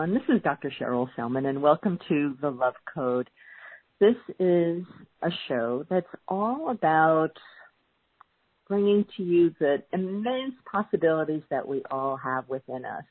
Everyone. 0.00 0.18
This 0.18 0.34
is 0.34 0.42
Dr. 0.42 0.72
Cheryl 0.80 1.08
Selman, 1.14 1.44
and 1.44 1.60
welcome 1.60 1.98
to 2.08 2.34
The 2.40 2.48
Love 2.48 2.72
Code. 2.94 3.28
This 3.98 4.14
is 4.38 4.82
a 5.20 5.28
show 5.46 5.84
that's 5.90 6.06
all 6.26 6.70
about 6.70 7.32
bringing 8.66 9.04
to 9.18 9.22
you 9.22 9.54
the 9.60 9.82
immense 9.92 10.54
possibilities 10.70 11.42
that 11.50 11.68
we 11.68 11.82
all 11.90 12.16
have 12.16 12.48
within 12.48 12.86
us. 12.86 13.04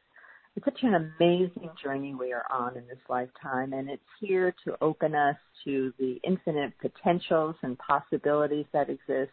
It's 0.55 0.65
such 0.65 0.79
an 0.81 1.13
amazing 1.19 1.69
journey 1.83 2.15
we 2.15 2.33
are 2.33 2.45
on 2.51 2.75
in 2.75 2.87
this 2.87 2.97
lifetime, 3.07 3.73
and 3.73 3.87
it's 3.87 4.01
here 4.19 4.55
to 4.65 4.75
open 4.81 5.13
us 5.13 5.37
to 5.65 5.93
the 5.99 6.19
infinite 6.23 6.73
potentials 6.81 7.55
and 7.61 7.77
possibilities 7.77 8.65
that 8.73 8.89
exist, 8.89 9.31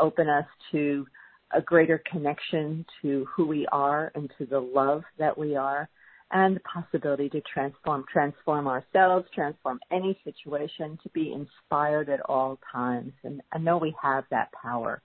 open 0.00 0.28
us 0.28 0.46
to 0.72 1.06
a 1.52 1.60
greater 1.60 2.02
connection 2.10 2.84
to 3.00 3.28
who 3.32 3.46
we 3.46 3.64
are 3.70 4.10
and 4.16 4.28
to 4.38 4.46
the 4.46 4.58
love 4.58 5.04
that 5.20 5.38
we 5.38 5.54
are 5.54 5.88
and 6.34 6.56
the 6.56 6.60
possibility 6.60 7.28
to 7.30 7.40
transform, 7.42 8.04
transform 8.12 8.66
ourselves, 8.66 9.26
transform 9.32 9.78
any 9.92 10.18
situation, 10.24 10.98
to 11.02 11.08
be 11.10 11.32
inspired 11.32 12.10
at 12.10 12.20
all 12.28 12.58
times. 12.72 13.12
And 13.22 13.40
I 13.52 13.58
know 13.58 13.78
we 13.78 13.94
have 14.02 14.24
that 14.30 14.50
power. 14.60 15.00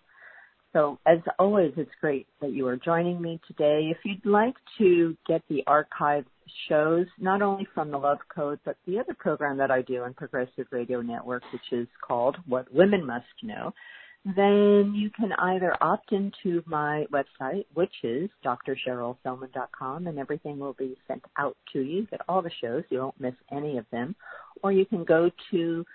So 0.73 0.99
as 1.05 1.19
always, 1.37 1.73
it's 1.77 1.89
great 2.01 2.27
that 2.41 2.51
you 2.51 2.67
are 2.67 2.77
joining 2.77 3.21
me 3.21 3.39
today. 3.47 3.89
If 3.91 3.97
you'd 4.03 4.25
like 4.25 4.55
to 4.79 5.15
get 5.27 5.43
the 5.49 5.63
archived 5.67 6.25
shows, 6.67 7.05
not 7.19 7.43
only 7.43 7.67
from 7.73 7.91
the 7.91 7.97
Love 7.97 8.19
Code, 8.33 8.59
but 8.65 8.77
the 8.87 8.99
other 8.99 9.15
program 9.17 9.57
that 9.57 9.71
I 9.71 9.83
do 9.83 10.03
on 10.03 10.15
Progressive 10.15 10.65
Radio 10.71 11.01
Network, 11.01 11.43
which 11.53 11.71
is 11.71 11.87
called 12.05 12.37
What 12.47 12.71
Women 12.73 13.05
Must 13.05 13.25
Know, 13.43 13.73
then 14.25 14.93
you 14.95 15.09
can 15.09 15.31
either 15.33 15.75
opt 15.81 16.11
into 16.11 16.61
my 16.65 17.05
website, 17.11 17.65
which 17.73 17.93
is 18.03 18.29
drcherylselman.com, 18.45 20.07
and 20.07 20.19
everything 20.19 20.59
will 20.59 20.73
be 20.73 20.97
sent 21.07 21.23
out 21.37 21.55
to 21.73 21.79
you. 21.79 22.05
Get 22.07 22.21
all 22.27 22.41
the 22.41 22.51
shows, 22.61 22.83
you 22.89 22.99
won't 22.99 23.19
miss 23.19 23.35
any 23.51 23.77
of 23.77 23.85
them. 23.91 24.15
Or 24.61 24.71
you 24.71 24.85
can 24.85 25.05
go 25.05 25.31
to 25.51 25.85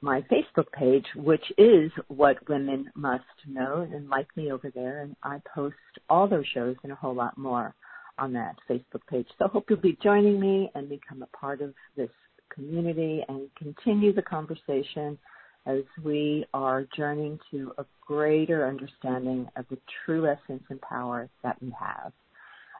my 0.00 0.22
Facebook 0.22 0.70
page, 0.72 1.04
which 1.16 1.44
is 1.58 1.90
What 2.06 2.48
Women 2.48 2.90
Must 2.94 3.24
Know, 3.48 3.88
and 3.92 4.08
like 4.08 4.28
me 4.36 4.52
over 4.52 4.70
there, 4.72 5.02
and 5.02 5.16
I 5.24 5.40
post 5.52 5.74
all 6.08 6.28
those 6.28 6.46
shows 6.54 6.76
and 6.84 6.92
a 6.92 6.96
whole 6.96 7.14
lot 7.14 7.36
more 7.36 7.74
on 8.18 8.32
that 8.34 8.56
Facebook 8.70 9.04
page. 9.10 9.26
So 9.38 9.48
hope 9.48 9.66
you'll 9.68 9.80
be 9.80 9.98
joining 10.02 10.38
me 10.38 10.70
and 10.76 10.88
become 10.88 11.22
a 11.22 11.36
part 11.36 11.60
of 11.60 11.74
this 11.96 12.10
community 12.52 13.24
and 13.28 13.48
continue 13.56 14.12
the 14.12 14.22
conversation 14.22 15.18
as 15.66 15.82
we 16.02 16.44
are 16.54 16.86
journeying 16.96 17.38
to 17.50 17.72
a 17.78 17.84
greater 18.06 18.66
understanding 18.66 19.48
of 19.56 19.66
the 19.70 19.78
true 20.04 20.26
essence 20.26 20.62
and 20.70 20.80
power 20.80 21.28
that 21.42 21.60
we 21.60 21.74
have. 21.78 22.12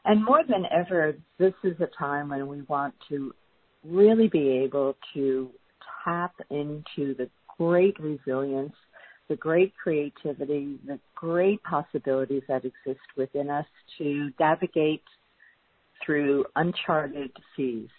And 0.05 0.23
more 0.23 0.43
than 0.47 0.63
ever, 0.71 1.15
this 1.37 1.53
is 1.63 1.75
a 1.79 1.89
time 1.97 2.29
when 2.29 2.47
we 2.47 2.61
want 2.63 2.95
to 3.09 3.33
really 3.85 4.27
be 4.27 4.49
able 4.63 4.95
to 5.13 5.51
tap 6.03 6.33
into 6.49 7.13
the 7.15 7.29
great 7.57 7.99
resilience, 7.99 8.73
the 9.27 9.35
great 9.35 9.73
creativity, 9.75 10.79
the 10.87 10.99
great 11.15 11.61
possibilities 11.63 12.43
that 12.47 12.63
exist 12.65 13.05
within 13.15 13.49
us 13.49 13.65
to 13.97 14.31
navigate 14.39 15.03
through 16.03 16.45
uncharted 16.55 17.31
seas 17.55 17.89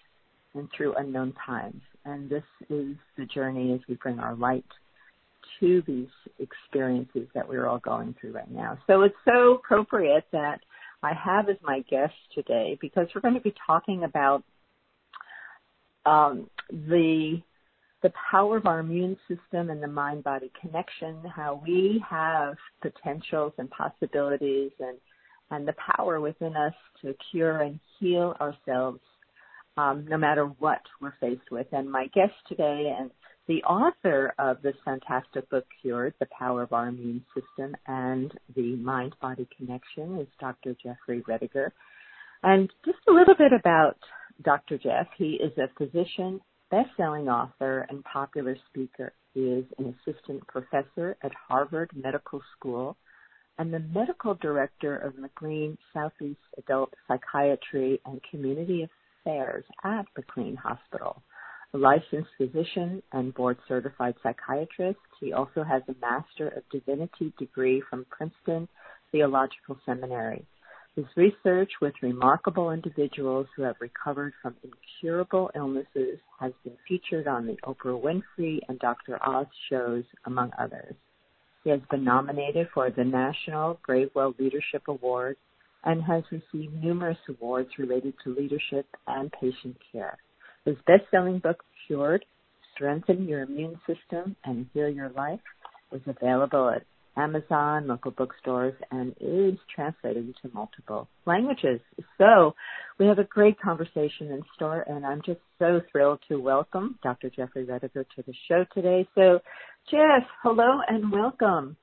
and 0.54 0.68
through 0.76 0.94
unknown 0.96 1.34
times. 1.46 1.82
And 2.04 2.30
this 2.30 2.44
is 2.68 2.96
the 3.16 3.26
journey 3.26 3.72
as 3.74 3.80
we 3.88 3.94
bring 3.96 4.18
our 4.18 4.34
light 4.34 4.64
to 5.60 5.82
these 5.86 6.08
experiences 6.38 7.28
that 7.34 7.48
we're 7.48 7.66
all 7.66 7.78
going 7.78 8.14
through 8.20 8.32
right 8.32 8.50
now. 8.50 8.78
So 8.86 9.02
it's 9.02 9.14
so 9.24 9.54
appropriate 9.54 10.24
that 10.32 10.60
I 11.02 11.12
have 11.14 11.48
as 11.48 11.56
my 11.62 11.80
guest 11.90 12.14
today 12.34 12.78
because 12.80 13.08
we're 13.14 13.20
going 13.20 13.34
to 13.34 13.40
be 13.40 13.54
talking 13.66 14.04
about 14.04 14.42
um, 16.06 16.48
the 16.70 17.42
the 18.02 18.12
power 18.30 18.56
of 18.56 18.64
our 18.64 18.78
immune 18.78 19.14
system 19.28 19.68
and 19.68 19.82
the 19.82 19.86
mind 19.86 20.24
body 20.24 20.50
connection, 20.58 21.22
how 21.36 21.60
we 21.66 22.02
have 22.08 22.56
potentials 22.80 23.52
and 23.58 23.68
possibilities 23.70 24.72
and 24.80 24.96
and 25.50 25.66
the 25.66 25.74
power 25.96 26.20
within 26.20 26.56
us 26.56 26.72
to 27.02 27.14
cure 27.30 27.62
and 27.62 27.80
heal 27.98 28.36
ourselves 28.40 29.00
um, 29.80 30.04
no 30.08 30.18
matter 30.18 30.44
what 30.58 30.82
we're 31.00 31.14
faced 31.20 31.50
with. 31.50 31.66
And 31.72 31.90
my 31.90 32.06
guest 32.14 32.34
today 32.48 32.94
and 32.98 33.10
the 33.48 33.62
author 33.64 34.34
of 34.38 34.60
this 34.62 34.74
fantastic 34.84 35.48
book, 35.50 35.64
Cured, 35.80 36.14
The 36.20 36.26
Power 36.38 36.62
of 36.62 36.72
Our 36.72 36.88
Immune 36.88 37.24
System 37.34 37.74
and 37.86 38.32
the 38.54 38.76
Mind 38.76 39.14
Body 39.20 39.48
Connection 39.56 40.18
is 40.18 40.28
Dr. 40.38 40.76
Jeffrey 40.82 41.22
Rediger. 41.22 41.70
And 42.42 42.70
just 42.84 42.98
a 43.08 43.12
little 43.12 43.34
bit 43.36 43.52
about 43.52 43.96
Dr. 44.42 44.78
Jeff. 44.78 45.06
He 45.16 45.40
is 45.42 45.52
a 45.58 45.68
physician, 45.76 46.40
best-selling 46.70 47.28
author, 47.28 47.86
and 47.90 48.04
popular 48.04 48.56
speaker. 48.68 49.12
He 49.34 49.40
is 49.40 49.64
an 49.78 49.94
assistant 50.06 50.46
professor 50.46 51.16
at 51.22 51.32
Harvard 51.48 51.90
Medical 51.94 52.40
School 52.56 52.96
and 53.58 53.74
the 53.74 53.84
medical 53.94 54.34
director 54.34 54.96
of 54.96 55.18
McLean 55.18 55.76
Southeast 55.92 56.40
Adult 56.56 56.94
Psychiatry 57.06 58.00
and 58.06 58.20
Community 58.30 58.88
Affairs 59.24 59.64
at 59.84 60.06
McLean 60.16 60.56
Hospital 60.56 61.22
a 61.72 61.78
licensed 61.78 62.30
physician 62.36 63.02
and 63.12 63.34
board 63.34 63.56
certified 63.68 64.14
psychiatrist. 64.22 64.98
He 65.20 65.32
also 65.32 65.62
has 65.62 65.82
a 65.88 65.94
Master 66.00 66.48
of 66.48 66.68
Divinity 66.70 67.32
degree 67.38 67.82
from 67.88 68.06
Princeton 68.10 68.68
Theological 69.12 69.78
Seminary. 69.86 70.44
His 70.96 71.04
research 71.16 71.70
with 71.80 71.94
remarkable 72.02 72.72
individuals 72.72 73.46
who 73.54 73.62
have 73.62 73.76
recovered 73.80 74.32
from 74.42 74.56
incurable 74.64 75.50
illnesses 75.54 76.18
has 76.40 76.52
been 76.64 76.76
featured 76.88 77.28
on 77.28 77.46
the 77.46 77.56
Oprah 77.64 78.00
Winfrey 78.02 78.58
and 78.68 78.78
Dr. 78.80 79.24
Oz 79.24 79.46
shows, 79.68 80.04
among 80.26 80.50
others. 80.58 80.94
He 81.62 81.70
has 81.70 81.80
been 81.90 82.02
nominated 82.02 82.68
for 82.74 82.90
the 82.90 83.04
National 83.04 83.78
Gravewell 83.88 84.34
Leadership 84.38 84.82
Award 84.88 85.36
and 85.84 86.02
has 86.02 86.22
received 86.30 86.74
numerous 86.82 87.18
awards 87.28 87.70
related 87.78 88.14
to 88.24 88.34
leadership 88.34 88.86
and 89.06 89.32
patient 89.32 89.76
care. 89.92 90.18
His 90.64 90.76
best-selling 90.86 91.38
book, 91.38 91.62
Cured, 91.86 92.24
Strengthen 92.74 93.26
Your 93.26 93.42
Immune 93.42 93.80
System 93.86 94.36
and 94.44 94.66
Heal 94.72 94.88
Your 94.88 95.10
Life, 95.10 95.40
is 95.92 96.02
available 96.06 96.70
at 96.70 96.82
Amazon, 97.16 97.86
local 97.86 98.12
bookstores, 98.12 98.74
and 98.90 99.14
is 99.20 99.58
translated 99.74 100.26
into 100.26 100.54
multiple 100.54 101.08
languages. 101.26 101.80
So 102.18 102.54
we 102.98 103.06
have 103.06 103.18
a 103.18 103.24
great 103.24 103.60
conversation 103.60 104.30
in 104.30 104.42
store, 104.54 104.84
and 104.86 105.04
I'm 105.04 105.20
just 105.24 105.40
so 105.58 105.80
thrilled 105.90 106.20
to 106.28 106.40
welcome 106.40 106.98
Dr. 107.02 107.30
Jeffrey 107.30 107.66
Rediger 107.66 108.04
to 108.16 108.22
the 108.26 108.34
show 108.48 108.64
today. 108.74 109.08
So, 109.14 109.40
Jeff, 109.90 110.22
hello 110.42 110.80
and 110.88 111.10
welcome. 111.10 111.76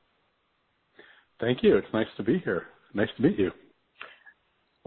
Thank 1.40 1.62
you. 1.62 1.78
It's 1.78 1.88
nice 1.94 2.08
to 2.18 2.24
be 2.24 2.40
here. 2.44 2.64
Nice 2.94 3.10
to 3.18 3.22
meet 3.22 3.38
you. 3.38 3.52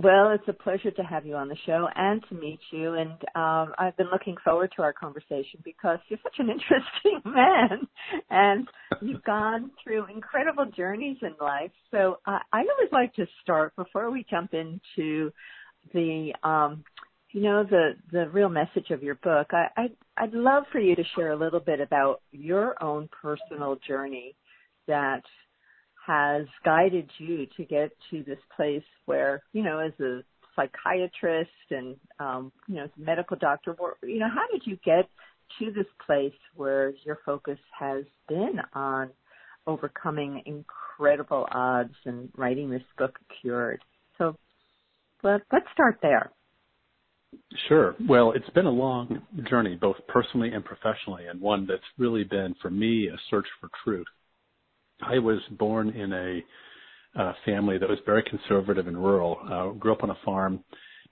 Well, 0.03 0.31
it's 0.31 0.49
a 0.49 0.55
pleasure 0.55 0.91
to 0.93 1.03
have 1.03 1.27
you 1.27 1.35
on 1.35 1.49
the 1.49 1.57
show 1.67 1.87
and 1.95 2.25
to 2.31 2.35
meet 2.35 2.61
you. 2.71 2.95
And 2.95 3.11
um, 3.35 3.75
I've 3.77 3.95
been 3.99 4.09
looking 4.11 4.35
forward 4.43 4.73
to 4.77 4.83
our 4.83 4.95
conversation 4.95 5.61
because 5.63 5.99
you're 6.09 6.19
such 6.23 6.37
an 6.39 6.49
interesting 6.51 7.21
man, 7.27 7.87
and 8.31 8.67
you've 9.03 9.23
gone 9.25 9.71
through 9.83 10.07
incredible 10.07 10.65
journeys 10.75 11.19
in 11.21 11.35
life. 11.39 11.73
So 11.91 12.19
uh, 12.25 12.39
I 12.51 12.61
always 12.61 12.91
like 12.93 13.13
to 13.17 13.27
start 13.43 13.77
before 13.77 14.11
we 14.11 14.25
jump 14.31 14.55
into 14.55 15.33
the, 15.93 16.33
um, 16.45 16.83
you 17.33 17.43
know, 17.43 17.65
the 17.65 17.91
the 18.11 18.31
real 18.31 18.49
message 18.49 18.91
of 18.91 19.03
your 19.03 19.17
book. 19.17 19.49
I, 19.53 19.67
I'd 19.77 19.97
I'd 20.17 20.33
love 20.33 20.63
for 20.73 20.79
you 20.79 20.97
to 20.97 21.05
share 21.15 21.33
a 21.33 21.37
little 21.37 21.61
bit 21.61 21.81
about 21.81 22.23
your 22.33 22.83
own 22.83 23.11
personal 23.21 23.77
journey 23.87 24.35
that 24.87 25.23
has 26.07 26.47
guided 26.65 27.11
you 27.19 27.47
to 27.57 27.65
get 27.65 27.91
to 28.11 28.23
this 28.25 28.39
place 28.57 28.83
where, 29.07 29.43
you 29.53 29.63
know, 29.63 29.79
as 29.79 29.93
a 30.01 30.23
psychiatrist 30.57 31.51
and, 31.71 31.97
um, 32.19 32.53
you 32.67 32.77
know, 32.77 32.85
as 32.85 32.91
a 32.97 33.01
medical 33.01 33.37
doctor, 33.37 33.77
you 34.03 34.19
know, 34.19 34.29
how 34.29 34.47
did 34.53 34.63
you 34.65 34.79
get 34.85 35.09
to 35.59 35.71
this 35.73 35.87
place 36.07 36.33
where 36.55 36.93
your 37.05 37.19
focus 37.25 37.59
has 37.79 38.05
been 38.29 38.61
on 38.75 39.11
overcoming 39.67 40.43
incredible 40.47 41.47
odds 41.53 41.95
and 42.05 42.31
writing 42.37 42.71
this 42.71 42.83
book, 42.99 43.19
Cured? 43.41 43.81
So 44.19 44.37
let, 45.23 45.43
let's 45.53 45.67
start 45.73 45.99
there. 46.03 46.31
Sure. 47.69 47.95
Well, 48.09 48.33
it's 48.33 48.51
been 48.51 48.67
a 48.67 48.71
long 48.71 49.23
journey, 49.49 49.77
both 49.77 49.97
personally 50.09 50.51
and 50.53 50.65
professionally, 50.65 51.27
and 51.27 51.41
one 51.41 51.67
that's 51.67 51.83
really 51.97 52.25
been, 52.25 52.55
for 52.61 52.71
me, 52.71 53.09
a 53.09 53.17
search 53.29 53.47
for 53.61 53.69
truth. 53.85 54.07
I 55.03 55.19
was 55.19 55.41
born 55.59 55.91
in 55.91 56.13
a 56.13 56.41
uh, 57.19 57.33
family 57.45 57.79
that 57.79 57.89
was 57.89 57.99
very 58.07 58.23
conservative 58.23 58.87
and 58.87 58.97
rural. 58.97 59.39
Uh, 59.51 59.79
grew 59.79 59.93
up 59.93 60.03
on 60.03 60.11
a 60.11 60.19
farm. 60.25 60.63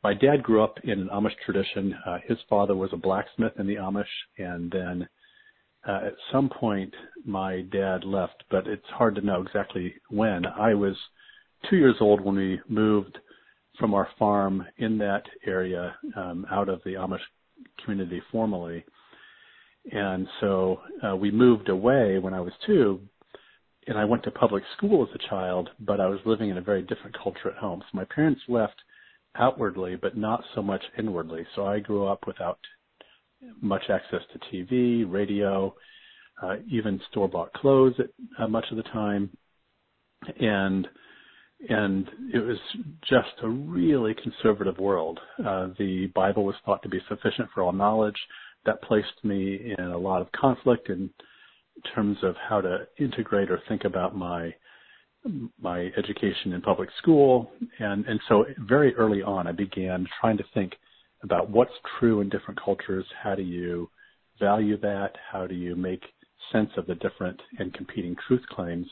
My 0.04 0.14
dad 0.14 0.42
grew 0.42 0.62
up 0.62 0.78
in 0.84 1.00
an 1.00 1.08
Amish 1.12 1.34
tradition. 1.44 1.94
Uh, 2.06 2.18
his 2.26 2.38
father 2.48 2.76
was 2.76 2.90
a 2.92 2.96
blacksmith 2.96 3.52
in 3.58 3.66
the 3.66 3.76
Amish, 3.76 4.04
and 4.38 4.70
then 4.70 5.08
uh, 5.88 6.06
at 6.06 6.14
some 6.30 6.48
point 6.48 6.94
my 7.24 7.62
dad 7.72 8.04
left, 8.04 8.44
but 8.50 8.66
it's 8.66 8.86
hard 8.90 9.14
to 9.16 9.20
know 9.22 9.42
exactly 9.42 9.94
when. 10.10 10.46
I 10.46 10.74
was 10.74 10.94
two 11.68 11.76
years 11.76 11.96
old 12.00 12.20
when 12.20 12.36
we 12.36 12.60
moved 12.68 13.18
from 13.78 13.94
our 13.94 14.08
farm 14.18 14.64
in 14.78 14.98
that 14.98 15.22
area 15.46 15.96
um, 16.16 16.46
out 16.50 16.68
of 16.68 16.80
the 16.84 16.94
Amish 16.94 17.18
community 17.84 18.22
formally. 18.30 18.84
And 19.90 20.26
so 20.40 20.80
uh, 21.06 21.16
we 21.16 21.30
moved 21.30 21.68
away 21.68 22.18
when 22.18 22.34
I 22.34 22.40
was 22.40 22.52
two, 22.66 23.00
and 23.88 23.98
I 23.98 24.04
went 24.04 24.22
to 24.24 24.30
public 24.30 24.62
school 24.76 25.02
as 25.02 25.14
a 25.14 25.28
child, 25.30 25.70
but 25.80 25.98
I 25.98 26.06
was 26.06 26.20
living 26.26 26.50
in 26.50 26.58
a 26.58 26.62
very 26.62 26.82
different 26.82 27.16
culture 27.20 27.48
at 27.50 27.56
home. 27.56 27.80
So 27.80 27.96
my 27.96 28.04
parents 28.04 28.42
left 28.46 28.76
outwardly, 29.34 29.96
but 29.96 30.16
not 30.16 30.44
so 30.54 30.62
much 30.62 30.82
inwardly. 30.98 31.46
So 31.56 31.66
I 31.66 31.80
grew 31.80 32.06
up 32.06 32.26
without 32.26 32.58
much 33.62 33.84
access 33.88 34.20
to 34.32 34.38
TV, 34.54 35.10
radio, 35.10 35.74
uh, 36.42 36.56
even 36.70 37.00
store-bought 37.10 37.52
clothes 37.54 37.94
at 37.98 38.10
uh, 38.38 38.46
much 38.46 38.66
of 38.70 38.76
the 38.76 38.82
time, 38.84 39.30
and 40.38 40.86
and 41.68 42.08
it 42.32 42.38
was 42.38 42.58
just 43.08 43.42
a 43.42 43.48
really 43.48 44.14
conservative 44.22 44.78
world. 44.78 45.18
Uh, 45.44 45.68
the 45.76 46.06
Bible 46.14 46.44
was 46.44 46.54
thought 46.64 46.82
to 46.84 46.88
be 46.88 47.00
sufficient 47.08 47.48
for 47.52 47.64
all 47.64 47.72
knowledge. 47.72 48.14
That 48.64 48.82
placed 48.82 49.24
me 49.24 49.74
in 49.76 49.84
a 49.86 49.98
lot 49.98 50.20
of 50.20 50.30
conflict 50.32 50.88
in 50.88 51.10
terms 51.94 52.18
of 52.22 52.34
how 52.48 52.60
to 52.60 52.86
integrate 52.98 53.50
or 53.50 53.60
think 53.68 53.84
about 53.84 54.16
my 54.16 54.54
my 55.60 55.90
education 55.98 56.52
in 56.52 56.62
public 56.62 56.88
school, 56.98 57.50
and 57.80 58.06
and 58.06 58.20
so 58.28 58.44
very 58.58 58.94
early 58.94 59.22
on, 59.22 59.46
I 59.46 59.52
began 59.52 60.06
trying 60.20 60.38
to 60.38 60.44
think 60.54 60.74
about 61.22 61.50
what's 61.50 61.72
true 61.98 62.20
in 62.20 62.28
different 62.28 62.60
cultures. 62.62 63.04
How 63.22 63.34
do 63.34 63.42
you 63.42 63.90
value 64.38 64.78
that? 64.80 65.12
How 65.30 65.46
do 65.46 65.54
you 65.54 65.74
make 65.74 66.02
sense 66.52 66.70
of 66.76 66.86
the 66.86 66.94
different 66.96 67.40
and 67.58 67.74
competing 67.74 68.16
truth 68.26 68.42
claims? 68.50 68.86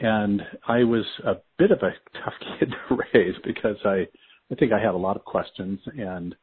And 0.00 0.42
I 0.66 0.84
was 0.84 1.04
a 1.24 1.36
bit 1.58 1.70
of 1.70 1.78
a 1.82 1.92
tough 2.24 2.34
kid 2.58 2.70
to 2.70 2.98
raise 3.14 3.34
because 3.44 3.76
I, 3.84 4.06
I 4.50 4.54
think 4.58 4.72
I 4.72 4.78
had 4.78 4.94
a 4.94 4.98
lot 4.98 5.16
of 5.16 5.24
questions 5.24 5.80
and, 5.98 6.34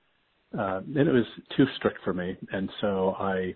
uh, 0.58 0.82
and 0.96 1.08
it 1.08 1.12
was 1.12 1.26
too 1.56 1.66
strict 1.78 2.00
for 2.04 2.14
me. 2.14 2.36
And 2.52 2.70
so 2.82 3.16
I 3.20 3.56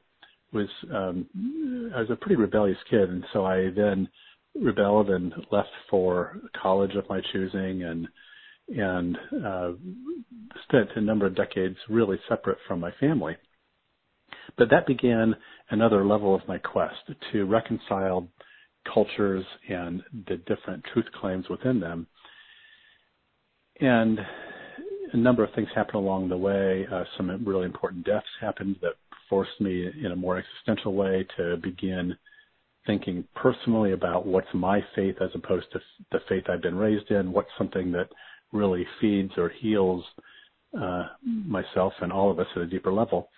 was, 0.52 0.68
um, 0.94 1.92
I 1.96 2.00
was 2.00 2.10
a 2.10 2.16
pretty 2.16 2.36
rebellious 2.36 2.78
kid. 2.90 3.10
And 3.10 3.24
so 3.34 3.46
I 3.46 3.70
then 3.76 4.08
rebelled 4.56 5.10
and 5.10 5.34
left 5.52 5.70
for 5.90 6.40
college 6.62 6.96
of 6.96 7.08
my 7.10 7.22
choosing 7.32 7.84
and, 7.84 8.08
and, 8.70 9.18
uh, 9.46 9.72
spent 10.64 10.90
a 10.96 11.02
number 11.02 11.26
of 11.26 11.36
decades 11.36 11.78
really 11.90 12.20
separate 12.28 12.58
from 12.68 12.80
my 12.80 12.92
family. 13.00 13.36
But 14.58 14.70
that 14.72 14.88
began 14.88 15.36
another 15.70 16.06
level 16.06 16.36
of 16.36 16.48
my 16.48 16.58
quest 16.58 17.12
to 17.32 17.46
reconcile 17.46 18.28
cultures 18.92 19.46
and 19.70 20.02
the 20.28 20.38
different 20.38 20.84
truth 20.94 21.06
claims 21.20 21.48
within 21.50 21.80
them. 21.80 22.08
And 23.80 24.20
a 25.14 25.18
number 25.18 25.44
of 25.44 25.54
things 25.54 25.70
happened 25.74 25.96
along 25.96 26.30
the 26.30 26.38
way. 26.38 26.86
Uh, 26.92 27.04
some 27.18 27.44
really 27.46 27.66
important 27.66 28.06
deaths 28.06 28.28
happened 28.42 28.78
that 28.82 28.96
forced 29.30 29.60
me 29.60 29.88
in 30.04 30.12
a 30.12 30.16
more 30.16 30.38
existential 30.38 30.94
way 30.94 31.26
to 31.38 31.58
begin 31.58 32.16
thinking 32.86 33.24
personally 33.36 33.92
about 33.92 34.26
what's 34.26 34.48
my 34.54 34.84
faith 34.96 35.16
as 35.22 35.30
opposed 35.36 35.68
to 35.72 35.80
the 36.12 36.20
faith 36.28 36.46
I've 36.50 36.62
been 36.62 36.78
raised 36.78 37.12
in, 37.12 37.32
what's 37.32 37.50
something 37.58 37.92
that 37.92 38.10
really 38.52 38.86
feeds 39.00 39.32
or 39.38 39.50
heals 39.50 40.04
uh, 40.80 41.08
myself 41.24 41.94
and 42.02 42.12
all 42.12 42.32
of 42.32 42.40
us 42.40 42.48
at 42.56 42.62
a 42.64 42.68
deeper 42.68 42.92
level. 42.92 43.30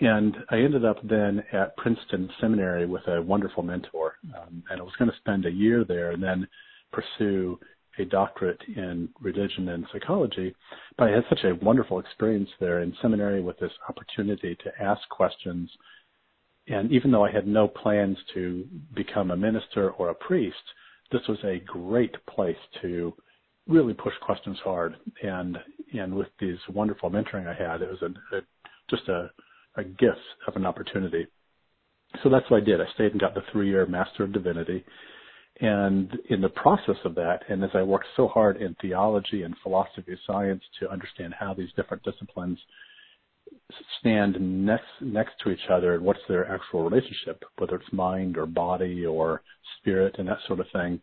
And 0.00 0.36
I 0.50 0.56
ended 0.56 0.84
up 0.84 0.96
then 1.08 1.42
at 1.52 1.76
Princeton 1.76 2.28
Seminary 2.40 2.86
with 2.86 3.06
a 3.06 3.22
wonderful 3.22 3.62
mentor. 3.62 4.16
Um, 4.36 4.62
and 4.70 4.80
I 4.80 4.82
was 4.82 4.94
going 4.98 5.10
to 5.10 5.16
spend 5.18 5.46
a 5.46 5.50
year 5.50 5.84
there 5.84 6.10
and 6.10 6.22
then 6.22 6.46
pursue 6.92 7.58
a 7.98 8.04
doctorate 8.04 8.60
in 8.76 9.08
religion 9.20 9.68
and 9.68 9.86
psychology. 9.92 10.54
But 10.96 11.08
I 11.08 11.12
had 11.12 11.24
such 11.28 11.44
a 11.44 11.54
wonderful 11.64 11.98
experience 11.98 12.48
there 12.60 12.80
in 12.80 12.94
seminary 13.00 13.42
with 13.42 13.58
this 13.58 13.72
opportunity 13.88 14.56
to 14.56 14.82
ask 14.82 15.00
questions. 15.10 15.70
And 16.68 16.90
even 16.92 17.10
though 17.10 17.24
I 17.24 17.30
had 17.30 17.46
no 17.46 17.68
plans 17.68 18.16
to 18.34 18.66
become 18.94 19.30
a 19.30 19.36
minister 19.36 19.90
or 19.92 20.10
a 20.10 20.14
priest, 20.14 20.56
this 21.12 21.22
was 21.28 21.38
a 21.44 21.62
great 21.66 22.14
place 22.26 22.56
to 22.82 23.12
really 23.68 23.94
push 23.94 24.14
questions 24.22 24.58
hard. 24.64 24.96
And 25.22 25.58
and 25.92 26.14
with 26.14 26.28
these 26.40 26.58
wonderful 26.68 27.10
mentoring 27.10 27.46
I 27.46 27.54
had, 27.54 27.82
it 27.82 27.88
was 27.88 28.02
a, 28.02 28.36
a 28.36 28.40
just 28.90 29.08
a 29.08 29.30
a 29.76 29.84
gift 29.84 30.18
of 30.46 30.56
an 30.56 30.66
opportunity. 30.66 31.26
So 32.22 32.30
that's 32.30 32.48
what 32.50 32.62
I 32.62 32.64
did. 32.64 32.80
I 32.80 32.84
stayed 32.94 33.12
and 33.12 33.20
got 33.20 33.34
the 33.34 33.42
three 33.52 33.68
year 33.68 33.86
Master 33.86 34.24
of 34.24 34.32
Divinity. 34.32 34.84
And 35.60 36.12
in 36.30 36.40
the 36.40 36.48
process 36.48 36.96
of 37.04 37.14
that, 37.14 37.42
and 37.48 37.62
as 37.62 37.70
I 37.74 37.82
worked 37.82 38.06
so 38.16 38.26
hard 38.26 38.56
in 38.56 38.74
theology 38.80 39.42
and 39.42 39.54
philosophy 39.62 40.12
of 40.12 40.18
science 40.26 40.62
to 40.80 40.90
understand 40.90 41.32
how 41.38 41.54
these 41.54 41.72
different 41.76 42.02
disciplines 42.02 42.58
stand 44.00 44.36
next 44.40 44.84
next 45.00 45.32
to 45.42 45.50
each 45.50 45.70
other 45.70 45.94
and 45.94 46.04
what's 46.04 46.20
their 46.28 46.50
actual 46.50 46.88
relationship, 46.88 47.44
whether 47.58 47.76
it's 47.76 47.92
mind 47.92 48.36
or 48.36 48.46
body 48.46 49.06
or 49.06 49.42
spirit 49.78 50.16
and 50.18 50.28
that 50.28 50.38
sort 50.46 50.60
of 50.60 50.66
thing, 50.72 51.00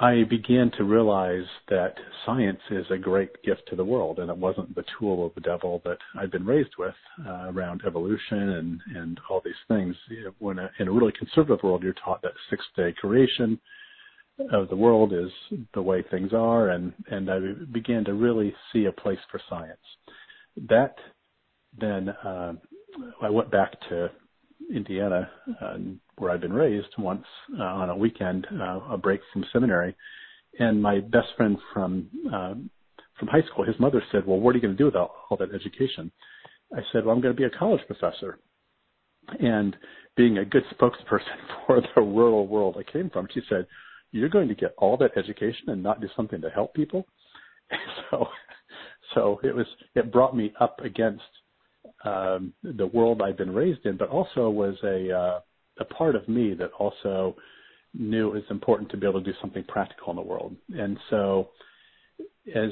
I 0.00 0.24
began 0.28 0.72
to 0.72 0.84
realize 0.84 1.46
that 1.68 1.94
science 2.26 2.60
is 2.70 2.84
a 2.90 2.98
great 2.98 3.30
gift 3.44 3.62
to 3.68 3.76
the 3.76 3.84
world, 3.84 4.18
and 4.18 4.28
it 4.28 4.36
wasn't 4.36 4.74
the 4.74 4.84
tool 4.98 5.24
of 5.24 5.34
the 5.34 5.40
devil 5.40 5.80
that 5.84 5.98
I'd 6.18 6.32
been 6.32 6.44
raised 6.44 6.74
with 6.78 6.94
uh, 7.24 7.52
around 7.52 7.82
evolution 7.86 8.48
and 8.50 8.80
and 8.96 9.20
all 9.30 9.40
these 9.44 9.54
things. 9.68 9.94
You 10.08 10.24
know, 10.24 10.34
When 10.40 10.58
a, 10.58 10.68
in 10.80 10.88
a 10.88 10.92
really 10.92 11.12
conservative 11.12 11.62
world, 11.62 11.84
you're 11.84 11.94
taught 12.04 12.22
that 12.22 12.32
six-day 12.50 12.94
creation 13.00 13.60
of 14.52 14.68
the 14.68 14.76
world 14.76 15.12
is 15.12 15.30
the 15.74 15.82
way 15.82 16.02
things 16.02 16.32
are, 16.32 16.70
and 16.70 16.92
and 17.08 17.30
I 17.30 17.38
began 17.72 18.04
to 18.06 18.14
really 18.14 18.52
see 18.72 18.86
a 18.86 18.92
place 18.92 19.20
for 19.30 19.40
science. 19.48 19.78
That 20.68 20.96
then 21.78 22.08
uh, 22.08 22.54
I 23.22 23.30
went 23.30 23.50
back 23.50 23.72
to 23.90 24.10
Indiana, 24.74 25.30
uh, 25.60 25.76
where 26.18 26.30
I'd 26.30 26.40
been 26.40 26.52
raised, 26.52 26.88
once 26.98 27.24
uh, 27.58 27.62
on 27.62 27.90
a 27.90 27.96
weekend, 27.96 28.46
uh, 28.52 28.80
a 28.90 28.98
break 28.98 29.20
from 29.32 29.44
seminary, 29.52 29.96
and 30.58 30.80
my 30.80 31.00
best 31.00 31.28
friend 31.36 31.58
from 31.72 32.08
uh, 32.32 32.54
from 33.18 33.28
high 33.28 33.42
school, 33.50 33.64
his 33.64 33.78
mother 33.78 34.02
said, 34.10 34.26
"Well, 34.26 34.38
what 34.38 34.50
are 34.50 34.58
you 34.58 34.62
going 34.62 34.74
to 34.74 34.78
do 34.78 34.86
with 34.86 34.96
all, 34.96 35.14
all 35.28 35.36
that 35.36 35.54
education?" 35.54 36.10
I 36.74 36.80
said, 36.92 37.04
"Well, 37.04 37.14
I'm 37.14 37.20
going 37.20 37.34
to 37.34 37.40
be 37.40 37.46
a 37.46 37.58
college 37.58 37.82
professor." 37.86 38.38
And 39.40 39.74
being 40.16 40.38
a 40.38 40.44
good 40.44 40.64
spokesperson 40.78 41.38
for 41.66 41.80
the 41.80 42.02
rural 42.02 42.46
world 42.46 42.76
I 42.78 42.90
came 42.90 43.10
from, 43.10 43.28
she 43.32 43.40
said, 43.48 43.66
"You're 44.12 44.28
going 44.28 44.48
to 44.48 44.54
get 44.54 44.74
all 44.78 44.96
that 44.98 45.16
education 45.16 45.68
and 45.70 45.82
not 45.82 46.00
do 46.00 46.08
something 46.16 46.40
to 46.40 46.50
help 46.50 46.74
people." 46.74 47.06
so, 48.10 48.26
so 49.14 49.40
it 49.42 49.54
was 49.54 49.66
it 49.94 50.12
brought 50.12 50.36
me 50.36 50.52
up 50.60 50.80
against 50.84 51.22
um, 52.04 52.52
the 52.62 52.86
world 52.86 53.22
I've 53.22 53.38
been 53.38 53.54
raised 53.54 53.84
in, 53.86 53.96
but 53.96 54.08
also 54.08 54.50
was 54.50 54.76
a 54.84 55.10
uh, 55.12 55.40
a 55.78 55.84
part 55.84 56.14
of 56.14 56.28
me 56.28 56.54
that 56.54 56.72
also 56.78 57.36
knew 57.94 58.28
it 58.28 58.34
was 58.34 58.42
important 58.50 58.90
to 58.90 58.96
be 58.96 59.06
able 59.06 59.22
to 59.22 59.32
do 59.32 59.38
something 59.40 59.64
practical 59.64 60.10
in 60.10 60.16
the 60.16 60.22
world. 60.22 60.56
And 60.76 60.98
so, 61.10 61.50
as 62.54 62.70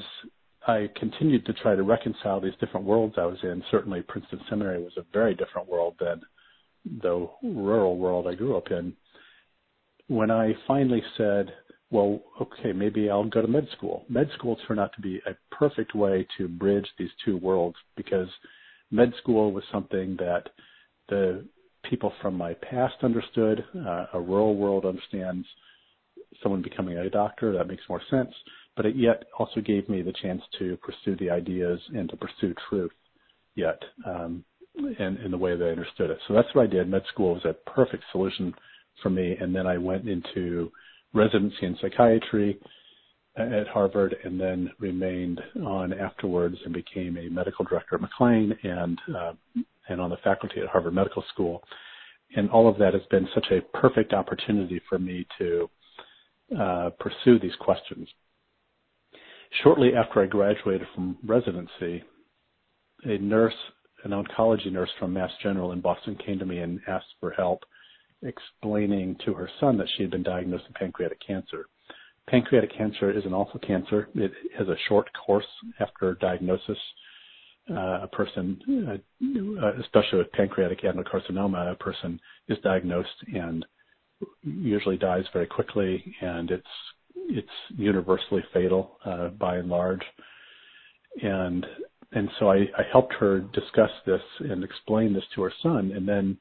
I 0.66 0.88
continued 0.96 1.46
to 1.46 1.52
try 1.54 1.74
to 1.74 1.82
reconcile 1.82 2.40
these 2.40 2.52
different 2.60 2.86
worlds 2.86 3.14
I 3.18 3.26
was 3.26 3.38
in, 3.42 3.62
certainly 3.70 4.02
Princeton 4.02 4.40
Seminary 4.48 4.82
was 4.82 4.92
a 4.96 5.04
very 5.12 5.34
different 5.34 5.68
world 5.68 5.94
than 5.98 6.20
the 7.02 7.28
rural 7.42 7.96
world 7.98 8.26
I 8.26 8.34
grew 8.34 8.56
up 8.56 8.70
in. 8.70 8.92
When 10.08 10.30
I 10.30 10.52
finally 10.66 11.02
said, 11.16 11.52
well, 11.90 12.20
okay, 12.40 12.72
maybe 12.72 13.10
I'll 13.10 13.24
go 13.24 13.42
to 13.42 13.48
med 13.48 13.68
school. 13.76 14.04
Med 14.08 14.28
school 14.34 14.56
turned 14.66 14.80
out 14.80 14.92
to 14.94 15.02
be 15.02 15.20
a 15.26 15.54
perfect 15.54 15.94
way 15.94 16.26
to 16.38 16.48
bridge 16.48 16.86
these 16.98 17.10
two 17.24 17.36
worlds 17.36 17.76
because 17.96 18.28
med 18.90 19.12
school 19.20 19.52
was 19.52 19.64
something 19.70 20.16
that 20.18 20.44
the 21.08 21.44
people 21.88 22.12
from 22.20 22.34
my 22.34 22.54
past 22.54 22.94
understood. 23.02 23.64
Uh, 23.74 24.06
a 24.14 24.20
rural 24.20 24.56
world 24.56 24.84
understands 24.84 25.46
someone 26.42 26.62
becoming 26.62 26.98
a 26.98 27.10
doctor. 27.10 27.52
That 27.52 27.68
makes 27.68 27.82
more 27.88 28.02
sense. 28.10 28.32
But 28.76 28.86
it 28.86 28.96
yet 28.96 29.24
also 29.38 29.60
gave 29.60 29.88
me 29.88 30.02
the 30.02 30.14
chance 30.22 30.42
to 30.58 30.78
pursue 30.78 31.16
the 31.16 31.30
ideas 31.30 31.78
and 31.94 32.08
to 32.10 32.16
pursue 32.16 32.54
truth 32.68 32.92
yet 33.54 33.78
um, 34.06 34.44
in, 34.76 35.18
in 35.24 35.30
the 35.30 35.36
way 35.36 35.56
that 35.56 35.64
I 35.64 35.70
understood 35.70 36.10
it. 36.10 36.18
So 36.26 36.34
that's 36.34 36.48
what 36.54 36.62
I 36.62 36.66
did. 36.66 36.88
Med 36.88 37.02
school 37.12 37.34
was 37.34 37.44
a 37.44 37.70
perfect 37.70 38.04
solution 38.12 38.54
for 39.02 39.10
me. 39.10 39.36
And 39.38 39.54
then 39.54 39.66
I 39.66 39.76
went 39.76 40.08
into 40.08 40.70
residency 41.12 41.66
in 41.66 41.76
psychiatry 41.80 42.58
at 43.36 43.66
Harvard 43.68 44.14
and 44.24 44.38
then 44.38 44.70
remained 44.78 45.40
on 45.64 45.92
afterwards 45.92 46.56
and 46.64 46.74
became 46.74 47.16
a 47.16 47.30
medical 47.30 47.64
director 47.64 47.94
at 47.94 48.00
McLean 48.00 48.54
and 48.62 49.00
uh, 49.16 49.32
and 49.88 50.00
on 50.00 50.10
the 50.10 50.16
faculty 50.18 50.60
at 50.60 50.68
Harvard 50.68 50.94
Medical 50.94 51.24
School. 51.32 51.62
And 52.36 52.48
all 52.50 52.68
of 52.68 52.78
that 52.78 52.94
has 52.94 53.02
been 53.10 53.28
such 53.34 53.46
a 53.50 53.60
perfect 53.76 54.12
opportunity 54.12 54.80
for 54.88 54.98
me 54.98 55.26
to 55.38 55.70
uh, 56.58 56.90
pursue 57.00 57.38
these 57.38 57.54
questions. 57.58 58.08
Shortly 59.62 59.94
after 59.94 60.22
I 60.22 60.26
graduated 60.26 60.86
from 60.94 61.18
residency, 61.26 62.02
a 63.04 63.18
nurse, 63.18 63.54
an 64.04 64.12
oncology 64.12 64.70
nurse 64.70 64.90
from 64.98 65.12
Mass 65.12 65.30
General 65.42 65.72
in 65.72 65.80
Boston 65.80 66.16
came 66.24 66.38
to 66.38 66.46
me 66.46 66.58
and 66.58 66.80
asked 66.86 67.14
for 67.20 67.32
help 67.32 67.64
explaining 68.22 69.16
to 69.24 69.34
her 69.34 69.50
son 69.58 69.76
that 69.78 69.88
she 69.96 70.02
had 70.02 70.10
been 70.12 70.22
diagnosed 70.22 70.64
with 70.68 70.76
pancreatic 70.76 71.18
cancer 71.26 71.66
pancreatic 72.28 72.76
cancer 72.76 73.10
is 73.10 73.24
an 73.24 73.34
awful 73.34 73.60
cancer. 73.60 74.08
It 74.14 74.32
has 74.58 74.68
a 74.68 74.76
short 74.88 75.08
course 75.26 75.46
after 75.80 76.14
diagnosis. 76.14 76.78
Uh, 77.70 78.00
a 78.02 78.08
person, 78.08 78.60
uh, 78.90 79.80
especially 79.80 80.18
with 80.18 80.32
pancreatic 80.32 80.82
adenocarcinoma, 80.82 81.70
a 81.70 81.76
person 81.76 82.18
is 82.48 82.58
diagnosed 82.64 83.08
and 83.32 83.64
usually 84.42 84.96
dies 84.96 85.24
very 85.32 85.46
quickly, 85.46 86.02
and 86.20 86.50
it's 86.50 86.66
it's 87.28 87.48
universally 87.76 88.42
fatal 88.52 88.98
uh, 89.04 89.28
by 89.28 89.56
and 89.56 89.68
large. 89.68 90.02
And 91.22 91.64
and 92.12 92.28
so 92.38 92.50
I, 92.50 92.56
I 92.56 92.82
helped 92.90 93.14
her 93.14 93.40
discuss 93.40 93.90
this 94.06 94.20
and 94.40 94.64
explain 94.64 95.12
this 95.12 95.24
to 95.34 95.42
her 95.42 95.52
son, 95.62 95.92
and 95.94 96.06
then 96.08 96.36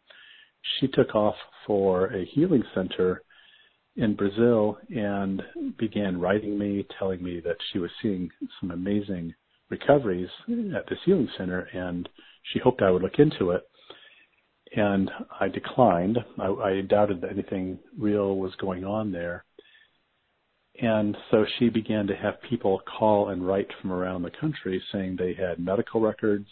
she 0.80 0.88
took 0.88 1.16
off 1.16 1.36
for 1.66 2.08
a 2.08 2.26
healing 2.26 2.64
center 2.74 3.22
in 3.98 4.16
Brazil 4.16 4.78
and 4.90 5.42
began 5.78 6.20
writing 6.20 6.58
me, 6.58 6.86
telling 6.98 7.22
me 7.22 7.42
that 7.42 7.58
she 7.72 7.80
was 7.80 7.92
seeing 8.02 8.30
some 8.60 8.72
amazing 8.72 9.34
recoveries 9.70 10.30
at 10.76 10.88
this 10.90 11.00
healing 11.06 11.30
center, 11.38 11.62
and 11.74 12.08
she 12.52 12.60
hoped 12.60 12.82
I 12.82 12.92
would 12.92 13.02
look 13.02 13.20
into 13.20 13.52
it. 13.52 13.64
And 14.76 15.12
I 15.40 15.50
declined. 15.50 16.18
I, 16.40 16.48
I 16.48 16.82
doubted 16.82 17.22
that 17.22 17.32
anything 17.32 17.78
real 17.98 18.38
was 18.38 18.56
going 18.56 18.86
on 18.86 19.12
there. 19.12 19.44
And 20.82 21.18
so 21.30 21.46
she 21.60 21.68
began 21.68 22.08
to 22.08 22.16
have 22.16 22.42
people 22.50 22.82
call 22.98 23.30
and 23.30 23.46
write 23.46 23.68
from 23.82 23.92
around 23.92 24.24
the 24.24 24.32
country 24.32 24.82
saying 24.92 25.18
they 25.18 25.34
had 25.34 25.60
medical 25.60 26.00
records 26.00 26.48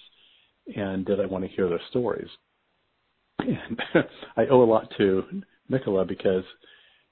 and 0.75 1.05
did 1.05 1.19
I 1.19 1.25
want 1.25 1.46
to 1.46 1.50
hear 1.50 1.69
their 1.69 1.81
stories. 1.89 2.29
And 3.39 3.81
I 4.36 4.46
owe 4.48 4.62
a 4.62 4.65
lot 4.65 4.91
to 4.98 5.24
Nicola 5.69 6.03
because 6.03 6.43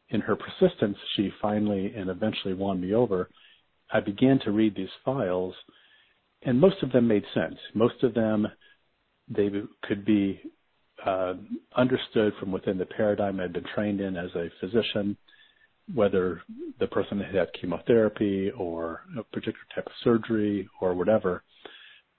in 0.09 0.21
her 0.21 0.35
persistence, 0.35 0.97
she 1.15 1.31
finally 1.41 1.93
and 1.95 2.09
eventually 2.09 2.53
won 2.53 2.79
me 2.79 2.93
over. 2.93 3.29
I 3.91 3.99
began 3.99 4.39
to 4.39 4.51
read 4.51 4.75
these 4.75 4.89
files, 5.03 5.53
and 6.43 6.59
most 6.59 6.81
of 6.83 6.91
them 6.91 7.07
made 7.07 7.23
sense. 7.33 7.55
Most 7.73 8.03
of 8.03 8.13
them, 8.13 8.47
they 9.29 9.49
could 9.83 10.05
be 10.05 10.41
uh, 11.05 11.33
understood 11.75 12.33
from 12.39 12.51
within 12.51 12.77
the 12.77 12.85
paradigm 12.85 13.39
I'd 13.39 13.53
been 13.53 13.65
trained 13.75 14.01
in 14.01 14.15
as 14.15 14.29
a 14.35 14.49
physician, 14.59 15.17
whether 15.93 16.41
the 16.79 16.87
person 16.87 17.19
had 17.19 17.35
had 17.35 17.53
chemotherapy 17.59 18.51
or 18.57 19.01
a 19.17 19.23
particular 19.23 19.65
type 19.75 19.85
of 19.85 19.91
surgery 20.03 20.67
or 20.81 20.93
whatever. 20.93 21.43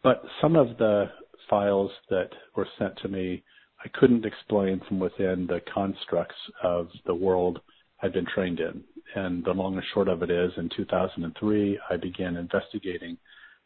But 0.02 0.22
some 0.40 0.56
of 0.56 0.78
the 0.78 1.10
files 1.50 1.90
that 2.10 2.30
were 2.54 2.68
sent 2.78 2.96
to 2.98 3.08
me, 3.08 3.42
I 3.84 3.88
couldn't 3.98 4.26
explain 4.26 4.80
from 4.86 5.00
within 5.00 5.46
the 5.46 5.60
constructs 5.72 6.36
of 6.62 6.88
the 7.06 7.14
world 7.14 7.60
I'd 8.02 8.12
been 8.12 8.26
trained 8.26 8.60
in. 8.60 8.82
And 9.14 9.44
the 9.44 9.52
long 9.52 9.74
and 9.74 9.84
short 9.94 10.08
of 10.08 10.22
it 10.22 10.30
is, 10.30 10.52
in 10.56 10.68
2003, 10.76 11.78
I 11.90 11.96
began 11.96 12.36
investigating 12.36 13.16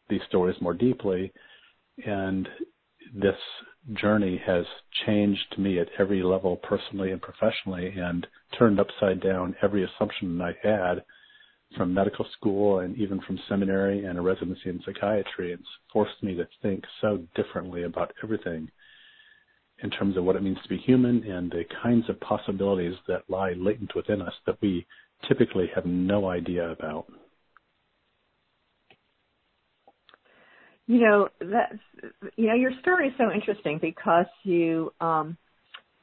these 0.09 0.21
stories 0.27 0.59
more 0.61 0.73
deeply, 0.73 1.31
and 2.05 2.47
this 3.13 3.35
journey 3.93 4.41
has 4.45 4.65
changed 5.05 5.57
me 5.57 5.79
at 5.79 5.89
every 5.99 6.23
level, 6.23 6.57
personally 6.57 7.11
and 7.11 7.21
professionally, 7.21 7.93
and 7.97 8.25
turned 8.57 8.79
upside 8.79 9.21
down 9.21 9.55
every 9.61 9.83
assumption 9.83 10.41
I 10.41 10.55
had 10.63 11.03
from 11.75 11.93
medical 11.93 12.25
school 12.37 12.79
and 12.79 12.95
even 12.97 13.19
from 13.21 13.39
seminary 13.49 14.05
and 14.05 14.17
a 14.17 14.21
residency 14.21 14.69
in 14.69 14.81
psychiatry. 14.85 15.51
It's 15.53 15.63
forced 15.91 16.21
me 16.21 16.35
to 16.35 16.47
think 16.61 16.83
so 17.01 17.19
differently 17.35 17.83
about 17.83 18.13
everything 18.23 18.69
in 19.83 19.89
terms 19.89 20.17
of 20.17 20.23
what 20.23 20.35
it 20.35 20.41
means 20.41 20.57
to 20.63 20.69
be 20.69 20.77
human 20.77 21.23
and 21.23 21.51
the 21.51 21.63
kinds 21.83 22.09
of 22.09 22.19
possibilities 22.21 22.95
that 23.07 23.29
lie 23.29 23.53
latent 23.57 23.91
within 23.95 24.21
us 24.21 24.33
that 24.45 24.57
we 24.61 24.85
typically 25.27 25.69
have 25.75 25.85
no 25.85 26.29
idea 26.29 26.69
about. 26.71 27.05
You 30.85 30.99
know 30.99 31.29
that's 31.39 31.79
you 32.35 32.47
know 32.47 32.55
your 32.55 32.71
story 32.81 33.07
is 33.07 33.13
so 33.17 33.31
interesting 33.31 33.79
because 33.81 34.25
you 34.43 34.91
um 34.99 35.37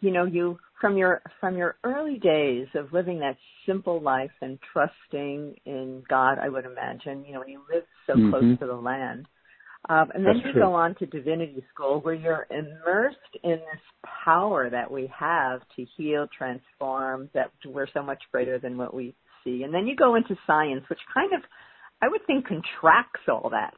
you 0.00 0.10
know 0.10 0.24
you 0.24 0.58
from 0.80 0.96
your 0.96 1.22
from 1.38 1.56
your 1.56 1.76
early 1.84 2.18
days 2.18 2.66
of 2.74 2.92
living 2.92 3.18
that 3.20 3.36
simple 3.66 4.00
life 4.00 4.30
and 4.40 4.58
trusting 4.72 5.54
in 5.66 6.02
God, 6.08 6.38
I 6.38 6.48
would 6.48 6.64
imagine, 6.64 7.24
you 7.26 7.34
know, 7.34 7.40
when 7.40 7.50
you 7.50 7.60
live 7.72 7.84
so 8.06 8.14
mm-hmm. 8.14 8.30
close 8.30 8.58
to 8.60 8.66
the 8.66 8.74
land, 8.74 9.26
um, 9.88 10.10
and 10.14 10.26
then 10.26 10.34
That's 10.34 10.46
you 10.46 10.52
true. 10.52 10.62
go 10.62 10.74
on 10.74 10.94
to 10.96 11.06
divinity 11.06 11.64
school 11.72 12.00
where 12.00 12.14
you're 12.14 12.46
immersed 12.50 13.16
in 13.42 13.52
this 13.52 13.80
power 14.24 14.68
that 14.68 14.90
we 14.90 15.10
have 15.18 15.62
to 15.76 15.86
heal, 15.96 16.26
transform, 16.36 17.30
that 17.32 17.50
we're 17.64 17.88
so 17.94 18.02
much 18.02 18.22
greater 18.30 18.58
than 18.58 18.76
what 18.76 18.92
we 18.92 19.14
see. 19.42 19.62
And 19.62 19.72
then 19.72 19.86
you 19.86 19.96
go 19.96 20.16
into 20.16 20.36
science, 20.46 20.84
which 20.90 20.98
kind 21.12 21.32
of, 21.32 21.40
I 22.02 22.08
would 22.08 22.20
think, 22.26 22.46
contracts 22.46 23.22
all 23.26 23.48
that, 23.50 23.74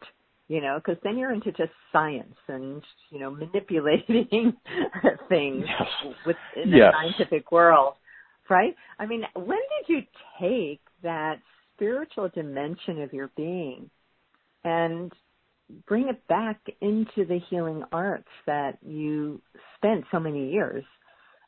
you 0.48 0.60
know, 0.60 0.80
because 0.84 1.00
then 1.04 1.16
you're 1.16 1.32
into 1.32 1.52
just 1.52 1.70
science 1.92 2.36
and, 2.48 2.82
you 3.10 3.20
know, 3.20 3.30
manipulating 3.30 4.54
things 5.28 5.64
yes. 5.68 6.14
within 6.26 6.72
yes. 6.72 6.92
the 6.92 6.92
scientific 6.94 7.52
world, 7.52 7.94
right? 8.50 8.74
I 8.98 9.06
mean, 9.06 9.22
when 9.34 9.58
did 9.86 9.88
you 9.88 10.02
take 10.40 10.80
that 11.04 11.36
spiritual 11.76 12.28
dimension 12.28 13.00
of 13.02 13.12
your 13.12 13.30
being 13.36 13.88
and 14.64 15.12
bring 15.86 16.08
it 16.08 16.26
back 16.28 16.60
into 16.80 17.24
the 17.26 17.40
healing 17.50 17.82
arts 17.92 18.28
that 18.46 18.78
you 18.82 19.40
spent 19.76 20.04
so 20.10 20.20
many 20.20 20.50
years 20.50 20.84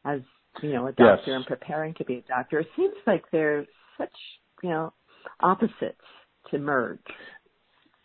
as 0.05 0.21
you 0.63 0.73
know 0.73 0.87
a 0.87 0.93
doctor 0.93 1.23
yes. 1.27 1.37
and 1.37 1.47
preparing 1.47 1.95
to 1.95 2.05
be 2.05 2.15
a 2.17 2.23
doctor. 2.23 2.61
It 2.61 2.69
seems 2.77 2.95
like 3.07 3.25
there's 3.33 3.67
such 3.99 4.13
you 4.63 4.71
know 4.71 4.93
opposites 5.41 6.01
to 6.51 6.59
merge. 6.59 6.99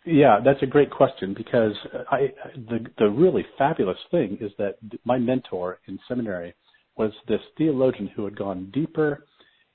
Yeah, 0.06 0.40
that's 0.42 0.62
a 0.62 0.66
great 0.66 0.90
question 0.90 1.34
because 1.34 1.74
I 2.10 2.32
the 2.68 2.86
the 2.98 3.08
really 3.08 3.44
fabulous 3.58 3.98
thing 4.10 4.38
is 4.40 4.50
that 4.58 4.76
my 5.04 5.18
mentor 5.18 5.78
in 5.86 5.98
seminary 6.08 6.54
was 6.96 7.12
this 7.28 7.40
theologian 7.56 8.08
who 8.08 8.24
had 8.24 8.36
gone 8.36 8.70
deeper 8.72 9.26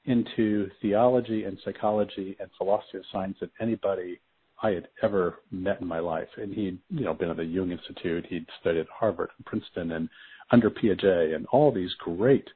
into 0.05 0.69
theology 0.81 1.45
and 1.45 1.57
psychology 1.63 2.35
and 2.39 2.49
philosophy 2.57 2.97
of 2.97 3.03
science 3.11 3.37
than 3.39 3.49
anybody 3.59 4.19
I 4.63 4.71
had 4.71 4.87
ever 5.03 5.39
met 5.51 5.81
in 5.81 5.87
my 5.87 5.99
life. 5.99 6.29
And 6.37 6.53
he'd, 6.53 6.79
you 6.89 7.05
know, 7.05 7.13
been 7.13 7.29
at 7.29 7.37
the 7.37 7.45
Jung 7.45 7.71
Institute. 7.71 8.25
He'd 8.29 8.47
studied 8.61 8.81
at 8.81 8.87
Harvard 8.87 9.29
and 9.37 9.45
Princeton 9.45 9.91
and 9.91 10.09
under 10.51 10.69
Piaget 10.69 11.35
and 11.35 11.45
all 11.47 11.71
these 11.71 11.93
great 11.99 12.47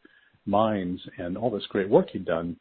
minds 0.46 1.01
and 1.18 1.38
all 1.38 1.50
this 1.50 1.65
great 1.70 1.89
work 1.89 2.10
he'd 2.12 2.25
done. 2.25 2.58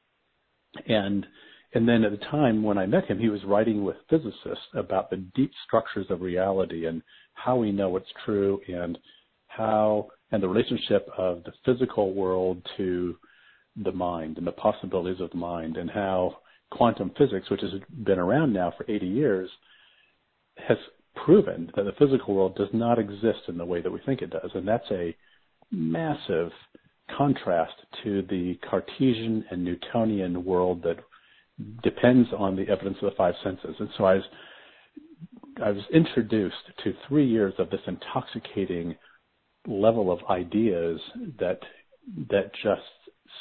And 0.87 1.27
and 1.75 1.87
then 1.87 2.03
at 2.03 2.13
the 2.13 2.27
time 2.31 2.63
when 2.63 2.79
I 2.79 2.87
met 2.87 3.05
him, 3.07 3.19
he 3.19 3.29
was 3.29 3.45
writing 3.45 3.85
with 3.85 3.97
physicists 4.09 4.65
about 4.75 5.11
the 5.11 5.19
deep 5.35 5.51
structures 5.67 6.07
of 6.09 6.23
reality 6.23 6.87
and 6.87 7.03
how 7.35 7.57
we 7.57 7.73
know 7.73 7.91
what's 7.91 8.13
true 8.25 8.59
and 8.69 8.99
how 9.49 10.09
and 10.33 10.43
the 10.43 10.49
relationship 10.49 11.09
of 11.17 11.43
the 11.45 11.53
physical 11.65 12.15
world 12.15 12.67
to 12.79 13.17
the 13.85 13.93
mind 13.93 14.39
and 14.39 14.47
the 14.47 14.53
possibilities 14.53 15.21
of 15.21 15.31
the 15.31 15.37
mind 15.37 15.77
and 15.77 15.91
how 15.91 16.39
quantum 16.71 17.11
physics, 17.17 17.51
which 17.51 17.61
has 17.61 17.71
been 18.05 18.19
around 18.19 18.53
now 18.53 18.73
for 18.77 18.85
80 18.91 19.07
years, 19.07 19.51
has 20.57 20.77
proven 21.25 21.71
that 21.77 21.85
the 21.85 21.93
physical 21.99 22.35
world 22.35 22.57
does 22.57 22.69
not 22.73 22.99
exist 22.99 23.41
in 23.49 23.59
the 23.59 23.65
way 23.65 23.81
that 23.81 23.91
we 23.91 24.01
think 24.05 24.23
it 24.23 24.31
does. 24.31 24.51
And 24.55 24.67
that's 24.67 24.91
a 24.91 25.17
massive 25.71 26.51
contrast 27.17 27.75
to 28.05 28.23
the 28.23 28.59
Cartesian 28.69 29.45
and 29.51 29.65
Newtonian 29.65 30.45
world 30.45 30.83
that 30.83 30.99
depends 31.83 32.29
on 32.37 32.57
the 32.57 32.69
evidence 32.69 32.99
of 33.03 33.11
the 33.11 33.17
five 33.17 33.35
senses. 33.43 33.75
And 33.79 33.89
so 33.97 34.05
I 34.05 34.15
was, 34.15 34.25
I 35.65 35.71
was 35.71 35.83
introduced 35.93 36.55
to 36.85 36.95
three 37.09 37.27
years 37.27 37.55
of 37.59 37.71
this 37.71 37.81
intoxicating 37.87 38.95
level 39.67 40.13
of 40.13 40.21
ideas 40.31 41.01
that 41.39 41.61
that 42.31 42.51
just 42.63 42.81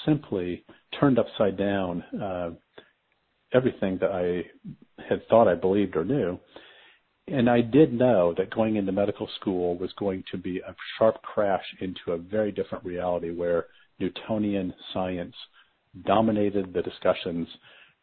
simply 0.06 0.66
turned 1.00 1.20
upside 1.20 1.58
down 1.58 2.04
uh, 2.22 2.50
everything 3.54 3.98
that 4.02 4.12
I 4.12 4.46
had 5.08 5.28
thought 5.28 5.48
I 5.48 5.56
believed 5.56 5.96
or 5.96 6.06
knew. 6.06 6.40
And 7.28 7.50
I 7.50 7.62
did 7.62 7.94
know 7.94 8.34
that 8.38 8.54
going 8.54 8.78
into 8.78 8.92
medical 8.92 9.28
school 9.40 9.78
was 9.78 9.92
going 10.00 10.24
to 10.32 10.38
be 10.38 10.60
a 10.60 10.76
sharp 10.98 11.22
crash 11.22 11.66
into 11.82 12.12
a 12.12 12.18
very 12.18 12.52
different 12.52 12.86
reality 12.86 13.32
where 13.32 13.66
Newtonian 14.00 14.74
science 14.94 15.36
dominated 16.06 16.74
the 16.74 16.82
discussions, 16.82 17.48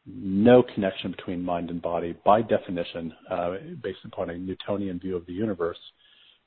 no 0.07 0.63
connection 0.75 1.13
between 1.13 1.43
mind 1.43 1.71
and 1.71 1.81
body 1.81 2.15
by 2.25 2.43
definition, 2.43 3.15
uh, 3.31 3.55
based 3.83 4.05
upon 4.05 4.31
a 4.31 4.37
Newtonian 4.37 4.99
view 4.99 5.17
of 5.17 5.25
the 5.27 5.33
universe 5.33 5.79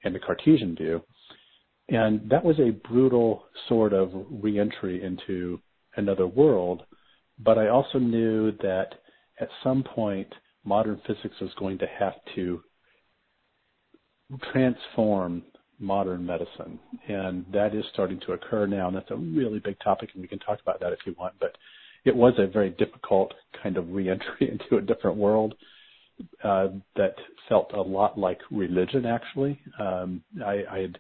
and 0.04 0.16
a 0.16 0.20
Cartesian 0.20 0.75
view. 0.75 1.01
And 1.89 2.30
that 2.30 2.44
was 2.44 2.60
a 2.60 2.72
brutal 2.88 3.46
sort 3.68 3.94
of 3.94 4.12
reentry 4.30 5.04
into 5.04 5.60
another 5.96 6.27
world 6.27 6.84
but 7.39 7.58
I 7.58 7.70
also 7.70 8.00
knew 8.00 8.51
that 8.63 8.89
at 9.39 9.50
some 9.63 9.84
point 9.84 10.34
modern 10.65 11.01
physics 11.08 11.36
was 11.39 11.51
going 11.58 11.77
to 11.79 11.88
have 12.00 12.15
to 12.36 12.62
transform 14.51 15.44
modern 15.79 16.25
medicine. 16.25 16.79
And 17.08 17.46
that 17.53 17.75
is 17.75 17.86
starting 17.94 18.20
to 18.25 18.34
occur 18.34 18.65
now. 18.65 18.88
And 18.88 18.96
that's 18.96 19.12
a 19.12 19.15
really 19.15 19.60
big 19.60 19.77
topic, 19.84 20.10
and 20.13 20.22
we 20.22 20.27
can 20.27 20.39
talk 20.39 20.60
about 20.62 20.79
that 20.79 20.94
if 20.94 21.00
you 21.06 21.15
want. 21.17 21.36
But 21.39 21.56
it 22.06 22.15
was 22.15 22.34
a 22.38 22.48
very 22.48 22.72
difficult 22.72 23.34
kind 23.62 23.77
of 23.77 23.91
reentry 23.91 24.51
into 24.51 24.77
a 24.77 24.82
different 24.82 25.17
world 25.17 25.56
uh, 26.44 26.70
that 26.96 27.15
felt 27.48 27.72
a 27.74 27.82
lot 27.82 28.17
like 28.17 28.39
religion. 28.51 29.06
Actually, 29.06 29.60
um, 29.79 30.22
I, 30.44 30.63
I 30.70 30.79
had 30.79 30.98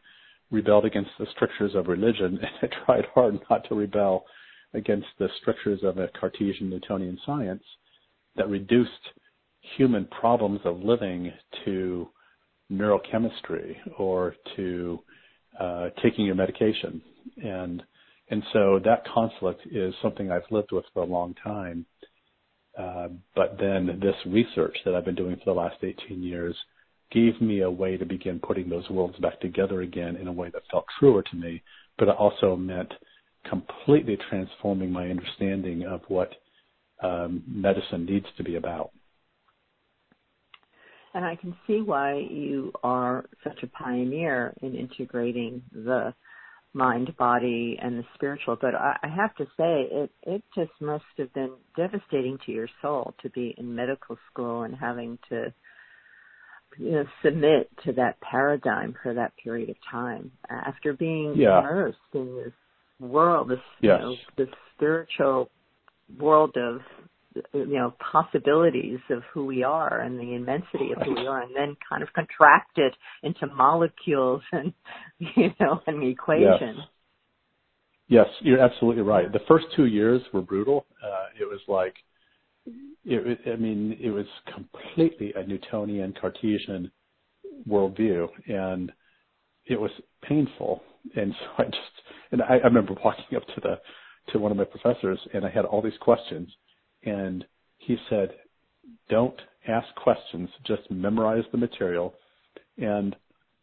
rebelled 0.51 0.85
against 0.85 1.11
the 1.19 1.25
strictures 1.35 1.75
of 1.75 1.87
religion, 1.87 2.39
and 2.61 2.71
I 2.71 2.85
tried 2.85 3.05
hard 3.13 3.39
not 3.49 3.67
to 3.67 3.75
rebel 3.75 4.25
against 4.73 5.07
the 5.19 5.29
strictures 5.41 5.79
of 5.83 5.97
a 5.97 6.09
Cartesian 6.19 6.69
Newtonian 6.69 7.17
science 7.25 7.63
that 8.35 8.49
reduced 8.49 8.91
human 9.77 10.05
problems 10.05 10.59
of 10.65 10.79
living 10.79 11.31
to 11.65 12.07
neurochemistry 12.71 13.75
or 13.97 14.35
to 14.55 14.99
uh, 15.59 15.89
taking 16.03 16.25
your 16.25 16.35
medication. 16.35 17.01
And 17.37 17.83
and 18.29 18.43
so 18.51 18.79
that 18.83 19.05
conflict 19.07 19.61
is 19.71 19.93
something 20.01 20.31
I've 20.31 20.51
lived 20.51 20.73
with 20.73 20.83
for 20.93 21.03
a 21.03 21.05
long 21.05 21.33
time. 21.41 21.85
Uh, 22.77 23.07
but 23.35 23.57
then 23.57 23.99
this 24.01 24.15
research 24.25 24.77
that 24.85 24.93
I've 24.93 25.05
been 25.05 25.15
doing 25.15 25.37
for 25.37 25.45
the 25.45 25.59
last 25.59 25.77
18 25.81 26.21
years 26.21 26.55
gave 27.11 27.39
me 27.41 27.61
a 27.61 27.71
way 27.71 27.95
to 27.95 28.05
begin 28.05 28.39
putting 28.39 28.69
those 28.69 28.87
worlds 28.89 29.17
back 29.19 29.39
together 29.39 29.81
again 29.81 30.17
in 30.17 30.27
a 30.27 30.31
way 30.31 30.49
that 30.49 30.61
felt 30.69 30.85
truer 30.99 31.23
to 31.23 31.35
me, 31.37 31.63
but 31.97 32.09
it 32.09 32.15
also 32.17 32.55
meant 32.55 32.93
completely 33.49 34.17
transforming 34.29 34.91
my 34.91 35.09
understanding 35.09 35.85
of 35.85 36.01
what 36.07 36.31
um, 37.03 37.43
medicine 37.47 38.05
needs 38.05 38.25
to 38.37 38.43
be 38.43 38.55
about. 38.55 38.91
And 41.13 41.25
I 41.25 41.35
can 41.35 41.55
see 41.65 41.81
why 41.81 42.15
you 42.29 42.71
are 42.83 43.25
such 43.43 43.63
a 43.63 43.67
pioneer 43.67 44.53
in 44.61 44.75
integrating 44.75 45.63
the 45.71 46.13
mind, 46.73 47.15
body, 47.17 47.79
and 47.81 47.97
the 47.97 48.03
spiritual. 48.13 48.57
But 48.59 48.75
I, 48.75 48.97
I 49.01 49.07
have 49.07 49.35
to 49.37 49.45
say, 49.57 49.87
it 49.89 50.11
it 50.23 50.43
just 50.53 50.71
must 50.79 51.05
have 51.17 51.33
been 51.33 51.53
devastating 51.75 52.37
to 52.45 52.51
your 52.51 52.69
soul 52.81 53.15
to 53.23 53.29
be 53.29 53.55
in 53.57 53.73
medical 53.73 54.17
school 54.31 54.63
and 54.63 54.75
having 54.75 55.17
to 55.29 55.53
you 56.77 56.91
know 56.91 57.05
submit 57.23 57.69
to 57.85 57.93
that 57.93 58.19
paradigm 58.21 58.93
for 59.01 59.13
that 59.13 59.33
period 59.43 59.69
of 59.69 59.75
time 59.89 60.31
after 60.49 60.93
being 60.93 61.33
yeah. 61.35 61.59
immersed 61.59 61.97
in 62.13 62.35
this 62.35 62.53
world, 62.99 63.49
this 63.49 63.59
yes. 63.81 63.99
you 63.99 64.05
know, 64.05 64.15
this 64.37 64.49
spiritual 64.75 65.49
world 66.19 66.55
of 66.57 66.81
you 67.53 67.77
know 67.77 67.93
possibilities 68.11 68.99
of 69.09 69.21
who 69.33 69.45
we 69.45 69.63
are 69.63 70.01
and 70.01 70.19
the 70.19 70.33
immensity 70.33 70.91
of 70.95 71.01
who 71.03 71.13
we 71.13 71.27
are 71.27 71.41
and 71.41 71.55
then 71.55 71.75
kind 71.87 72.01
of 72.01 72.09
contracted 72.13 72.93
into 73.23 73.47
molecules 73.47 74.41
and 74.51 74.73
you 75.19 75.49
know 75.59 75.81
an 75.87 76.01
equation. 76.03 76.77
Yes. 76.77 76.87
yes 78.07 78.27
you're 78.41 78.59
absolutely 78.59 79.03
right. 79.03 79.31
The 79.31 79.39
first 79.47 79.65
two 79.75 79.85
years 79.85 80.21
were 80.33 80.41
brutal. 80.41 80.85
Uh 81.03 81.25
it 81.39 81.45
was 81.45 81.59
like 81.67 81.95
it, 83.05 83.39
i 83.51 83.55
mean 83.55 83.97
it 83.99 84.09
was 84.09 84.25
completely 84.53 85.33
a 85.35 85.45
newtonian 85.45 86.13
cartesian 86.19 86.91
worldview 87.67 88.27
and 88.47 88.91
it 89.65 89.79
was 89.79 89.91
painful. 90.23 90.81
And 91.15 91.33
so 91.39 91.63
i 91.63 91.63
just 91.65 91.77
and 92.31 92.41
i, 92.43 92.57
I 92.57 92.65
remember 92.65 92.93
walking 93.03 93.37
up 93.37 93.45
to 93.55 93.61
the 93.61 93.79
to 94.31 94.39
one 94.39 94.51
of 94.51 94.57
my 94.57 94.65
professors 94.65 95.19
and 95.33 95.45
i 95.45 95.49
had 95.49 95.65
all 95.65 95.81
these 95.81 95.97
questions 96.01 96.49
and 97.03 97.45
he 97.77 97.97
said, 98.09 98.35
"Don't 99.09 99.39
ask 99.67 99.87
questions; 99.95 100.49
just 100.65 100.89
memorize 100.89 101.43
the 101.51 101.57
material." 101.57 102.13
And 102.77 103.15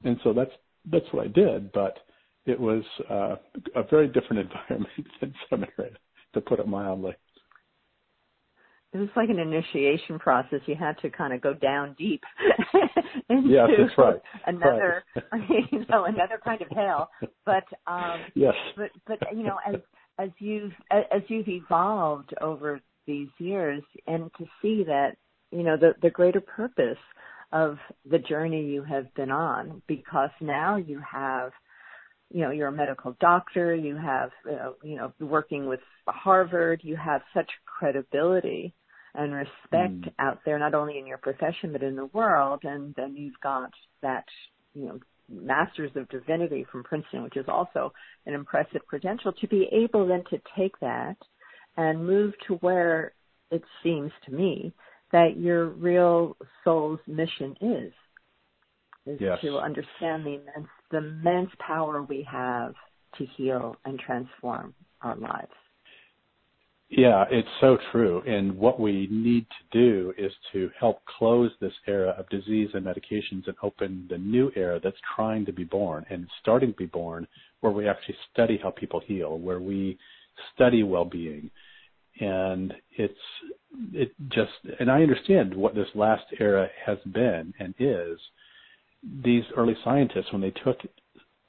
and 0.05 0.19
so 0.25 0.33
that's 0.33 0.53
that's 0.91 1.11
what 1.13 1.25
I 1.25 1.29
did. 1.29 1.73
But 1.73 1.99
it 2.47 2.59
was 2.59 2.85
uh, 3.11 3.37
a 3.75 3.83
very 3.91 4.09
different 4.09 4.39
environment 4.69 5.07
than 5.21 5.35
seminary, 5.51 5.97
to 6.35 6.41
put 6.41 6.61
it 6.61 6.69
mildly. 6.69 7.15
It 8.95 8.99
was 8.99 9.09
like 9.17 9.29
an 9.29 9.41
initiation 9.41 10.21
process. 10.21 10.61
You 10.67 10.77
had 10.77 10.97
to 10.99 11.11
kind 11.11 11.33
of 11.33 11.41
go 11.41 11.53
down 11.53 11.97
deep 11.99 12.23
into 13.29 13.49
yes, 13.49 13.69
that's 13.77 13.99
right. 13.99 14.21
another, 14.47 15.03
right. 15.33 15.43
you 15.73 15.85
know, 15.91 16.05
another 16.05 16.41
kind 16.45 16.63
of 16.63 16.69
hell. 16.69 17.11
But 17.45 17.65
um, 17.89 18.21
yes, 18.37 18.55
but 18.77 18.91
but 19.05 19.19
you 19.37 19.43
know, 19.43 19.59
as 19.67 19.81
as 20.19 20.31
you've 20.39 20.73
as 20.93 21.23
you've 21.27 21.49
evolved 21.49 22.35
over 22.41 22.81
these 23.07 23.29
years 23.39 23.83
and 24.07 24.31
to 24.39 24.45
see 24.63 24.85
that 24.85 25.17
you 25.51 25.65
know 25.65 25.77
the 25.77 25.95
the 26.01 26.11
greater 26.11 26.41
purpose 26.41 26.99
of 27.53 27.79
the 28.09 28.19
journey 28.19 28.65
you 28.65 28.83
have 28.83 29.13
been 29.15 29.31
on 29.31 29.83
because 29.87 30.31
now 30.41 30.77
you 30.77 31.01
have 31.01 31.51
you 32.31 32.43
know 32.43 32.51
you're 32.51 32.69
a 32.69 32.73
medical 32.73 33.17
doctor 33.21 33.75
you 33.75 33.97
have 33.97 34.31
uh, 34.51 34.71
you 34.83 34.97
know 34.97 35.13
working 35.21 35.67
with 35.67 35.81
Harvard 36.07 36.81
you 36.83 36.97
have 36.97 37.23
such 37.35 37.51
credibility 37.67 38.75
and 39.15 39.33
respect 39.33 40.01
mm. 40.01 40.13
out 40.19 40.41
there 40.45 40.59
not 40.59 40.75
only 40.75 40.99
in 40.99 41.07
your 41.07 41.19
profession 41.19 41.73
but 41.73 41.83
in 41.83 41.97
the 41.97 42.07
world 42.07 42.61
and 42.65 42.95
then 42.97 43.17
you've 43.17 43.41
got 43.43 43.71
that 44.03 44.25
you 44.75 44.87
know 44.87 44.99
masters 45.31 45.91
of 45.97 46.09
divinity 46.09 46.67
from 46.71 46.85
Princeton 46.85 47.23
which 47.23 47.37
is 47.37 47.47
also 47.49 47.93
an 48.27 48.35
impressive 48.35 48.87
credential 48.87 49.33
to 49.33 49.49
be 49.49 49.69
able 49.73 50.07
then 50.07 50.23
to 50.31 50.39
take 50.57 50.79
that 50.81 51.17
and 51.77 52.07
move 52.07 52.35
to 52.47 52.55
where 52.55 53.13
it 53.51 53.63
seems 53.83 54.13
to 54.27 54.33
me 54.33 54.73
that 55.13 55.37
your 55.37 55.69
real 55.69 56.37
soul's 56.65 57.01
mission 57.07 57.57
is 57.61 57.93
is 59.07 59.19
yes. 59.21 59.39
to 59.43 59.59
understand 59.59 60.25
the 60.25 60.41
immense 60.41 60.69
the 60.91 60.99
immense 60.99 61.51
power 61.59 62.03
we 62.03 62.27
have 62.31 62.75
to 63.19 63.27
heal 63.37 63.77
and 63.85 63.99
transform 63.99 64.75
our 65.03 65.17
lives. 65.17 65.53
Yeah, 66.91 67.25
it's 67.31 67.49
so 67.61 67.79
true. 67.91 68.23
And 68.27 68.57
what 68.57 68.79
we 68.79 69.09
need 69.11 69.47
to 69.49 69.79
do 69.79 70.13
is 70.17 70.33
to 70.53 70.71
help 70.79 71.05
close 71.07 71.51
this 71.61 71.73
era 71.89 72.15
of 72.19 72.29
disease 72.29 72.69
and 72.75 72.85
medications 72.85 73.47
and 73.47 73.57
open 73.63 74.07
the 74.09 74.19
new 74.19 74.53
era 74.55 74.79
that's 74.83 74.97
trying 75.17 75.45
to 75.47 75.53
be 75.53 75.65
born 75.65 76.05
and 76.11 76.29
starting 76.41 76.71
to 76.71 76.77
be 76.77 76.87
born, 76.87 77.27
where 77.61 77.73
we 77.73 77.89
actually 77.89 78.17
study 78.33 78.61
how 78.63 78.71
people 78.71 79.01
heal, 79.01 79.39
where 79.39 79.61
we 79.61 79.99
study 80.55 80.83
well-being, 80.83 81.51
and 82.21 82.75
it's 82.93 83.15
it 83.93 84.13
just 84.29 84.53
and 84.79 84.91
I 84.91 85.03
understand 85.03 85.55
what 85.55 85.75
this 85.75 85.89
last 85.95 86.25
era 86.39 86.69
has 86.85 86.99
been 87.13 87.53
and 87.59 87.75
is. 87.79 88.19
These 89.25 89.45
early 89.57 89.77
scientists, 89.85 90.33
when 90.33 90.43
they 90.43 90.53
took 90.53 90.79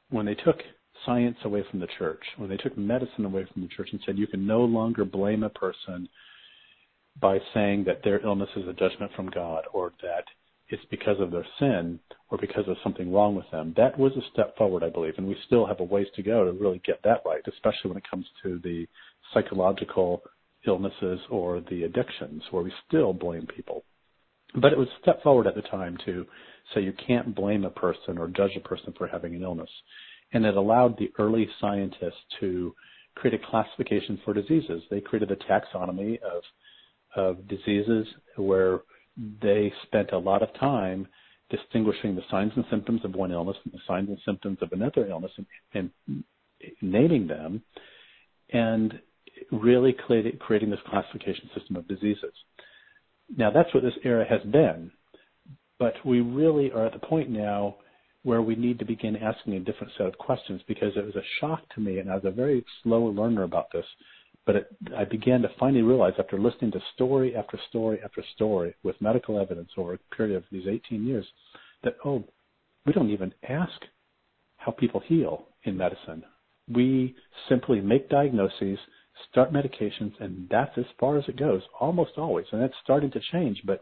when 0.10 0.26
they 0.26 0.36
took 0.36 0.58
science 1.06 1.38
away 1.44 1.64
from 1.70 1.80
the 1.80 1.88
church, 1.98 2.24
when 2.38 2.50
they 2.50 2.58
took 2.58 2.78
medicine 2.78 3.26
away 3.26 3.46
from 3.52 3.62
the 3.62 3.68
church 3.70 3.90
and 3.92 4.02
said 4.06 4.18
you 4.18 4.28
can 4.28 4.46
no 4.46 4.62
longer 4.62 5.06
blame 5.06 5.44
a 5.44 5.50
person 5.50 6.08
by 7.22 7.40
saying 7.54 7.84
that 7.86 8.04
their 8.04 8.20
illness 8.26 8.50
is 8.56 8.68
a 8.68 8.74
judgment 8.74 9.12
from 9.16 9.30
God 9.30 9.64
or 9.74 9.94
that 10.02 10.26
it's 10.70 10.84
because 10.90 11.20
of 11.20 11.32
their 11.32 11.46
sin 11.60 12.00
or 12.30 12.38
because 12.38 12.68
of 12.68 12.76
something 12.84 13.14
wrong 13.14 13.36
with 13.36 13.50
them. 13.52 13.74
That 13.78 13.98
was 13.98 14.12
a 14.14 14.32
step 14.34 14.58
forward, 14.58 14.84
I 14.84 14.90
believe, 14.90 15.14
and 15.18 15.28
we 15.28 15.38
still 15.46 15.66
have 15.66 15.80
a 15.80 15.84
ways 15.84 16.08
to 16.16 16.24
go 16.24 16.44
to 16.44 16.52
really 16.52 16.82
get 16.86 17.02
that 17.04 17.22
right, 17.26 17.42
especially 17.48 17.90
when 17.90 17.98
it 17.98 18.10
comes 18.10 18.26
to 18.44 18.60
the 18.64 18.88
psychological 19.34 20.24
illnesses 20.68 21.20
or 21.30 21.62
the 21.70 21.84
addictions 21.84 22.42
where 22.52 22.64
we 22.64 22.74
still 22.88 23.14
blame 23.14 23.48
people. 23.56 23.84
But 24.60 24.72
it 24.72 24.78
was 24.78 24.88
a 24.88 25.02
step 25.02 25.22
forward 25.22 25.48
at 25.48 25.56
the 25.56 25.62
time 25.64 25.98
to 26.06 26.26
say 26.74 26.82
you 26.82 26.94
can't 27.08 27.36
blame 27.36 27.66
a 27.66 27.70
person 27.70 28.18
or 28.18 28.28
judge 28.28 28.56
a 28.56 28.68
person 28.68 28.94
for 28.98 29.08
having 29.08 29.36
an 29.36 29.44
illness. 29.44 29.70
And 30.34 30.46
it 30.46 30.58
allowed 30.58 30.98
the 30.98 31.12
early 31.18 31.48
scientists 31.62 32.24
to 32.40 32.74
create 33.16 33.40
a 33.40 33.46
classification 33.50 34.20
for 34.26 34.34
diseases. 34.34 34.84
They 34.90 35.02
created 35.02 35.32
a 35.32 35.36
taxonomy 35.38 36.20
of 36.22 36.44
of 37.16 37.48
diseases 37.48 38.06
where 38.36 38.82
they 39.42 39.72
spent 39.84 40.12
a 40.12 40.18
lot 40.18 40.44
of 40.44 40.54
time 40.60 41.08
distinguishing 41.50 42.14
the 42.14 42.22
signs 42.30 42.52
and 42.58 42.66
symptoms 42.70 43.00
of 43.06 43.16
one 43.16 43.32
illness 43.32 43.56
from 43.64 43.72
the 43.72 43.80
signs 43.88 44.10
and 44.10 44.18
symptoms 44.26 44.58
of 44.62 44.70
another 44.74 45.08
illness 45.08 45.32
and, 45.38 45.90
and 46.10 46.24
naming 46.82 47.26
them. 47.26 47.62
And 48.52 49.00
really 49.52 49.94
creating 49.94 50.70
this 50.70 50.80
classification 50.90 51.50
system 51.58 51.76
of 51.76 51.88
diseases. 51.88 52.34
Now, 53.36 53.52
that's 53.52 53.74
what 53.74 53.84
this 53.84 53.94
era 54.04 54.26
has 54.28 54.42
been, 54.52 54.92
but 55.80 55.94
we 56.06 56.22
really 56.22 56.72
are 56.72 56.86
at 56.86 56.94
the 56.94 57.06
point 57.06 57.30
now 57.30 57.76
where 58.26 58.42
we 58.42 58.56
need 58.56 58.80
to 58.80 58.86
begin 58.86 59.16
asking 59.16 59.54
a 59.54 59.60
different 59.60 59.94
set 59.96 60.08
of 60.08 60.18
questions 60.18 60.60
because 60.68 60.92
it 60.96 61.06
was 61.06 61.16
a 61.16 61.22
shock 61.40 61.62
to 61.76 61.80
me, 61.80 62.00
and 62.00 62.10
I 62.10 62.16
was 62.16 62.26
a 62.26 62.32
very 62.32 62.66
slow 62.82 63.04
learner 63.04 63.44
about 63.44 63.72
this. 63.72 63.86
But 64.48 64.56
it, 64.56 64.68
I 64.98 65.06
began 65.06 65.44
to 65.44 65.50
finally 65.60 65.84
realize 65.84 66.14
after 66.18 66.40
listening 66.40 66.72
to 66.72 66.80
story 66.96 67.36
after 67.36 67.60
story 67.70 68.00
after 68.04 68.24
story 68.34 68.74
with 68.82 69.00
medical 69.00 69.40
evidence 69.40 69.70
over 69.78 69.94
a 69.94 70.16
period 70.16 70.38
of 70.38 70.44
these 70.52 70.68
18 70.68 71.06
years 71.06 71.26
that, 71.84 71.98
oh, 72.04 72.24
we 72.88 72.94
don't 72.94 73.12
even 73.12 73.32
ask 73.48 73.80
how 74.58 74.72
people 74.72 75.02
heal 75.06 75.46
in 75.64 75.78
medicine. 75.78 76.24
We 76.68 77.16
simply 77.48 77.80
make 77.80 78.10
diagnoses 78.10 78.80
start 79.30 79.54
medications, 79.54 80.14
and 80.20 80.48
that's 80.50 80.76
as 80.78 80.86
far 81.00 81.20
as 81.20 81.26
it 81.28 81.38
goes, 81.38 81.62
almost 81.80 82.14
always. 82.18 82.48
And 82.52 82.60
that's 82.60 82.74
starting 82.84 83.12
to 83.12 83.22
change, 83.32 83.62
but 83.66 83.82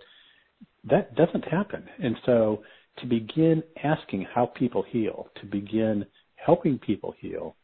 that 0.84 1.16
doesn't 1.16 1.46
happen. 1.46 1.88
And 2.02 2.18
so 2.26 2.62
to 3.00 3.06
begin 3.06 3.64
asking 3.84 4.26
how 4.34 4.46
people 4.46 4.84
heal, 4.88 5.28
to 5.42 5.46
begin 5.46 6.06
helping 6.36 6.78
people 6.78 7.14
heal, 7.20 7.56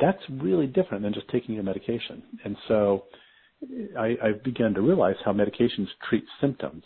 that's 0.00 0.22
really 0.30 0.66
different 0.66 1.02
than 1.02 1.14
just 1.14 1.28
taking 1.28 1.58
a 1.58 1.62
medication. 1.62 2.22
And 2.44 2.56
so 2.68 3.04
I, 3.98 4.16
I 4.22 4.32
began 4.44 4.74
to 4.74 4.80
realize 4.80 5.16
how 5.24 5.32
medications 5.32 5.86
treat 6.08 6.24
symptoms, 6.40 6.82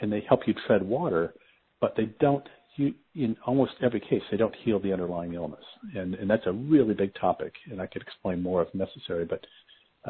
and 0.00 0.12
they 0.12 0.24
help 0.28 0.40
you 0.46 0.54
tread 0.66 0.82
water, 0.82 1.34
but 1.80 1.94
they 1.96 2.06
don't. 2.20 2.44
You, 2.76 2.92
in 3.14 3.36
almost 3.46 3.72
every 3.82 4.00
case, 4.00 4.20
they 4.30 4.36
don't 4.36 4.54
heal 4.62 4.78
the 4.78 4.92
underlying 4.92 5.32
illness, 5.34 5.64
and 5.94 6.14
and 6.14 6.28
that's 6.28 6.46
a 6.46 6.52
really 6.52 6.94
big 6.94 7.14
topic, 7.14 7.54
and 7.70 7.80
I 7.80 7.86
could 7.86 8.02
explain 8.02 8.42
more 8.42 8.62
if 8.62 8.74
necessary. 8.74 9.24
But 9.24 9.46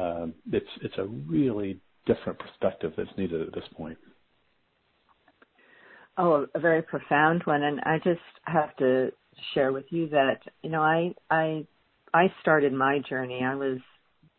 um, 0.01 0.35
it's 0.53 0.67
it's 0.83 0.99
a 0.99 1.05
really 1.05 1.81
different 2.07 2.39
perspective 2.39 2.93
that's 2.97 3.17
needed 3.17 3.41
at 3.41 3.55
this 3.55 3.65
point. 3.77 3.99
Oh, 6.19 6.47
a 6.55 6.59
very 6.59 6.83
profound 6.83 7.43
one, 7.45 7.63
and 7.63 7.81
I 7.81 7.99
just 7.99 8.21
have 8.45 8.75
to 8.77 9.11
share 9.53 9.73
with 9.73 9.85
you 9.91 10.09
that 10.11 10.41
you 10.63 10.71
know 10.71 10.83
I 10.83 11.15
I 11.31 11.67
I 12.15 12.33
started 12.41 12.73
my 12.73 13.01
journey. 13.09 13.43
I 13.45 13.55
was 13.55 13.79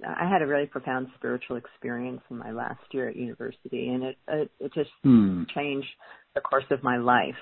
I 0.05 0.27
had 0.27 0.41
a 0.41 0.47
really 0.47 0.65
profound 0.65 1.07
spiritual 1.15 1.57
experience 1.57 2.21
in 2.29 2.37
my 2.37 2.51
last 2.51 2.81
year 2.91 3.09
at 3.09 3.15
university, 3.15 3.89
and 3.89 4.03
it 4.03 4.17
it, 4.27 4.51
it 4.59 4.73
just 4.73 4.89
hmm. 5.03 5.43
changed 5.53 5.87
the 6.35 6.41
course 6.41 6.65
of 6.71 6.83
my 6.83 6.97
life 6.97 7.35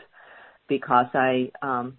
because 0.67 1.07
I 1.13 1.51
um 1.61 1.97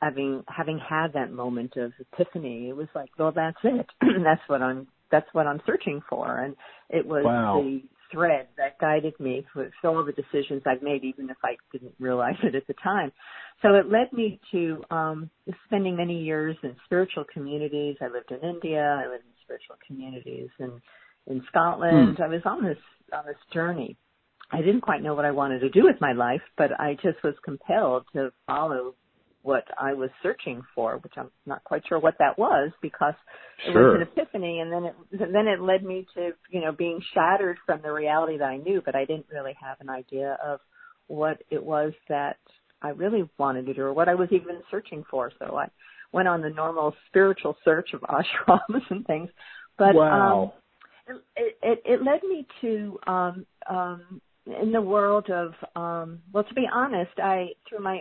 having 0.00 0.44
having 0.48 0.78
had 0.78 1.12
that 1.14 1.32
moment 1.32 1.76
of 1.76 1.92
epiphany, 2.00 2.68
it 2.68 2.76
was 2.76 2.88
like, 2.94 3.10
well, 3.18 3.32
that's 3.32 3.58
it. 3.62 3.86
that's 4.24 4.42
what 4.48 4.62
I'm 4.62 4.88
that's 5.10 5.28
what 5.32 5.46
I'm 5.46 5.60
searching 5.66 6.02
for, 6.08 6.38
and 6.38 6.56
it 6.90 7.06
was 7.06 7.24
wow. 7.24 7.62
the 7.62 7.82
thread 8.10 8.48
that 8.56 8.78
guided 8.78 9.18
me 9.20 9.44
through 9.52 9.70
all 9.84 10.04
the 10.04 10.12
decisions 10.12 10.62
I've 10.66 10.82
made, 10.82 11.04
even 11.04 11.30
if 11.30 11.36
I 11.44 11.56
didn't 11.72 11.94
realize 11.98 12.36
it 12.42 12.54
at 12.54 12.66
the 12.66 12.74
time. 12.82 13.12
So 13.62 13.74
it 13.74 13.90
led 13.90 14.12
me 14.12 14.40
to 14.52 14.82
um, 14.90 15.30
spending 15.66 15.96
many 15.96 16.22
years 16.22 16.56
in 16.62 16.76
spiritual 16.84 17.24
communities. 17.32 17.96
I 18.00 18.08
lived 18.08 18.30
in 18.30 18.48
India. 18.48 19.00
I 19.02 19.08
lived 19.08 19.24
in 19.24 19.32
spiritual 19.44 19.76
communities 19.86 20.48
in 20.58 20.80
in 21.28 21.42
Scotland. 21.48 22.16
Hmm. 22.16 22.22
I 22.22 22.28
was 22.28 22.42
on 22.44 22.64
this 22.64 22.78
on 23.12 23.24
this 23.26 23.36
journey. 23.52 23.96
I 24.50 24.58
didn't 24.58 24.82
quite 24.82 25.02
know 25.02 25.14
what 25.14 25.24
I 25.24 25.32
wanted 25.32 25.60
to 25.60 25.70
do 25.70 25.82
with 25.82 26.00
my 26.00 26.12
life, 26.12 26.42
but 26.56 26.78
I 26.78 26.94
just 27.02 27.22
was 27.24 27.34
compelled 27.44 28.04
to 28.12 28.32
follow 28.46 28.94
what 29.46 29.64
I 29.80 29.94
was 29.94 30.10
searching 30.24 30.60
for, 30.74 30.98
which 30.98 31.12
I'm 31.16 31.30
not 31.46 31.62
quite 31.62 31.82
sure 31.88 32.00
what 32.00 32.16
that 32.18 32.36
was 32.36 32.72
because 32.82 33.14
it 33.64 33.72
sure. 33.72 33.92
was 33.92 34.02
an 34.02 34.02
epiphany 34.02 34.58
and 34.58 34.72
then 34.72 34.84
it 34.86 34.94
then 35.12 35.46
it 35.46 35.60
led 35.60 35.84
me 35.84 36.04
to, 36.14 36.32
you 36.50 36.60
know, 36.60 36.72
being 36.72 37.00
shattered 37.14 37.56
from 37.64 37.80
the 37.80 37.92
reality 37.92 38.38
that 38.38 38.48
I 38.48 38.56
knew, 38.56 38.82
but 38.84 38.96
I 38.96 39.04
didn't 39.04 39.26
really 39.32 39.54
have 39.62 39.76
an 39.80 39.88
idea 39.88 40.36
of 40.44 40.58
what 41.06 41.40
it 41.48 41.62
was 41.62 41.92
that 42.08 42.38
I 42.82 42.88
really 42.88 43.30
wanted 43.38 43.66
to 43.66 43.74
do 43.74 43.82
or 43.82 43.92
what 43.92 44.08
I 44.08 44.16
was 44.16 44.28
even 44.32 44.62
searching 44.68 45.04
for. 45.08 45.30
So 45.38 45.56
I 45.56 45.68
went 46.12 46.26
on 46.26 46.42
the 46.42 46.50
normal 46.50 46.92
spiritual 47.06 47.56
search 47.64 47.90
of 47.94 48.00
ashrams 48.10 48.82
and 48.90 49.06
things. 49.06 49.30
But 49.78 49.94
wow. 49.94 50.54
um 51.06 51.16
it, 51.36 51.56
it 51.62 51.82
it 51.84 52.02
led 52.02 52.24
me 52.24 52.48
to 52.62 52.98
um 53.06 53.46
um 53.70 54.20
in 54.60 54.72
the 54.72 54.80
world 54.80 55.30
of 55.30 55.52
um 55.76 56.18
well 56.32 56.42
to 56.42 56.54
be 56.54 56.66
honest, 56.72 57.12
I 57.18 57.50
through 57.68 57.84
my 57.84 58.00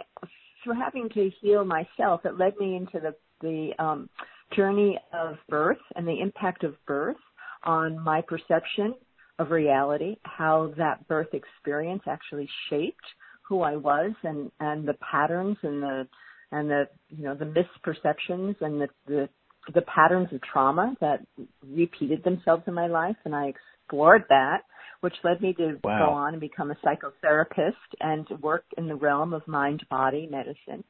through 0.66 0.76
having 0.76 1.08
to 1.10 1.32
heal 1.42 1.64
myself, 1.64 2.22
it 2.26 2.38
led 2.38 2.58
me 2.58 2.76
into 2.76 3.00
the 3.00 3.16
the 3.42 3.72
um, 3.84 4.10
journey 4.56 4.98
of 5.14 5.36
birth 5.48 5.78
and 5.96 6.08
the 6.08 6.20
impact 6.20 6.64
of 6.64 6.74
birth 6.86 7.18
on 7.64 8.00
my 8.04 8.22
perception 8.22 8.96
of 9.40 9.52
reality, 9.52 10.16
how 10.24 10.74
that 10.78 11.08
birth 11.08 11.34
experience 11.34 12.02
actually 12.08 12.50
shaped 12.70 13.06
who 13.48 13.62
I 13.62 13.76
was 13.76 14.12
and 14.24 14.52
and 14.60 14.88
the 14.88 14.96
patterns 14.96 15.58
and 15.62 15.82
the 15.84 16.08
and 16.52 16.70
the 16.70 16.88
you 17.10 17.24
know 17.24 17.36
the 17.36 17.46
misperceptions 17.46 18.56
and 18.62 18.82
the 18.82 18.88
the, 19.08 19.30
the 19.74 19.82
patterns 19.82 20.30
of 20.34 20.42
trauma 20.42 20.96
that 21.02 21.20
repeated 21.66 22.24
themselves 22.24 22.64
in 22.68 22.74
my 22.74 22.88
life 22.88 23.18
and 23.26 23.36
I 23.36 23.54
explored 23.86 24.24
that 24.30 24.62
which 25.06 25.14
led 25.24 25.40
me 25.40 25.54
to 25.54 25.78
wow. 25.84 26.08
go 26.08 26.14
on 26.14 26.34
and 26.34 26.42
become 26.42 26.72
a 26.72 26.78
psychotherapist 26.84 27.74
and 28.00 28.28
work 28.42 28.66
in 28.76 28.88
the 28.88 28.96
realm 28.96 29.36
of 29.36 29.48
mind 29.48 29.86
body 29.88 30.28
medicine 30.32 30.84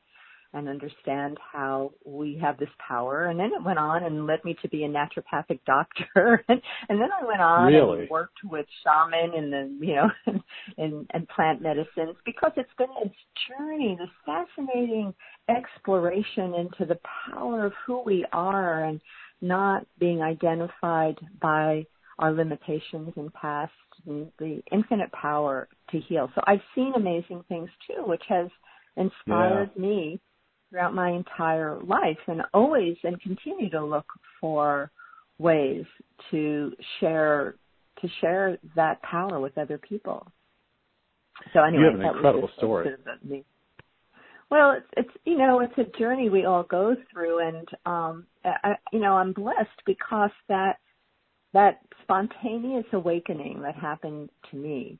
and 0.54 0.69
understand 0.69 1.38
how 1.51 1.91
we 2.06 2.39
have 2.41 2.58
this 2.58 2.69
power. 2.88 3.25
And 3.25 3.38
then 3.38 3.51
it 3.54 3.62
went 3.62 3.78
on 3.78 4.06
and 4.06 4.25
led 4.25 4.39
me 4.45 4.56
to 4.62 4.69
be 4.69 4.86
a 4.86 4.88
naturopathic 4.88 5.60
doctor. 5.65 6.45
and, 6.47 6.62
and 6.88 7.01
then 7.01 7.10
I 7.12 7.25
went 7.25 7.41
on 7.41 7.73
really? 7.73 8.01
and 8.04 8.10
worked 8.10 8.38
with 8.45 8.65
shaman 8.86 9.38
and 9.38 9.51
the, 9.51 9.86
you 9.86 9.95
know, 9.95 10.10
and, 10.28 10.41
and, 10.78 11.12
and 11.13 11.28
plant 11.28 11.62
medicines 11.62 12.15
because 12.25 12.54
it's 12.56 12.69
been 12.78 12.88
a 13.04 13.12
journey, 13.49 13.97
this 13.99 14.08
fascinating 14.25 15.13
exploration 15.49 16.54
into 16.56 16.86
the 16.86 16.99
power 17.30 17.65
of 17.65 17.73
who 17.86 18.01
we 18.01 18.25
are 18.32 18.86
and 18.86 19.01
not 19.41 19.86
being 19.99 20.21
identified 20.21 21.17
by 21.41 21.86
our 22.19 22.32
limitations 22.32 23.12
and 23.17 23.34
past 23.34 23.73
and 24.07 24.31
the 24.39 24.61
infinite 24.71 25.11
power 25.11 25.67
to 25.91 25.99
heal. 25.99 26.29
So 26.35 26.41
I've 26.47 26.61
seen 26.73 26.93
amazing 26.95 27.43
things 27.47 27.69
too, 27.87 28.03
which 28.05 28.23
has 28.29 28.47
inspired 28.97 29.71
yeah. 29.75 29.81
me 29.81 30.19
throughout 30.69 30.93
my 30.93 31.11
entire 31.11 31.79
life 31.83 32.17
and 32.27 32.41
always 32.53 32.97
and 33.03 33.21
continue 33.21 33.69
to 33.69 33.83
look 33.83 34.05
for 34.39 34.91
ways 35.37 35.85
to 36.31 36.71
share 36.99 37.55
to 38.01 38.09
share 38.19 38.57
that 38.75 39.01
power 39.03 39.39
with 39.39 39.57
other 39.57 39.77
people. 39.77 40.27
So 41.53 41.63
anyway, 41.63 41.83
you 41.83 41.91
have 41.91 41.99
an 41.99 42.05
incredible 42.05 42.49
story. 42.57 42.89
Well, 44.51 44.71
it's, 44.71 44.87
it's 44.97 45.17
you 45.25 45.37
know 45.37 45.59
it's 45.59 45.77
a 45.77 45.97
journey 45.97 46.29
we 46.29 46.45
all 46.45 46.63
go 46.63 46.95
through, 47.11 47.47
and 47.47 47.67
um, 47.85 48.25
I, 48.43 48.75
you 48.91 48.99
know 48.99 49.13
I'm 49.13 49.33
blessed 49.33 49.81
because 49.85 50.29
that 50.49 50.77
that 51.55 51.79
spontaneous 52.03 52.85
awakening 52.91 53.61
that 53.61 53.75
happened 53.75 54.29
to 54.51 54.57
me 54.57 54.99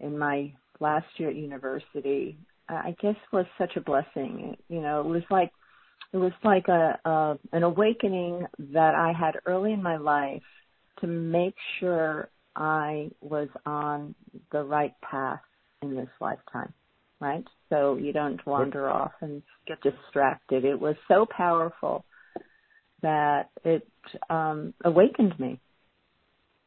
in 0.00 0.18
my 0.18 0.52
last 0.80 1.06
year 1.16 1.30
at 1.30 1.36
university, 1.36 2.36
I 2.68 2.96
guess 3.00 3.14
was 3.32 3.46
such 3.56 3.76
a 3.76 3.80
blessing. 3.80 4.56
You 4.68 4.80
know, 4.80 5.00
it 5.00 5.06
was 5.06 5.22
like 5.30 5.52
it 6.12 6.16
was 6.16 6.32
like 6.42 6.66
a, 6.66 6.98
a 7.08 7.38
an 7.52 7.62
awakening 7.62 8.46
that 8.72 8.94
I 8.96 9.12
had 9.18 9.36
early 9.46 9.72
in 9.72 9.82
my 9.82 9.96
life 9.96 10.42
to 11.00 11.06
make 11.06 11.54
sure 11.78 12.30
I 12.56 13.10
was 13.20 13.48
on 13.64 14.16
the 14.50 14.64
right 14.64 14.94
path 15.08 15.40
in 15.82 15.94
this 15.94 16.08
lifetime, 16.20 16.72
right? 17.20 17.44
So 17.68 17.96
you 17.96 18.12
don't 18.12 18.44
wander 18.44 18.90
off 18.90 19.12
and 19.20 19.40
get 19.68 19.78
distracted. 19.82 20.64
It 20.64 20.80
was 20.80 20.96
so 21.06 21.26
powerful 21.30 22.04
that 23.02 23.50
it 23.64 23.86
um 24.28 24.74
awakened 24.84 25.38
me 25.38 25.60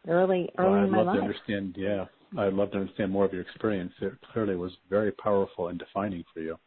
early 0.08 0.50
early 0.58 0.70
well, 0.70 0.74
I'd 0.74 0.84
in 0.86 0.92
my 0.92 0.98
love 0.98 1.08
life. 1.08 1.16
to 1.16 1.22
understand. 1.22 1.76
Yeah, 1.78 2.06
I'd 2.38 2.54
love 2.54 2.72
to 2.72 2.78
understand 2.80 3.12
more 3.12 3.26
of 3.26 3.34
your 3.34 3.42
experience. 3.42 3.94
It 4.02 4.14
clearly 4.34 4.56
was 4.56 4.72
very 4.90 5.12
powerful 5.12 5.70
and 5.70 5.80
defining 5.80 6.24
for 6.34 6.42
you. 6.42 6.58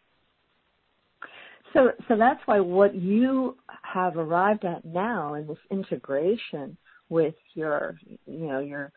So, 1.73 1.93
so 2.07 2.17
that's 2.17 2.41
why 2.45 2.61
what 2.61 2.95
you 2.95 3.57
have 3.83 4.17
arrived 4.17 4.65
at 4.65 4.85
now 4.85 5.35
in 5.35 5.47
this 5.47 5.59
integration 5.71 6.77
with 7.09 7.35
your, 7.55 7.99
you 8.27 8.47
know, 8.47 8.61
your 8.61 8.93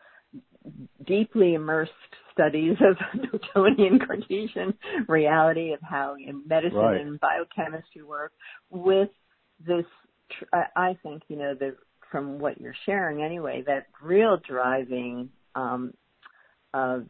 deeply 1.06 1.54
immersed 1.54 1.92
studies 2.32 2.76
of 2.80 2.96
Newtonian 3.32 3.98
Cartesian 3.98 4.74
reality 5.08 5.72
of 5.72 5.80
how 5.82 6.16
you 6.16 6.32
know, 6.32 6.40
medicine 6.46 6.78
right. 6.78 7.00
and 7.00 7.20
biochemistry 7.20 8.02
work 8.02 8.32
with 8.70 9.08
this, 9.66 9.84
I 10.52 10.98
think, 11.02 11.22
you 11.28 11.36
know, 11.36 11.54
the 11.54 11.76
from 12.16 12.38
what 12.38 12.58
you're 12.58 12.74
sharing 12.86 13.22
anyway, 13.22 13.62
that 13.66 13.88
real 14.02 14.38
driving 14.48 15.28
um, 15.54 15.92
uh, 16.72 17.00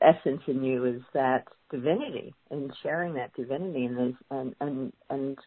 essence 0.00 0.40
in 0.46 0.64
you 0.64 0.86
is 0.86 1.02
that 1.12 1.44
divinity 1.70 2.32
and 2.50 2.72
sharing 2.82 3.12
that 3.12 3.30
divinity 3.34 3.84
and 3.84 4.16
and 4.30 4.54
and 4.62 4.92
and 5.10 5.38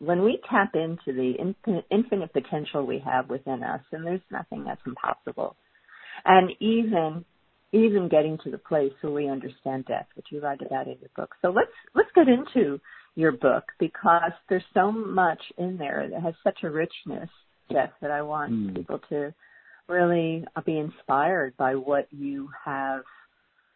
when 0.00 0.22
we 0.22 0.38
tap 0.50 0.72
into 0.74 1.16
the 1.16 1.32
infinite, 1.38 1.86
infinite 1.90 2.30
potential 2.34 2.84
we 2.86 3.02
have 3.02 3.30
within 3.30 3.62
us, 3.62 3.80
and 3.90 4.06
there's 4.06 4.20
nothing 4.30 4.64
that's 4.64 4.82
impossible, 4.86 5.56
and 6.26 6.50
even 6.60 7.24
even 7.72 8.10
getting 8.10 8.36
to 8.44 8.50
the 8.50 8.58
place 8.58 8.92
where 9.00 9.14
we 9.14 9.30
understand 9.30 9.86
death, 9.86 10.06
which 10.14 10.26
you 10.30 10.42
write 10.42 10.60
about 10.60 10.88
in 10.88 10.98
your 11.00 11.10
book. 11.16 11.34
So 11.40 11.48
let's 11.48 11.72
let's 11.94 12.10
get 12.14 12.28
into 12.28 12.78
your 13.14 13.32
book 13.32 13.64
because 13.80 14.32
there's 14.50 14.62
so 14.74 14.92
much 14.92 15.40
in 15.56 15.78
there 15.78 16.06
that 16.12 16.20
has 16.20 16.34
such 16.44 16.58
a 16.64 16.70
richness 16.70 17.30
Jeff, 17.70 17.90
that 18.00 18.10
I 18.10 18.22
want 18.22 18.52
mm. 18.52 18.76
people 18.76 19.00
to 19.10 19.34
really 19.88 20.44
be 20.66 20.78
inspired 20.78 21.56
by 21.56 21.74
what 21.74 22.06
you 22.10 22.48
have, 22.64 23.02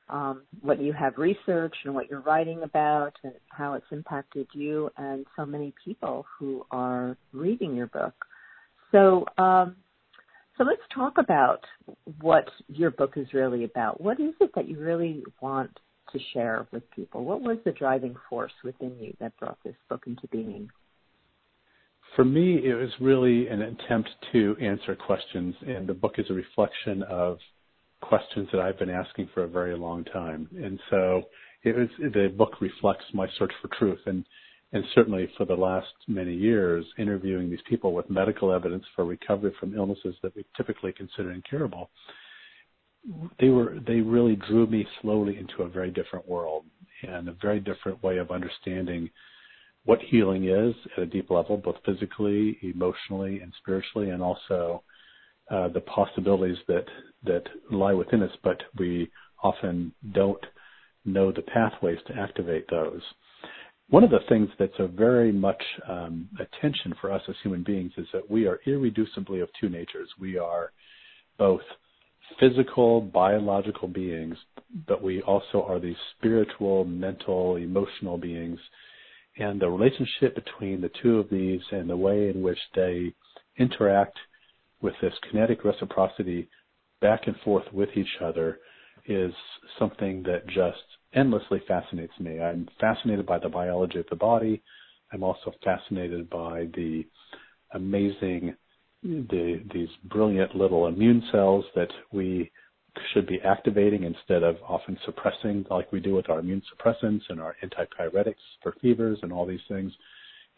um, 0.09 0.43
what 0.61 0.81
you 0.81 0.93
have 0.93 1.17
researched 1.17 1.79
and 1.85 1.95
what 1.95 2.11
you're 2.11 2.21
writing 2.21 2.63
about 2.63 3.15
and 3.25 3.33
how 3.49 3.75
it's 3.75 3.87
impacted 3.91 4.47
you 4.53 4.91
and 4.97 5.27
so 5.37 5.47
many 5.47 5.73
people 5.85 6.27
who 6.39 6.65
are 6.71 7.17
reading 7.33 7.75
your 7.75 7.87
book. 7.87 8.15
So, 8.93 9.25
um, 9.39 9.77
so 10.59 10.65
let's 10.65 10.83
talk 10.95 11.15
about 11.17 11.61
what 12.21 12.49
your 12.69 12.91
book 12.91 13.15
is 13.17 13.27
really 13.33 13.65
about. 13.65 14.01
What 14.01 14.21
is 14.21 14.35
it 14.41 14.51
that 14.55 14.69
you 14.69 14.79
really 14.79 15.23
want 15.41 15.71
to 16.13 16.19
share 16.35 16.67
with 16.73 16.83
people? 16.91 17.25
What 17.25 17.41
was 17.41 17.57
the 17.65 17.73
driving 17.73 18.15
force 18.29 18.53
within 18.63 18.97
you 19.01 19.17
that 19.19 19.37
brought 19.39 19.59
this 19.65 19.75
book 19.89 20.03
into 20.07 20.27
being? 20.29 20.69
For 22.16 22.25
me, 22.25 22.61
it 22.62 22.75
was 22.75 22.90
really 23.01 23.48
an 23.48 23.62
attempt 23.62 24.11
to 24.33 24.57
answer 24.61 24.94
questions, 24.94 25.55
and 25.66 25.87
the 25.87 25.94
book 25.94 26.14
is 26.18 26.27
a 26.29 26.35
reflection 26.35 27.03
of 27.05 27.38
questions 28.03 28.48
that 28.53 28.61
I've 28.61 28.79
been 28.79 28.90
asking 28.90 29.31
for 29.33 29.44
a 29.44 29.48
very 29.48 29.77
long 29.77 30.05
time. 30.05 30.48
And 30.62 30.79
so 30.90 31.22
it 31.62 31.75
was, 31.75 31.88
the 31.98 32.29
book 32.37 32.61
reflects 32.61 33.05
my 33.14 33.27
search 33.38 33.53
for 33.62 33.68
truth. 33.79 34.01
And, 34.05 34.27
and 34.72 34.85
certainly 34.94 35.31
for 35.38 35.46
the 35.46 35.55
last 35.55 35.92
many 36.07 36.35
years, 36.35 36.85
interviewing 36.98 37.48
these 37.48 37.61
people 37.66 37.94
with 37.94 38.11
medical 38.11 38.53
evidence 38.53 38.85
for 38.94 39.07
recovery 39.07 39.55
from 39.59 39.75
illnesses 39.75 40.14
that 40.22 40.37
we 40.37 40.44
typically 40.57 40.92
consider 40.92 41.33
incurable, 41.33 41.88
they 43.40 43.48
were, 43.48 43.79
they 43.87 44.01
really 44.01 44.37
drew 44.37 44.66
me 44.66 44.87
slowly 45.01 45.38
into 45.38 45.62
a 45.62 45.68
very 45.68 45.90
different 45.90 46.29
world 46.29 46.64
and 47.03 47.29
a 47.29 47.37
very 47.40 47.59
different 47.59 48.03
way 48.03 48.18
of 48.18 48.31
understanding 48.31 49.09
what 49.85 50.01
healing 50.01 50.49
is 50.49 50.75
at 50.97 51.03
a 51.03 51.07
deep 51.07 51.31
level, 51.31 51.57
both 51.57 51.77
physically, 51.85 52.59
emotionally, 52.62 53.40
and 53.40 53.53
spiritually, 53.59 54.11
and 54.11 54.23
also 54.23 54.83
uh, 55.51 55.68
the 55.68 55.81
possibilities 55.81 56.59
that 56.68 56.85
that 57.25 57.45
lie 57.71 57.92
within 57.92 58.23
us, 58.23 58.31
but 58.42 58.62
we 58.79 59.11
often 59.42 59.92
don't 60.12 60.45
know 61.05 61.33
the 61.33 61.42
pathways 61.42 61.99
to 62.07 62.14
activate 62.14 62.64
those. 62.71 63.03
One 63.90 64.05
of 64.05 64.11
the 64.11 64.21
things 64.29 64.49
that's 64.59 64.73
a 64.79 64.87
very 64.87 65.33
much 65.33 65.62
um, 65.88 66.29
attention 66.40 66.95
for 67.01 67.12
us 67.12 67.23
as 67.29 67.35
human 67.42 67.62
beings 67.62 67.92
is 67.99 68.07
that 68.12 68.31
we 68.31 68.47
are 68.47 68.61
irreducibly 68.66 69.42
of 69.42 69.51
two 69.61 69.68
natures. 69.68 70.09
We 70.18 70.38
are 70.38 70.73
both 71.38 71.61
physical, 72.40 73.01
biological 73.01 73.88
beings, 73.88 74.37
but 74.87 75.03
we 75.03 75.21
also 75.23 75.62
are 75.68 75.79
these 75.79 75.97
spiritual, 76.16 76.85
mental, 76.85 77.57
emotional 77.57 78.16
beings. 78.16 78.59
And 79.38 79.61
the 79.61 79.71
relationship 79.71 80.35
between 80.35 80.81
the 80.81 80.90
two 81.03 81.18
of 81.18 81.31
these 81.31 81.62
and 81.71 81.88
the 81.88 81.97
way 81.97 82.29
in 82.29 82.42
which 82.42 82.59
they 82.75 83.14
interact 83.59 84.16
with 84.83 84.95
this 85.01 85.14
kinetic 85.29 85.64
reciprocity 85.64 86.49
back 87.01 87.27
and 87.27 87.37
forth 87.45 87.64
with 87.73 87.88
each 87.97 88.21
other 88.23 88.59
is 89.07 89.33
something 89.79 90.23
that 90.25 90.47
just 90.47 90.83
endlessly 91.14 91.62
fascinates 91.66 92.12
me. 92.21 92.40
I'm 92.40 92.68
fascinated 92.81 93.27
by 93.27 93.38
the 93.38 93.49
biology 93.49 93.99
of 93.99 94.07
the 94.11 94.16
body. 94.16 94.62
I'm 95.12 95.23
also 95.23 95.53
fascinated 95.64 96.29
by 96.31 96.68
the 96.75 97.05
amazing, 97.73 98.55
the, 99.03 99.62
these 99.73 99.88
brilliant 100.05 100.55
little 100.55 100.87
immune 100.87 101.23
cells 101.33 101.64
that 101.75 101.90
we 102.12 102.51
should 103.13 103.27
be 103.27 103.41
activating 103.43 104.05
instead 104.05 104.43
of 104.43 104.57
often 104.67 104.99
suppressing 105.05 105.65
like 105.71 105.91
we 105.93 106.01
do 106.01 106.15
with 106.15 106.29
our 106.29 106.41
immune 106.41 106.63
suppressants 106.73 107.23
and 107.29 107.41
our 107.41 107.57
antipyretics 107.63 108.35
for 108.63 108.75
fevers 108.81 109.19
and 109.23 109.33
all 109.33 109.47
these 109.47 109.61
things. 109.69 109.93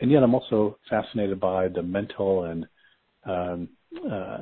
And 0.01 0.11
yet 0.11 0.23
I'm 0.23 0.35
also 0.35 0.77
fascinated 0.91 1.39
by 1.39 1.69
the 1.69 1.83
mental 1.83 2.45
and 2.45 2.67
um, 3.25 3.69
uh, 4.11 4.39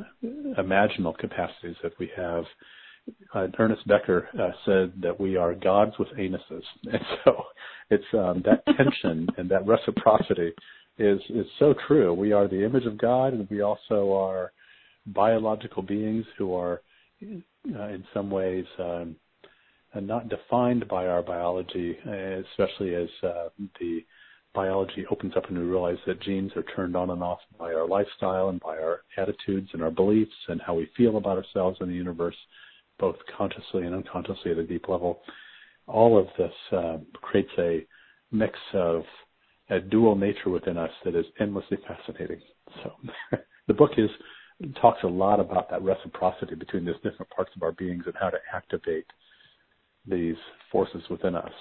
imaginal 0.59 1.17
capacities 1.17 1.77
that 1.83 1.93
we 1.99 2.11
have. 2.17 2.45
Uh, 3.35 3.49
Ernest 3.59 3.87
Becker 3.87 4.29
uh, 4.41 4.51
said 4.65 4.93
that 5.03 5.19
we 5.19 5.37
are 5.37 5.55
gods 5.55 5.93
with 5.99 6.09
anuses, 6.11 6.63
and 6.85 7.03
so 7.25 7.43
it's 7.91 8.05
um, 8.15 8.43
that 8.45 8.65
tension 8.77 9.29
and 9.37 9.51
that 9.51 9.67
reciprocity 9.67 10.53
is 10.99 11.21
is 11.31 11.47
so 11.59 11.75
true. 11.87 12.15
We 12.15 12.33
are 12.33 12.49
the 12.49 12.65
image 12.65 12.87
of 12.87 12.99
God, 12.99 13.33
and 13.33 13.49
we 13.51 13.61
also 13.61 14.13
are 14.13 14.53
biological 15.07 15.83
beings 15.83 16.25
who 16.39 16.55
are, 16.55 16.81
uh, 17.69 17.89
in 17.89 18.05
some 18.13 18.31
ways, 18.31 18.65
um, 18.79 19.17
not 19.95 20.29
defined 20.29 20.89
by 20.89 21.07
our 21.07 21.23
biology, 21.23 21.97
especially 21.99 22.95
as 22.95 23.09
uh, 23.23 23.49
the 23.79 24.05
biology 24.55 25.07
opens 25.11 25.35
up 25.37 25.49
and 25.49 25.59
we 25.59 25.65
realize 25.65 25.97
that 26.07 26.21
genes 26.23 26.53
are 26.57 26.65
turned 26.77 26.97
on 26.97 27.11
and 27.11 27.23
off 27.23 27.39
by 27.59 27.73
our 27.73 27.87
lifestyle 27.87 28.51
and 28.51 28.61
by 28.61 28.77
our 28.77 29.01
attitudes 29.17 29.69
and 29.73 29.83
our 29.83 29.91
beliefs 29.91 30.33
and 30.49 30.61
how 30.61 30.75
we 30.75 30.89
feel 30.97 31.17
about 31.17 31.39
ourselves 31.39 31.79
and 31.81 31.91
the 31.91 31.95
universe, 31.95 32.37
both 32.99 33.17
consciously 33.37 33.85
and 33.85 33.95
unconsciously 33.95 34.51
at 34.51 34.59
a 34.59 34.67
deep 34.67 34.89
level. 34.89 35.21
All 35.87 36.19
of 36.19 36.27
this 36.39 36.53
uh, 36.73 36.99
creates 37.15 37.51
a 37.59 37.87
mix 38.31 38.59
of 38.75 39.03
a 39.71 39.81
dual 39.81 40.17
nature 40.17 40.51
within 40.51 40.77
us 40.77 40.91
that 41.05 41.15
is 41.15 41.25
endlessly 41.41 41.79
fascinating. 41.89 42.41
So 42.83 42.93
the 43.69 43.75
book 43.75 43.93
is 43.97 44.11
talks 44.81 45.03
a 45.03 45.09
lot 45.09 45.41
about 45.41 45.71
that 45.71 45.83
reciprocity 45.83 46.55
between 46.55 46.85
these 46.85 46.95
different 47.03 47.31
parts 47.31 47.51
of 47.57 47.63
our 47.63 47.73
beings 47.73 48.05
and 48.07 48.15
how 48.19 48.31
to 48.31 48.39
activate 48.55 49.07
these 50.07 50.37
forces 50.71 51.03
within 51.11 51.35
us. 51.35 51.53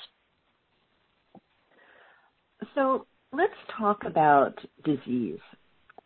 So 2.76 3.06
let's 3.32 3.54
talk 3.78 4.04
about 4.06 4.54
disease 4.84 5.40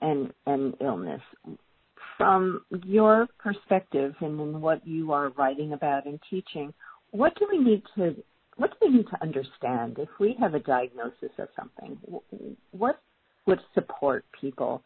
and, 0.01 0.31
and 0.45 0.73
illness. 0.81 1.21
From 2.17 2.61
your 2.85 3.27
perspective 3.39 4.13
and 4.21 4.39
in 4.39 4.61
what 4.61 4.85
you 4.87 5.11
are 5.11 5.29
writing 5.29 5.73
about 5.73 6.05
and 6.05 6.19
teaching, 6.29 6.73
what 7.11 7.37
do 7.37 7.47
we 7.51 7.57
need 7.57 7.83
to 7.95 8.15
what 8.57 8.71
do 8.71 8.87
we 8.87 8.97
need 8.97 9.07
to 9.09 9.21
understand 9.21 9.99
if 9.99 10.07
we 10.17 10.33
have 10.39 10.53
a 10.53 10.59
diagnosis 10.59 11.31
of 11.39 11.49
something? 11.57 11.97
What 12.71 13.01
would 13.45 13.59
support 13.73 14.23
people 14.39 14.81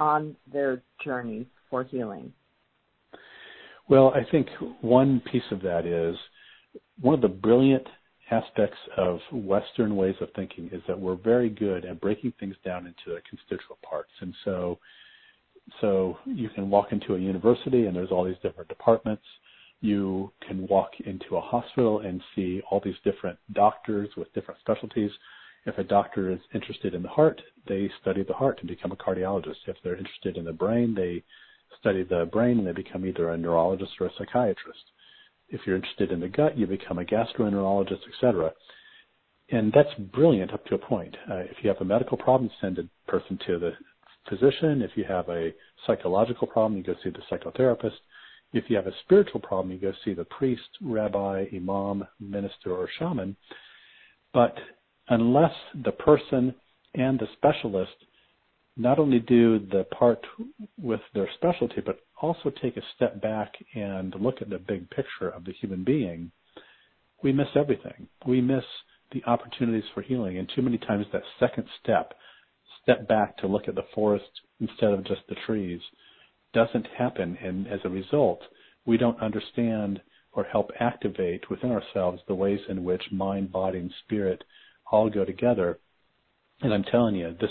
on 0.00 0.34
their 0.52 0.82
journey 1.04 1.46
for 1.68 1.84
healing? 1.84 2.32
Well, 3.88 4.12
I 4.14 4.28
think 4.30 4.48
one 4.80 5.20
piece 5.30 5.42
of 5.50 5.60
that 5.62 5.86
is 5.86 6.16
one 7.00 7.14
of 7.14 7.20
the 7.20 7.28
brilliant 7.28 7.86
aspects 8.30 8.78
of 8.96 9.18
Western 9.32 9.96
ways 9.96 10.14
of 10.20 10.28
thinking 10.36 10.70
is 10.72 10.82
that 10.86 10.98
we're 10.98 11.16
very 11.16 11.50
good 11.50 11.84
at 11.84 12.00
breaking 12.00 12.32
things 12.38 12.54
down 12.64 12.86
into 12.86 13.02
their 13.08 13.22
constituent 13.28 13.80
parts. 13.82 14.10
And 14.20 14.34
so, 14.44 14.78
so 15.80 16.18
you 16.24 16.48
can 16.50 16.70
walk 16.70 16.92
into 16.92 17.14
a 17.14 17.18
university 17.18 17.86
and 17.86 17.96
there's 17.96 18.10
all 18.10 18.24
these 18.24 18.36
different 18.42 18.68
departments. 18.68 19.24
You 19.80 20.30
can 20.46 20.66
walk 20.68 20.90
into 21.04 21.36
a 21.36 21.40
hospital 21.40 22.00
and 22.00 22.20
see 22.36 22.62
all 22.70 22.80
these 22.84 22.94
different 23.02 23.38
doctors 23.52 24.08
with 24.16 24.32
different 24.34 24.60
specialties. 24.60 25.10
If 25.66 25.78
a 25.78 25.84
doctor 25.84 26.30
is 26.30 26.40
interested 26.54 26.94
in 26.94 27.02
the 27.02 27.08
heart, 27.08 27.40
they 27.68 27.90
study 28.00 28.22
the 28.22 28.34
heart 28.34 28.58
and 28.60 28.68
become 28.68 28.92
a 28.92 28.96
cardiologist. 28.96 29.66
If 29.66 29.76
they're 29.82 29.96
interested 29.96 30.36
in 30.36 30.44
the 30.44 30.52
brain, 30.52 30.94
they 30.94 31.22
study 31.78 32.02
the 32.02 32.28
brain 32.32 32.58
and 32.58 32.66
they 32.66 32.72
become 32.72 33.04
either 33.04 33.30
a 33.30 33.36
neurologist 33.36 33.92
or 34.00 34.06
a 34.06 34.12
psychiatrist 34.18 34.84
if 35.50 35.60
you're 35.66 35.76
interested 35.76 36.12
in 36.12 36.20
the 36.20 36.28
gut, 36.28 36.56
you 36.56 36.66
become 36.66 36.98
a 36.98 37.04
gastroenterologist, 37.04 38.00
etc. 38.12 38.52
And 39.50 39.72
that's 39.72 39.92
brilliant 40.12 40.52
up 40.52 40.64
to 40.66 40.76
a 40.76 40.78
point. 40.78 41.16
Uh, 41.30 41.38
if 41.38 41.56
you 41.62 41.68
have 41.68 41.80
a 41.80 41.84
medical 41.84 42.16
problem, 42.16 42.50
send 42.60 42.78
a 42.78 42.88
person 43.10 43.38
to 43.46 43.58
the 43.58 43.72
physician. 44.28 44.80
If 44.82 44.92
you 44.94 45.04
have 45.04 45.28
a 45.28 45.50
psychological 45.86 46.46
problem, 46.46 46.78
you 46.78 46.84
go 46.84 46.94
see 47.02 47.10
the 47.10 47.22
psychotherapist. 47.30 47.98
If 48.52 48.64
you 48.68 48.76
have 48.76 48.86
a 48.86 48.94
spiritual 49.04 49.40
problem, 49.40 49.72
you 49.72 49.78
go 49.80 49.92
see 50.04 50.14
the 50.14 50.24
priest, 50.24 50.68
rabbi, 50.80 51.46
imam, 51.54 52.06
minister, 52.20 52.72
or 52.72 52.88
shaman. 52.98 53.36
But 54.32 54.54
unless 55.10 55.52
the 55.84 55.92
person 55.92 56.54
and 56.94 57.18
the 57.18 57.26
specialist 57.36 57.90
not 58.76 58.98
only 58.98 59.18
do 59.18 59.58
the 59.58 59.84
part 59.96 60.24
with 60.80 61.00
their 61.12 61.28
specialty, 61.34 61.82
but 61.84 61.98
also 62.22 62.50
take 62.62 62.76
a 62.76 62.82
step 62.96 63.20
back 63.20 63.52
and 63.74 64.14
look 64.18 64.40
at 64.40 64.48
the 64.48 64.58
big 64.58 64.88
picture 64.90 65.28
of 65.28 65.44
the 65.44 65.52
human 65.52 65.84
being, 65.84 66.30
we 67.22 67.32
miss 67.32 67.48
everything. 67.54 68.08
We 68.26 68.40
miss 68.40 68.64
the 69.12 69.22
opportunities 69.26 69.88
for 69.92 70.02
healing. 70.02 70.38
And 70.38 70.50
too 70.54 70.62
many 70.62 70.78
times 70.78 71.06
that 71.12 71.22
second 71.38 71.66
step, 71.82 72.14
step 72.82 73.06
back 73.08 73.36
to 73.38 73.48
look 73.48 73.68
at 73.68 73.74
the 73.74 73.84
forest 73.94 74.30
instead 74.60 74.92
of 74.92 75.04
just 75.04 75.22
the 75.28 75.36
trees, 75.46 75.80
doesn't 76.54 76.86
happen. 76.96 77.36
And 77.42 77.66
as 77.66 77.80
a 77.84 77.90
result, 77.90 78.40
we 78.86 78.96
don't 78.96 79.20
understand 79.20 80.00
or 80.32 80.44
help 80.44 80.70
activate 80.78 81.50
within 81.50 81.72
ourselves 81.72 82.22
the 82.28 82.34
ways 82.34 82.60
in 82.68 82.84
which 82.84 83.02
mind, 83.10 83.50
body, 83.50 83.80
and 83.80 83.92
spirit 84.04 84.42
all 84.90 85.10
go 85.10 85.24
together. 85.24 85.78
And 86.60 86.72
I'm 86.74 86.84
telling 86.84 87.14
you, 87.14 87.34
this, 87.40 87.50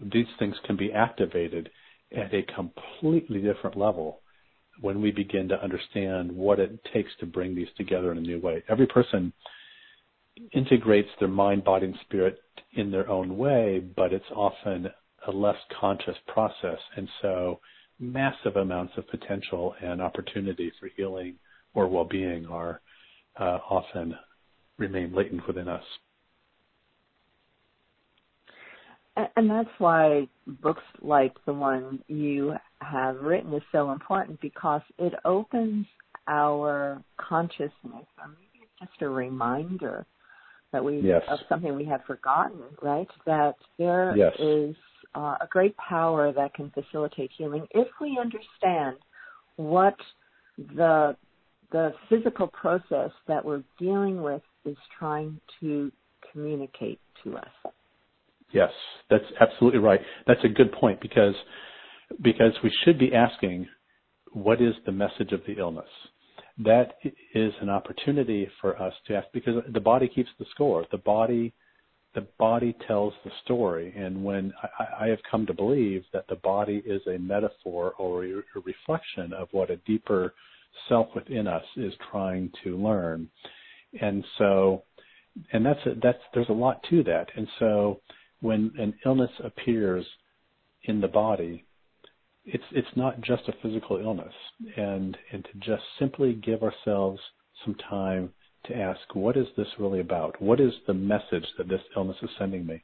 these 0.00 0.26
things 0.38 0.54
can 0.64 0.76
be 0.76 0.92
activated 0.92 1.70
at 2.16 2.32
a 2.32 2.42
completely 2.54 3.40
different 3.40 3.76
level 3.76 4.20
when 4.80 5.00
we 5.00 5.10
begin 5.10 5.48
to 5.48 5.62
understand 5.62 6.30
what 6.30 6.58
it 6.58 6.78
takes 6.92 7.10
to 7.20 7.26
bring 7.26 7.54
these 7.54 7.68
together 7.76 8.12
in 8.12 8.18
a 8.18 8.22
new 8.22 8.40
way. 8.40 8.62
Every 8.68 8.86
person 8.86 9.32
integrates 10.52 11.10
their 11.18 11.28
mind, 11.28 11.64
body, 11.64 11.86
and 11.86 11.96
spirit 12.02 12.38
in 12.72 12.90
their 12.90 13.08
own 13.08 13.36
way, 13.36 13.80
but 13.96 14.12
it's 14.12 14.24
often 14.34 14.88
a 15.26 15.30
less 15.30 15.56
conscious 15.80 16.16
process. 16.26 16.78
And 16.96 17.08
so 17.22 17.60
massive 18.00 18.56
amounts 18.56 18.94
of 18.96 19.08
potential 19.08 19.74
and 19.80 20.02
opportunity 20.02 20.72
for 20.80 20.88
healing 20.96 21.36
or 21.74 21.88
well-being 21.88 22.46
are 22.46 22.80
uh, 23.38 23.58
often 23.70 24.14
remain 24.78 25.14
latent 25.14 25.46
within 25.46 25.68
us. 25.68 25.84
And 29.16 29.48
that's 29.48 29.68
why 29.78 30.28
books 30.60 30.82
like 31.00 31.34
the 31.46 31.52
one 31.52 32.00
you 32.08 32.54
have 32.80 33.16
written 33.20 33.54
is 33.54 33.62
so 33.70 33.92
important 33.92 34.40
because 34.40 34.82
it 34.98 35.14
opens 35.24 35.86
our 36.26 37.02
consciousness, 37.16 37.70
or 38.18 38.28
maybe 38.28 38.62
it's 38.62 38.72
just 38.80 39.02
a 39.02 39.08
reminder 39.08 40.04
that 40.72 40.84
we 40.84 40.98
yes. 41.00 41.22
of 41.28 41.38
something 41.48 41.76
we 41.76 41.84
had 41.84 42.02
forgotten, 42.04 42.58
right? 42.82 43.06
That 43.24 43.54
there 43.78 44.16
yes. 44.16 44.32
is 44.40 44.74
uh, 45.14 45.36
a 45.40 45.46
great 45.48 45.76
power 45.76 46.32
that 46.32 46.52
can 46.54 46.70
facilitate 46.70 47.30
healing 47.36 47.68
if 47.70 47.86
we 48.00 48.18
understand 48.20 48.96
what 49.56 49.96
the 50.74 51.16
the 51.70 51.92
physical 52.08 52.48
process 52.48 53.10
that 53.26 53.44
we're 53.44 53.62
dealing 53.78 54.22
with 54.22 54.42
is 54.64 54.76
trying 54.98 55.40
to 55.60 55.90
communicate 56.32 57.00
to 57.22 57.36
us. 57.36 57.73
Yes, 58.54 58.70
that's 59.10 59.24
absolutely 59.40 59.80
right. 59.80 60.00
That's 60.26 60.44
a 60.44 60.48
good 60.48 60.72
point 60.72 61.00
because 61.00 61.34
because 62.22 62.52
we 62.62 62.72
should 62.84 62.98
be 62.98 63.12
asking 63.12 63.66
what 64.32 64.62
is 64.62 64.74
the 64.86 64.92
message 64.92 65.32
of 65.32 65.40
the 65.46 65.58
illness? 65.58 65.88
That 66.58 66.94
is 67.34 67.52
an 67.60 67.68
opportunity 67.68 68.48
for 68.60 68.80
us 68.80 68.92
to 69.06 69.16
ask 69.16 69.26
because 69.32 69.62
the 69.72 69.80
body 69.80 70.08
keeps 70.08 70.30
the 70.38 70.46
score. 70.54 70.86
The 70.92 70.98
body 70.98 71.52
the 72.14 72.26
body 72.38 72.76
tells 72.86 73.12
the 73.24 73.32
story 73.44 73.92
and 73.96 74.22
when 74.22 74.52
I, 74.78 75.06
I 75.06 75.08
have 75.08 75.18
come 75.28 75.46
to 75.46 75.52
believe 75.52 76.04
that 76.12 76.28
the 76.28 76.36
body 76.36 76.80
is 76.86 77.02
a 77.08 77.18
metaphor 77.18 77.94
or 77.98 78.24
a 78.24 78.42
reflection 78.64 79.32
of 79.32 79.48
what 79.50 79.70
a 79.70 79.76
deeper 79.78 80.32
self 80.88 81.08
within 81.12 81.48
us 81.48 81.64
is 81.76 81.92
trying 82.12 82.52
to 82.62 82.76
learn. 82.76 83.28
And 84.00 84.24
so 84.38 84.84
and 85.52 85.66
that's 85.66 85.84
a, 85.86 85.94
that's 86.00 86.22
there's 86.32 86.48
a 86.48 86.52
lot 86.52 86.80
to 86.90 87.02
that. 87.02 87.26
And 87.36 87.48
so 87.58 88.00
when 88.44 88.70
an 88.78 88.92
illness 89.06 89.30
appears 89.42 90.04
in 90.82 91.00
the 91.00 91.08
body, 91.08 91.64
it's 92.44 92.64
it's 92.72 92.94
not 92.94 93.18
just 93.22 93.48
a 93.48 93.54
physical 93.62 93.96
illness, 93.96 94.34
and 94.76 95.16
and 95.32 95.42
to 95.44 95.58
just 95.60 95.82
simply 95.98 96.34
give 96.34 96.62
ourselves 96.62 97.18
some 97.64 97.74
time 97.88 98.30
to 98.66 98.76
ask, 98.76 99.00
what 99.14 99.38
is 99.38 99.46
this 99.56 99.66
really 99.78 100.00
about? 100.00 100.40
What 100.42 100.60
is 100.60 100.72
the 100.86 100.92
message 100.92 101.46
that 101.56 101.68
this 101.68 101.80
illness 101.96 102.18
is 102.22 102.28
sending 102.38 102.66
me? 102.66 102.82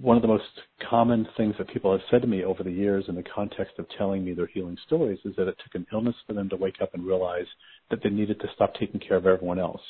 One 0.00 0.16
of 0.16 0.22
the 0.22 0.28
most 0.28 0.44
common 0.88 1.26
things 1.36 1.54
that 1.58 1.68
people 1.68 1.90
have 1.90 2.00
said 2.08 2.22
to 2.22 2.28
me 2.28 2.44
over 2.44 2.62
the 2.62 2.70
years 2.70 3.04
in 3.08 3.16
the 3.16 3.24
context 3.24 3.74
of 3.78 3.86
telling 3.98 4.24
me 4.24 4.34
their 4.34 4.46
healing 4.46 4.76
stories 4.86 5.18
is 5.24 5.34
that 5.36 5.48
it 5.48 5.56
took 5.64 5.74
an 5.74 5.86
illness 5.92 6.16
for 6.26 6.32
them 6.32 6.48
to 6.48 6.56
wake 6.56 6.80
up 6.80 6.94
and 6.94 7.06
realize 7.06 7.46
that 7.90 8.00
they 8.02 8.10
needed 8.10 8.38
to 8.40 8.48
stop 8.54 8.72
taking 8.74 9.00
care 9.00 9.16
of 9.16 9.26
everyone 9.26 9.58
else 9.58 9.82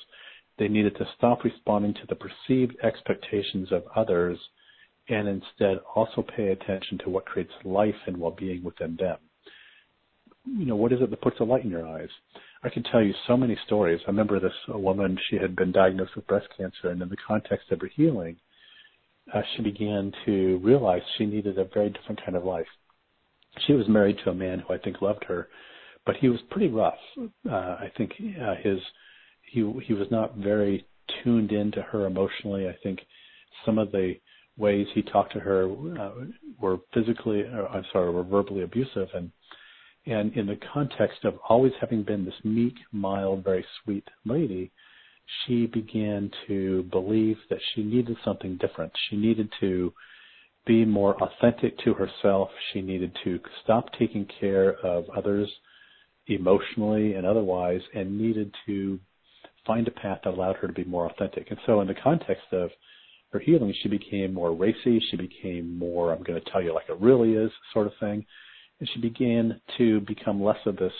they 0.58 0.68
needed 0.68 0.96
to 0.96 1.08
stop 1.16 1.44
responding 1.44 1.94
to 1.94 2.06
the 2.08 2.16
perceived 2.16 2.76
expectations 2.82 3.72
of 3.72 3.84
others 3.96 4.38
and 5.08 5.28
instead 5.28 5.78
also 5.94 6.22
pay 6.36 6.48
attention 6.48 6.98
to 6.98 7.10
what 7.10 7.26
creates 7.26 7.52
life 7.64 7.94
and 8.06 8.16
well-being 8.16 8.62
within 8.62 8.96
them. 8.96 9.18
You 10.46 10.66
know, 10.66 10.76
what 10.76 10.92
is 10.92 11.00
it 11.00 11.10
that 11.10 11.20
puts 11.20 11.40
a 11.40 11.44
light 11.44 11.64
in 11.64 11.70
your 11.70 11.86
eyes? 11.86 12.08
I 12.64 12.68
can 12.68 12.82
tell 12.84 13.02
you 13.02 13.12
so 13.26 13.36
many 13.36 13.56
stories. 13.66 14.00
I 14.06 14.10
remember 14.10 14.38
this 14.38 14.52
woman, 14.68 15.18
she 15.28 15.36
had 15.36 15.56
been 15.56 15.72
diagnosed 15.72 16.14
with 16.14 16.26
breast 16.26 16.48
cancer, 16.56 16.90
and 16.90 17.02
in 17.02 17.08
the 17.08 17.16
context 17.16 17.70
of 17.72 17.80
her 17.80 17.90
healing, 17.94 18.36
uh, 19.32 19.42
she 19.54 19.62
began 19.62 20.12
to 20.26 20.60
realize 20.62 21.02
she 21.16 21.26
needed 21.26 21.58
a 21.58 21.64
very 21.64 21.90
different 21.90 22.20
kind 22.24 22.36
of 22.36 22.44
life. 22.44 22.66
She 23.66 23.72
was 23.72 23.88
married 23.88 24.18
to 24.24 24.30
a 24.30 24.34
man 24.34 24.60
who 24.60 24.74
I 24.74 24.78
think 24.78 25.02
loved 25.02 25.24
her, 25.24 25.48
but 26.06 26.16
he 26.16 26.28
was 26.28 26.40
pretty 26.50 26.68
rough. 26.68 26.98
Uh, 27.18 27.54
I 27.54 27.92
think 27.96 28.12
uh, 28.40 28.54
his 28.62 28.78
he 29.52 29.60
he 29.86 29.92
was 29.92 30.10
not 30.10 30.36
very 30.36 30.86
tuned 31.22 31.52
into 31.52 31.82
her 31.82 32.06
emotionally. 32.06 32.68
I 32.68 32.76
think 32.82 33.00
some 33.66 33.78
of 33.78 33.92
the 33.92 34.14
ways 34.56 34.86
he 34.94 35.02
talked 35.02 35.32
to 35.34 35.40
her 35.40 35.70
uh, 36.00 36.10
were 36.60 36.78
physically, 36.94 37.42
or, 37.42 37.68
I'm 37.68 37.84
sorry, 37.92 38.10
were 38.10 38.24
verbally 38.24 38.62
abusive, 38.62 39.08
and 39.14 39.30
and 40.06 40.32
in 40.36 40.46
the 40.46 40.58
context 40.72 41.24
of 41.24 41.38
always 41.48 41.72
having 41.80 42.02
been 42.02 42.24
this 42.24 42.44
meek, 42.44 42.74
mild, 42.92 43.44
very 43.44 43.64
sweet 43.84 44.08
lady, 44.24 44.72
she 45.44 45.66
began 45.66 46.30
to 46.48 46.84
believe 46.84 47.36
that 47.50 47.60
she 47.74 47.84
needed 47.84 48.16
something 48.24 48.56
different. 48.56 48.92
She 49.08 49.16
needed 49.16 49.48
to 49.60 49.92
be 50.66 50.84
more 50.84 51.22
authentic 51.22 51.78
to 51.84 51.94
herself. 51.94 52.48
She 52.72 52.80
needed 52.80 53.16
to 53.22 53.38
stop 53.62 53.92
taking 53.98 54.26
care 54.40 54.72
of 54.84 55.04
others 55.16 55.48
emotionally 56.26 57.14
and 57.14 57.26
otherwise 57.26 57.80
and 57.94 58.18
needed 58.18 58.52
to 58.66 58.98
find 59.66 59.86
a 59.88 59.92
path 59.92 60.20
that 60.24 60.34
allowed 60.34 60.56
her 60.56 60.66
to 60.66 60.72
be 60.72 60.84
more 60.84 61.06
authentic. 61.10 61.50
And 61.50 61.58
so, 61.66 61.80
in 61.80 61.88
the 61.88 61.94
context 61.94 62.46
of 62.52 62.70
her 63.32 63.38
healing, 63.38 63.74
she 63.82 63.88
became 63.88 64.34
more 64.34 64.52
racy. 64.54 65.00
She 65.10 65.16
became 65.16 65.78
more, 65.78 66.12
I'm 66.12 66.22
going 66.22 66.40
to 66.40 66.50
tell 66.50 66.62
you 66.62 66.74
like 66.74 66.88
it 66.88 67.00
really 67.00 67.34
is 67.34 67.50
sort 67.72 67.86
of 67.86 67.92
thing. 67.98 68.24
And 68.80 68.88
she 68.92 69.00
began 69.00 69.60
to 69.78 70.00
become 70.00 70.42
less 70.42 70.58
of 70.66 70.76
this 70.76 70.92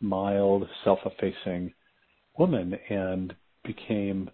mild, 0.00 0.66
self 0.84 1.00
effacing 1.04 1.72
woman 2.38 2.78
and 2.90 3.34
became 3.64 4.30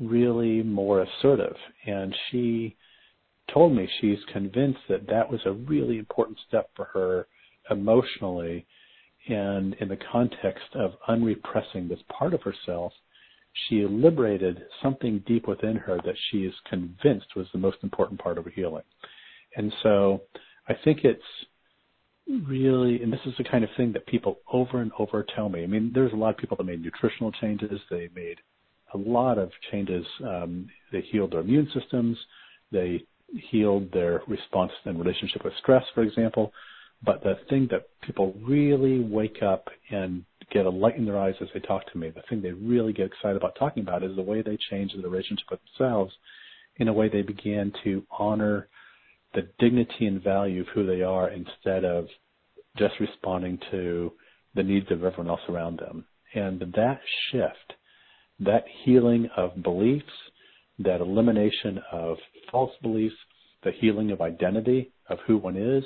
really 0.00 0.62
more 0.62 1.02
assertive. 1.02 1.56
And 1.86 2.14
she 2.30 2.76
told 3.52 3.74
me 3.74 3.88
she's 4.00 4.18
convinced 4.32 4.80
that 4.88 5.06
that 5.08 5.30
was 5.30 5.40
a 5.44 5.52
really 5.52 5.98
important 5.98 6.38
step 6.48 6.70
for 6.74 6.86
her 6.86 7.26
emotionally 7.70 8.66
and 9.28 9.74
in 9.74 9.88
the 9.88 9.98
context 10.10 10.64
of 10.74 10.92
unrepressing 11.08 11.88
this 11.88 12.00
part 12.08 12.34
of 12.34 12.42
herself, 12.42 12.92
she 13.68 13.86
liberated 13.86 14.62
something 14.82 15.22
deep 15.26 15.46
within 15.46 15.76
her 15.76 15.98
that 16.04 16.16
she 16.30 16.38
is 16.38 16.54
convinced 16.68 17.36
was 17.36 17.46
the 17.52 17.58
most 17.58 17.78
important 17.82 18.20
part 18.20 18.38
of 18.38 18.44
her 18.44 18.50
healing. 18.50 18.82
And 19.56 19.72
so 19.82 20.22
I 20.68 20.74
think 20.84 21.04
it's 21.04 21.22
really, 22.48 23.02
and 23.02 23.12
this 23.12 23.20
is 23.26 23.34
the 23.36 23.44
kind 23.44 23.62
of 23.62 23.70
thing 23.76 23.92
that 23.92 24.06
people 24.06 24.38
over 24.52 24.80
and 24.80 24.90
over 24.98 25.24
tell 25.34 25.48
me. 25.48 25.62
I 25.62 25.66
mean, 25.66 25.92
there's 25.94 26.12
a 26.12 26.16
lot 26.16 26.30
of 26.30 26.38
people 26.38 26.56
that 26.56 26.64
made 26.64 26.82
nutritional 26.82 27.32
changes. 27.32 27.80
They 27.90 28.08
made 28.14 28.38
a 28.94 28.98
lot 28.98 29.38
of 29.38 29.50
changes. 29.70 30.06
Um, 30.24 30.68
they 30.90 31.00
healed 31.00 31.32
their 31.32 31.40
immune 31.40 31.68
systems. 31.78 32.16
They 32.70 33.04
healed 33.50 33.90
their 33.92 34.22
response 34.28 34.72
and 34.84 34.98
relationship 34.98 35.44
with 35.44 35.54
stress, 35.58 35.84
for 35.94 36.02
example. 36.02 36.52
But 37.04 37.22
the 37.22 37.38
thing 37.50 37.68
that 37.70 37.88
people 38.02 38.34
really 38.40 39.00
wake 39.00 39.42
up 39.42 39.68
and 39.90 40.24
get 40.52 40.66
a 40.66 40.70
light 40.70 40.96
in 40.96 41.04
their 41.04 41.18
eyes 41.18 41.34
as 41.40 41.48
they 41.52 41.60
talk 41.60 41.90
to 41.90 41.98
me, 41.98 42.10
the 42.10 42.22
thing 42.28 42.42
they 42.42 42.52
really 42.52 42.92
get 42.92 43.06
excited 43.06 43.36
about 43.36 43.56
talking 43.58 43.82
about 43.82 44.04
is 44.04 44.14
the 44.14 44.22
way 44.22 44.42
they 44.42 44.58
change 44.70 44.92
the 44.92 45.08
relationship 45.08 45.46
with 45.50 45.60
themselves 45.78 46.12
in 46.76 46.88
a 46.88 46.92
way 46.92 47.08
they 47.08 47.22
began 47.22 47.72
to 47.84 48.04
honor 48.10 48.68
the 49.34 49.48
dignity 49.58 50.06
and 50.06 50.22
value 50.22 50.60
of 50.60 50.68
who 50.68 50.86
they 50.86 51.02
are 51.02 51.30
instead 51.30 51.84
of 51.84 52.06
just 52.76 52.94
responding 53.00 53.58
to 53.70 54.12
the 54.54 54.62
needs 54.62 54.90
of 54.90 55.04
everyone 55.04 55.28
else 55.28 55.40
around 55.48 55.78
them. 55.78 56.04
And 56.34 56.60
that 56.76 57.00
shift, 57.30 57.74
that 58.40 58.64
healing 58.84 59.28
of 59.36 59.62
beliefs, 59.62 60.04
that 60.78 61.00
elimination 61.00 61.80
of 61.90 62.16
false 62.50 62.72
beliefs, 62.82 63.14
the 63.64 63.72
healing 63.72 64.10
of 64.10 64.20
identity 64.20 64.92
of 65.08 65.18
who 65.26 65.36
one 65.36 65.56
is, 65.56 65.84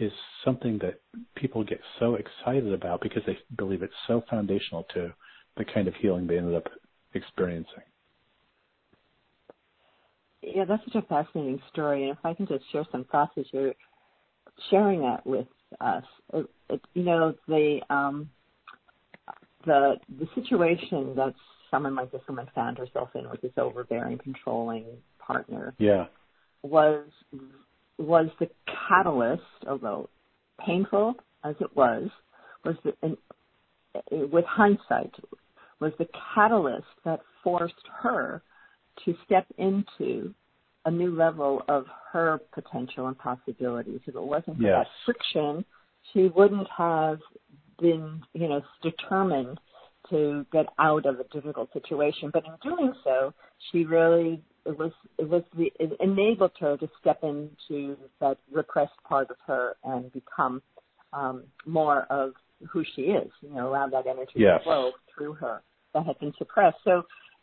is 0.00 0.12
something 0.44 0.78
that 0.78 1.00
people 1.36 1.62
get 1.64 1.80
so 1.98 2.16
excited 2.16 2.72
about 2.72 3.00
because 3.00 3.22
they 3.26 3.38
believe 3.56 3.82
it's 3.82 3.92
so 4.06 4.22
foundational 4.28 4.84
to 4.94 5.12
the 5.56 5.64
kind 5.64 5.88
of 5.88 5.94
healing 5.94 6.26
they 6.26 6.38
ended 6.38 6.54
up 6.54 6.68
experiencing. 7.14 7.82
Yeah, 10.42 10.64
that's 10.64 10.82
such 10.86 11.02
a 11.02 11.06
fascinating 11.06 11.60
story. 11.70 12.08
And 12.08 12.12
if 12.12 12.24
I 12.24 12.32
can 12.32 12.46
just 12.46 12.64
share 12.72 12.86
some 12.90 13.04
thoughts 13.04 13.32
as 13.36 13.44
you're 13.52 13.74
sharing 14.70 15.00
that 15.02 15.26
with 15.26 15.46
us, 15.80 16.04
it, 16.32 16.46
it, 16.70 16.80
you 16.94 17.02
know, 17.02 17.34
the 17.46 17.80
um, 17.90 18.30
the 19.66 19.96
the 20.18 20.26
situation 20.34 21.14
that 21.16 21.34
someone 21.70 21.94
like 21.94 22.10
this 22.10 22.22
woman 22.26 22.48
found 22.54 22.78
herself 22.78 23.10
in 23.14 23.28
with 23.30 23.42
this 23.42 23.52
overbearing, 23.58 24.18
controlling 24.18 24.86
partner, 25.18 25.74
yeah, 25.78 26.06
was 26.62 27.04
was 28.00 28.28
the 28.38 28.48
catalyst, 28.88 29.42
although 29.68 30.08
painful 30.64 31.14
as 31.44 31.54
it 31.60 31.74
was, 31.76 32.08
was 32.64 32.76
the, 32.84 32.92
in, 33.02 33.16
uh, 33.94 34.26
with 34.32 34.44
hindsight, 34.46 35.12
was 35.80 35.92
the 35.98 36.08
catalyst 36.34 36.86
that 37.04 37.20
forced 37.42 37.74
her 38.02 38.42
to 39.04 39.14
step 39.24 39.46
into 39.58 40.34
a 40.84 40.90
new 40.90 41.14
level 41.14 41.62
of 41.68 41.84
her 42.12 42.40
potential 42.52 43.06
and 43.06 43.18
possibilities. 43.18 44.00
If 44.06 44.14
it 44.14 44.22
wasn't 44.22 44.56
for 44.58 44.62
yes. 44.62 44.86
that 44.86 44.86
friction, 45.04 45.64
she 46.12 46.28
wouldn't 46.28 46.68
have 46.76 47.18
been, 47.80 48.22
you 48.34 48.48
know, 48.48 48.62
determined 48.82 49.58
to 50.10 50.46
get 50.52 50.66
out 50.78 51.06
of 51.06 51.20
a 51.20 51.24
difficult 51.24 51.72
situation. 51.72 52.30
But 52.32 52.44
in 52.44 52.52
doing 52.62 52.92
so, 53.04 53.32
she 53.70 53.84
really 53.84 54.42
it 54.66 54.78
was 54.78 54.92
it 55.18 55.28
was 55.28 55.42
the 55.56 55.72
it 55.78 55.92
enabled 56.00 56.52
her 56.60 56.76
to 56.76 56.88
step 57.00 57.20
into 57.22 57.96
that 58.20 58.38
repressed 58.50 58.92
part 59.08 59.30
of 59.30 59.36
her 59.46 59.76
and 59.84 60.12
become 60.12 60.62
um, 61.12 61.44
more 61.66 62.06
of 62.10 62.32
who 62.70 62.84
she 62.94 63.02
is. 63.02 63.30
You 63.40 63.54
know, 63.54 63.68
allow 63.68 63.88
that 63.88 64.06
energy 64.06 64.32
yes. 64.36 64.60
to 64.60 64.64
flow 64.64 64.92
through 65.16 65.34
her 65.34 65.62
that 65.94 66.06
had 66.06 66.18
been 66.18 66.32
suppressed. 66.38 66.78
So, 66.84 67.02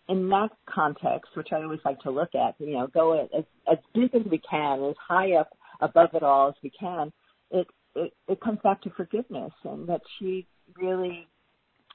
in 0.09 0.30
that 0.30 0.49
context, 0.70 1.32
which 1.36 1.49
I 1.51 1.63
always 1.63 1.82
like 1.84 1.99
to 2.01 2.11
look 2.11 2.34
at, 2.34 2.55
you 2.59 2.74
know, 2.74 2.88
go 2.88 3.28
as 3.36 3.43
as 3.70 3.78
big 3.93 4.13
as 4.15 4.26
we 4.30 4.39
can, 4.49 4.84
as 4.84 4.95
high 5.05 5.34
up 5.34 5.49
above 5.82 6.09
it 6.13 6.24
all 6.24 6.49
as 6.49 6.55
we 6.63 6.72
can. 6.72 7.11
It 7.51 7.68
it, 7.95 8.13
it 8.28 8.41
comes 8.41 8.59
back 8.63 8.82
to 8.84 8.89
forgiveness, 8.91 9.53
and 9.63 9.88
that 9.89 10.01
she 10.18 10.47
really 10.80 11.28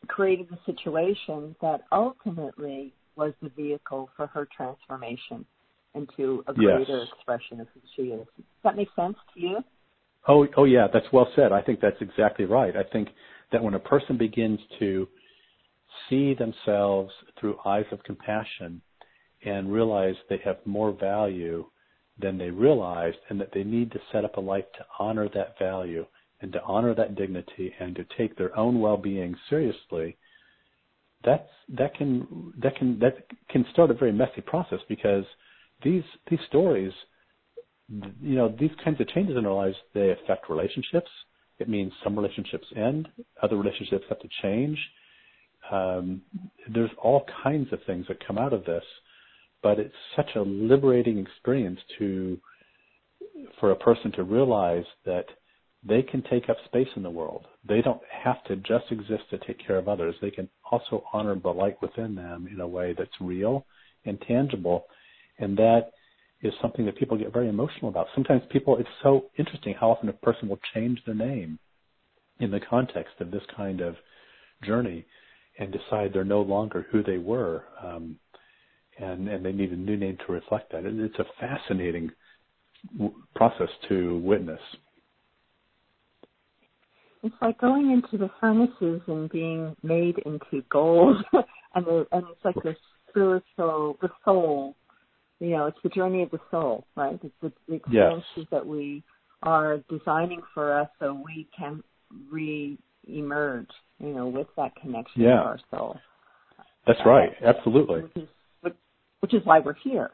created 0.09 0.48
a 0.53 0.59
situation 0.66 1.55
that 1.61 1.82
ultimately 1.92 2.92
was 3.16 3.32
the 3.42 3.50
vehicle 3.50 4.09
for 4.16 4.26
her 4.28 4.48
transformation 4.57 5.44
into 5.94 6.42
a 6.46 6.55
greater 6.55 6.98
yes. 6.98 7.09
expression 7.14 7.61
of 7.61 7.66
who 7.74 7.80
she 7.94 8.03
is. 8.11 8.26
Does 8.36 8.44
that 8.64 8.76
make 8.76 8.88
sense 8.96 9.16
to 9.34 9.40
you? 9.40 9.59
Oh, 10.28 10.46
oh 10.57 10.64
yeah, 10.64 10.86
that's 10.92 11.07
well 11.12 11.28
said. 11.36 11.53
I 11.53 11.61
think 11.61 11.80
that's 11.80 12.00
exactly 12.00 12.44
right. 12.44 12.76
I 12.76 12.84
think 12.84 13.09
that 13.50 13.62
when 13.62 13.74
a 13.74 13.78
person 13.78 14.16
begins 14.16 14.61
to 14.78 15.07
see 16.09 16.34
themselves 16.34 17.12
through 17.38 17.59
eyes 17.66 17.84
of 17.92 18.03
compassion 18.05 18.80
and 19.44 19.72
realize 19.72 20.14
they 20.28 20.40
have 20.44 20.57
more 20.64 20.92
value 20.92 21.66
than 22.18 22.38
they 22.38 22.50
realized 22.50 23.18
and 23.28 23.40
that 23.40 23.50
they 23.53 23.64
need 23.64 23.90
to 23.92 23.98
set 24.12 24.24
up 24.24 24.36
a 24.36 24.40
life 24.40 24.64
to 24.78 24.84
honor 24.98 25.28
that 25.34 25.59
value 25.59 26.07
and 26.43 26.53
to 26.53 26.62
honor 26.64 26.95
that 26.95 27.14
dignity 27.14 27.72
and 27.80 27.95
to 27.97 28.05
take 28.18 28.36
their 28.36 28.57
own 28.59 28.80
well-being 28.80 29.34
seriously 29.49 30.16
that's 31.24 31.49
that 31.68 31.95
can 31.95 32.53
that 32.61 32.76
can 32.76 32.99
that 32.99 33.26
can 33.49 33.64
start 33.72 33.90
a 33.90 33.95
very 33.95 34.12
messy 34.12 34.40
process 34.40 34.80
because 34.88 35.24
these 35.84 36.03
these 36.30 36.40
stories 36.49 36.93
you 37.88 38.36
know 38.36 38.55
these 38.59 38.70
kinds 38.84 39.01
of 39.01 39.09
changes 39.09 39.36
in 39.36 39.47
our 39.47 39.55
lives 39.55 39.76
they 39.95 40.11
affect 40.11 40.49
relationships. 40.49 41.11
It 41.59 41.68
means 41.68 41.93
some 42.03 42.16
relationships 42.16 42.66
end 42.76 43.09
other 43.43 43.57
relationships 43.57 44.05
have 44.09 44.18
to 44.20 44.28
change. 44.43 44.78
Um, 45.70 46.22
there's 46.74 46.90
all 47.01 47.24
kinds 47.45 47.72
of 47.72 47.78
things 47.86 48.07
that 48.09 48.26
come 48.26 48.38
out 48.38 48.53
of 48.53 48.64
this 48.64 48.84
but 49.62 49.78
it's 49.78 49.95
such 50.16 50.30
a 50.34 50.40
liberating 50.40 51.18
experience 51.18 51.78
to 51.99 52.38
for 53.61 53.70
a 53.70 53.76
person 53.76 54.11
to 54.12 54.24
realize 54.24 54.84
that 55.05 55.26
they 55.84 56.02
can 56.02 56.22
take 56.22 56.48
up 56.48 56.56
space 56.64 56.88
in 56.96 57.02
the 57.02 57.10
world. 57.10 57.46
They 57.68 57.82
don't 57.82 58.00
have 58.24 58.42
to 58.44 58.56
just 58.56 58.90
exist 58.90 59.24
to 59.30 59.38
take 59.38 59.64
care 59.64 59.78
of 59.78 59.88
others. 59.88 60.14
They 60.20 60.30
can 60.30 60.48
also 60.70 61.04
honor 61.12 61.34
the 61.34 61.50
light 61.50 61.80
within 61.82 62.14
them 62.14 62.48
in 62.52 62.60
a 62.60 62.68
way 62.68 62.94
that's 62.96 63.10
real 63.20 63.66
and 64.04 64.20
tangible. 64.20 64.86
And 65.38 65.56
that 65.56 65.90
is 66.42 66.52
something 66.60 66.84
that 66.86 66.96
people 66.96 67.16
get 67.16 67.32
very 67.32 67.48
emotional 67.48 67.88
about. 67.88 68.06
Sometimes 68.14 68.42
people, 68.50 68.76
it's 68.78 68.88
so 69.02 69.26
interesting 69.38 69.74
how 69.78 69.90
often 69.90 70.08
a 70.08 70.12
person 70.12 70.48
will 70.48 70.60
change 70.74 71.00
their 71.04 71.14
name 71.14 71.58
in 72.38 72.50
the 72.50 72.60
context 72.60 73.14
of 73.20 73.30
this 73.30 73.42
kind 73.56 73.80
of 73.80 73.96
journey 74.64 75.04
and 75.58 75.72
decide 75.72 76.12
they're 76.12 76.24
no 76.24 76.42
longer 76.42 76.86
who 76.90 77.02
they 77.02 77.18
were. 77.18 77.64
Um, 77.82 78.16
and, 78.98 79.28
and 79.28 79.44
they 79.44 79.52
need 79.52 79.72
a 79.72 79.76
new 79.76 79.96
name 79.96 80.18
to 80.26 80.32
reflect 80.32 80.72
that. 80.72 80.84
And 80.84 81.00
it's 81.00 81.18
a 81.18 81.24
fascinating 81.40 82.10
process 83.34 83.68
to 83.88 84.18
witness. 84.18 84.60
It's 87.22 87.34
like 87.40 87.58
going 87.58 87.92
into 87.92 88.18
the 88.18 88.30
furnaces 88.40 89.00
and 89.06 89.30
being 89.30 89.76
made 89.82 90.18
into 90.26 90.64
gold, 90.70 91.16
and 91.74 91.86
the, 91.86 92.06
and 92.10 92.24
it's 92.30 92.44
like 92.44 92.56
the 92.56 92.74
spiritual, 93.08 93.96
the 94.00 94.08
soul. 94.24 94.74
You 95.38 95.50
know, 95.50 95.66
it's 95.66 95.78
the 95.82 95.88
journey 95.88 96.22
of 96.22 96.30
the 96.30 96.40
soul, 96.50 96.84
right? 96.96 97.18
It's 97.22 97.34
the, 97.40 97.52
the 97.68 97.74
experiences 97.74 98.24
yes. 98.36 98.46
that 98.50 98.66
we 98.66 99.02
are 99.42 99.78
designing 99.88 100.42
for 100.54 100.78
us, 100.78 100.88
so 101.00 101.20
we 101.24 101.48
can 101.56 101.82
re-emerge. 102.30 103.70
You 103.98 104.14
know, 104.14 104.26
with 104.26 104.48
that 104.56 104.74
connection 104.76 105.22
yeah. 105.22 105.36
to 105.36 105.42
our 105.42 105.60
soul. 105.70 105.96
That's 106.86 106.98
uh, 107.04 107.08
right. 107.08 107.30
Absolutely. 107.44 108.02
Which 108.02 108.16
is, 108.16 108.72
which 109.20 109.34
is 109.34 109.40
why 109.44 109.60
we're 109.60 109.74
here. 109.74 110.10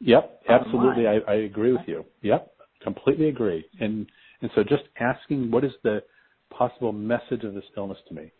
Yep, 0.00 0.42
absolutely. 0.48 1.06
I, 1.06 1.18
I 1.28 1.34
agree 1.34 1.72
with 1.72 1.82
you. 1.86 2.04
Yep, 2.22 2.52
completely 2.82 3.28
agree. 3.28 3.64
And 3.80 4.06
and 4.44 4.52
so 4.54 4.62
just 4.62 4.82
asking 5.00 5.50
what 5.50 5.64
is 5.64 5.72
the 5.84 6.02
possible 6.50 6.92
message 6.92 7.44
of 7.44 7.54
this 7.54 7.64
illness 7.78 7.96
to 8.06 8.14
me. 8.14 8.30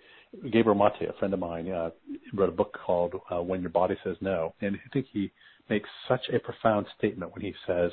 Gabor 0.53 0.75
Mate, 0.75 1.09
a 1.09 1.15
friend 1.19 1.33
of 1.33 1.41
mine, 1.41 1.71
uh, 1.71 1.89
wrote 2.35 2.51
a 2.51 2.53
book 2.53 2.77
called 2.85 3.15
uh, 3.31 3.41
When 3.41 3.63
Your 3.63 3.71
Body 3.71 3.97
Says 4.05 4.19
No, 4.21 4.55
and 4.61 4.77
I 4.77 4.89
think 4.93 5.07
he 5.11 5.33
makes 5.71 5.89
such 6.07 6.21
a 6.29 6.39
profound 6.39 6.85
statement 6.99 7.33
when 7.33 7.41
he 7.41 7.55
says, 7.67 7.91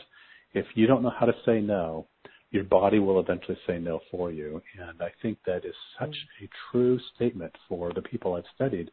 if 0.53 0.65
you 0.75 0.87
don't 0.87 1.03
know 1.03 1.13
how 1.17 1.25
to 1.25 1.31
say 1.45 1.61
no, 1.61 2.05
your 2.49 2.65
body 2.65 2.99
will 2.99 3.17
eventually 3.21 3.57
say 3.65 3.79
no 3.79 4.01
for 4.11 4.29
you. 4.29 4.61
And 4.77 5.01
I 5.01 5.13
think 5.21 5.37
that 5.45 5.63
is 5.63 5.73
such 5.97 6.13
a 6.43 6.49
true 6.69 6.99
statement 7.15 7.55
for 7.69 7.93
the 7.93 8.01
people 8.01 8.33
I've 8.33 8.43
studied. 8.53 8.91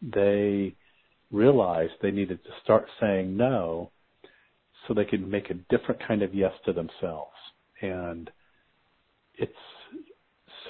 They 0.00 0.76
realized 1.32 1.94
they 2.00 2.12
needed 2.12 2.44
to 2.44 2.50
start 2.62 2.86
saying 3.00 3.36
no 3.36 3.90
so 4.86 4.94
they 4.94 5.04
could 5.04 5.28
make 5.28 5.50
a 5.50 5.54
different 5.76 6.06
kind 6.06 6.22
of 6.22 6.32
yes 6.32 6.52
to 6.64 6.72
themselves. 6.72 7.32
And 7.82 8.30
it's 9.36 9.52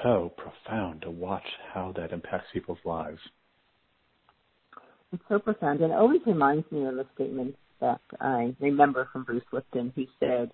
so 0.03 0.33
profound 0.37 1.03
to 1.03 1.11
watch 1.11 1.47
how 1.73 1.93
that 1.97 2.13
impacts 2.13 2.47
people's 2.53 2.79
lives. 2.85 3.21
It's 5.13 5.23
so 5.29 5.39
profound, 5.39 5.81
and 5.81 5.93
it 5.93 5.97
always 5.97 6.21
reminds 6.27 6.71
me 6.71 6.85
of 6.85 6.99
a 6.99 7.07
statement 7.15 7.57
that 7.81 8.01
I 8.21 8.55
remember 8.61 9.09
from 9.13 9.25
Bruce 9.25 9.45
Lipton. 9.53 9.93
He 9.95 10.09
said 10.19 10.51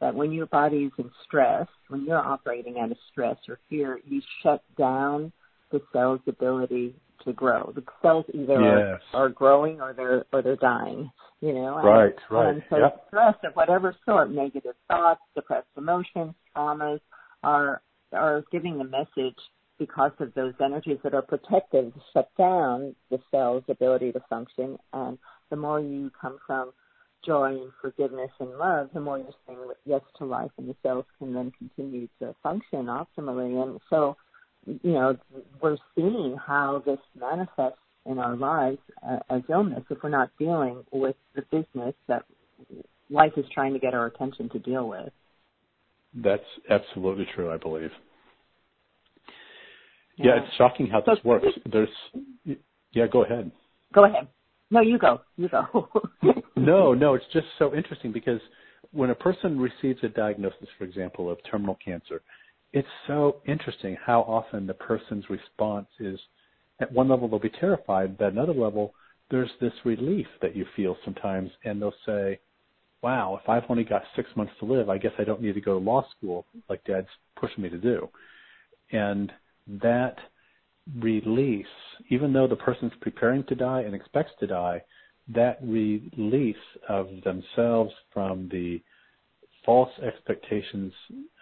that 0.00 0.14
when 0.14 0.32
your 0.32 0.46
body 0.46 0.84
is 0.84 0.92
in 0.98 1.10
stress, 1.24 1.66
when 1.88 2.04
you're 2.04 2.18
operating 2.18 2.78
out 2.78 2.90
of 2.90 2.98
stress 3.10 3.36
or 3.48 3.58
fear, 3.70 4.00
you 4.06 4.20
shut 4.42 4.62
down 4.76 5.32
the 5.72 5.80
cell's 5.92 6.20
ability 6.26 6.94
to 7.24 7.32
grow. 7.32 7.72
The 7.74 7.82
cells 8.02 8.26
either 8.34 8.60
yes. 8.60 9.00
are, 9.12 9.26
are 9.26 9.28
growing 9.28 9.80
or 9.80 9.92
they're 9.94 10.24
or 10.32 10.42
they're 10.42 10.56
dying. 10.56 11.10
You 11.40 11.52
know, 11.52 11.76
right, 11.82 12.06
and, 12.06 12.14
right. 12.30 12.48
And 12.54 12.62
so 12.70 12.78
yep. 12.78 13.04
stress 13.08 13.34
of 13.44 13.54
whatever 13.54 13.94
sort, 14.04 14.30
negative 14.30 14.74
thoughts, 14.88 15.20
depressed 15.34 15.66
emotions, 15.76 16.34
traumas, 16.56 17.00
are 17.44 17.82
are 18.12 18.44
giving 18.52 18.78
the 18.78 18.84
message 18.84 19.38
because 19.78 20.12
of 20.20 20.32
those 20.34 20.54
energies 20.62 20.98
that 21.02 21.14
are 21.14 21.22
protective 21.22 21.92
shut 22.12 22.30
down 22.38 22.94
the 23.10 23.18
cell's 23.30 23.64
ability 23.68 24.12
to 24.12 24.20
function. 24.30 24.78
And 24.92 25.18
the 25.50 25.56
more 25.56 25.80
you 25.80 26.12
come 26.20 26.38
from 26.46 26.70
joy 27.26 27.60
and 27.60 27.72
forgiveness 27.80 28.30
and 28.38 28.56
love, 28.56 28.90
the 28.94 29.00
more 29.00 29.18
you're 29.18 29.34
saying 29.46 29.58
yes 29.84 30.02
to 30.18 30.24
life, 30.24 30.50
and 30.58 30.68
the 30.68 30.76
cells 30.82 31.06
can 31.18 31.34
then 31.34 31.52
continue 31.58 32.08
to 32.20 32.34
function 32.42 32.86
optimally. 32.86 33.62
And 33.62 33.80
so 33.90 34.16
you 34.66 34.92
know, 34.92 35.16
we're 35.60 35.76
seeing 35.94 36.36
how 36.44 36.82
this 36.84 36.98
manifests 37.18 37.78
in 38.06 38.18
our 38.18 38.36
lives 38.36 38.78
uh, 39.06 39.18
as 39.30 39.42
illness 39.48 39.82
if 39.90 39.98
we're 40.02 40.10
not 40.10 40.30
dealing 40.38 40.84
with 40.92 41.16
the 41.34 41.42
business 41.50 41.94
that 42.06 42.24
life 43.10 43.32
is 43.36 43.44
trying 43.52 43.72
to 43.72 43.78
get 43.78 43.94
our 43.94 44.06
attention 44.06 44.48
to 44.50 44.58
deal 44.58 44.88
with. 44.88 45.12
That's 46.14 46.42
absolutely 46.70 47.26
true, 47.34 47.50
I 47.50 47.56
believe. 47.56 47.90
Yeah, 50.16 50.26
yeah 50.26 50.42
it's 50.42 50.54
shocking 50.56 50.86
how 50.86 51.00
this 51.00 51.18
so, 51.22 51.28
works. 51.28 51.46
There's, 51.70 51.88
yeah, 52.92 53.06
go 53.06 53.24
ahead. 53.24 53.50
Go 53.92 54.04
ahead. 54.04 54.28
No, 54.70 54.80
you 54.80 54.98
go. 54.98 55.20
You 55.36 55.48
go. 55.48 55.88
no, 56.56 56.94
no, 56.94 57.14
it's 57.14 57.24
just 57.32 57.46
so 57.58 57.74
interesting 57.74 58.12
because 58.12 58.40
when 58.92 59.10
a 59.10 59.14
person 59.14 59.58
receives 59.58 60.02
a 60.04 60.08
diagnosis, 60.08 60.68
for 60.78 60.84
example, 60.84 61.30
of 61.30 61.38
terminal 61.50 61.78
cancer, 61.84 62.22
it's 62.72 62.88
so 63.06 63.36
interesting 63.46 63.96
how 64.04 64.20
often 64.22 64.66
the 64.66 64.74
person's 64.74 65.28
response 65.30 65.88
is 66.00 66.18
at 66.80 66.90
one 66.92 67.08
level 67.08 67.28
they'll 67.28 67.38
be 67.38 67.50
terrified, 67.50 68.18
but 68.18 68.26
at 68.26 68.32
another 68.32 68.54
level 68.54 68.94
there's 69.30 69.50
this 69.60 69.72
relief 69.84 70.26
that 70.42 70.54
you 70.54 70.66
feel 70.76 70.96
sometimes 71.04 71.50
and 71.64 71.80
they'll 71.80 71.94
say, 72.06 72.38
Wow, 73.04 73.38
if 73.42 73.50
I've 73.50 73.68
only 73.68 73.84
got 73.84 74.02
six 74.16 74.30
months 74.34 74.54
to 74.60 74.64
live, 74.64 74.88
I 74.88 74.96
guess 74.96 75.12
I 75.18 75.24
don't 75.24 75.42
need 75.42 75.52
to 75.56 75.60
go 75.60 75.78
to 75.78 75.84
law 75.84 76.06
school 76.16 76.46
like 76.70 76.82
dad's 76.84 77.06
pushing 77.38 77.62
me 77.62 77.68
to 77.68 77.76
do. 77.76 78.08
And 78.92 79.30
that 79.82 80.16
release, 80.98 81.66
even 82.08 82.32
though 82.32 82.48
the 82.48 82.56
person's 82.56 82.94
preparing 83.02 83.44
to 83.44 83.54
die 83.54 83.82
and 83.82 83.94
expects 83.94 84.32
to 84.40 84.46
die, 84.46 84.80
that 85.34 85.58
release 85.62 86.56
of 86.88 87.08
themselves 87.24 87.92
from 88.14 88.48
the 88.50 88.80
false 89.66 89.92
expectations 90.02 90.94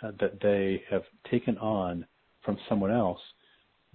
uh, 0.03 0.11
that 0.19 0.41
they 0.43 0.83
have 0.91 1.05
taken 1.31 1.57
on 1.59 2.05
from 2.45 2.59
someone 2.69 2.91
else, 2.91 3.21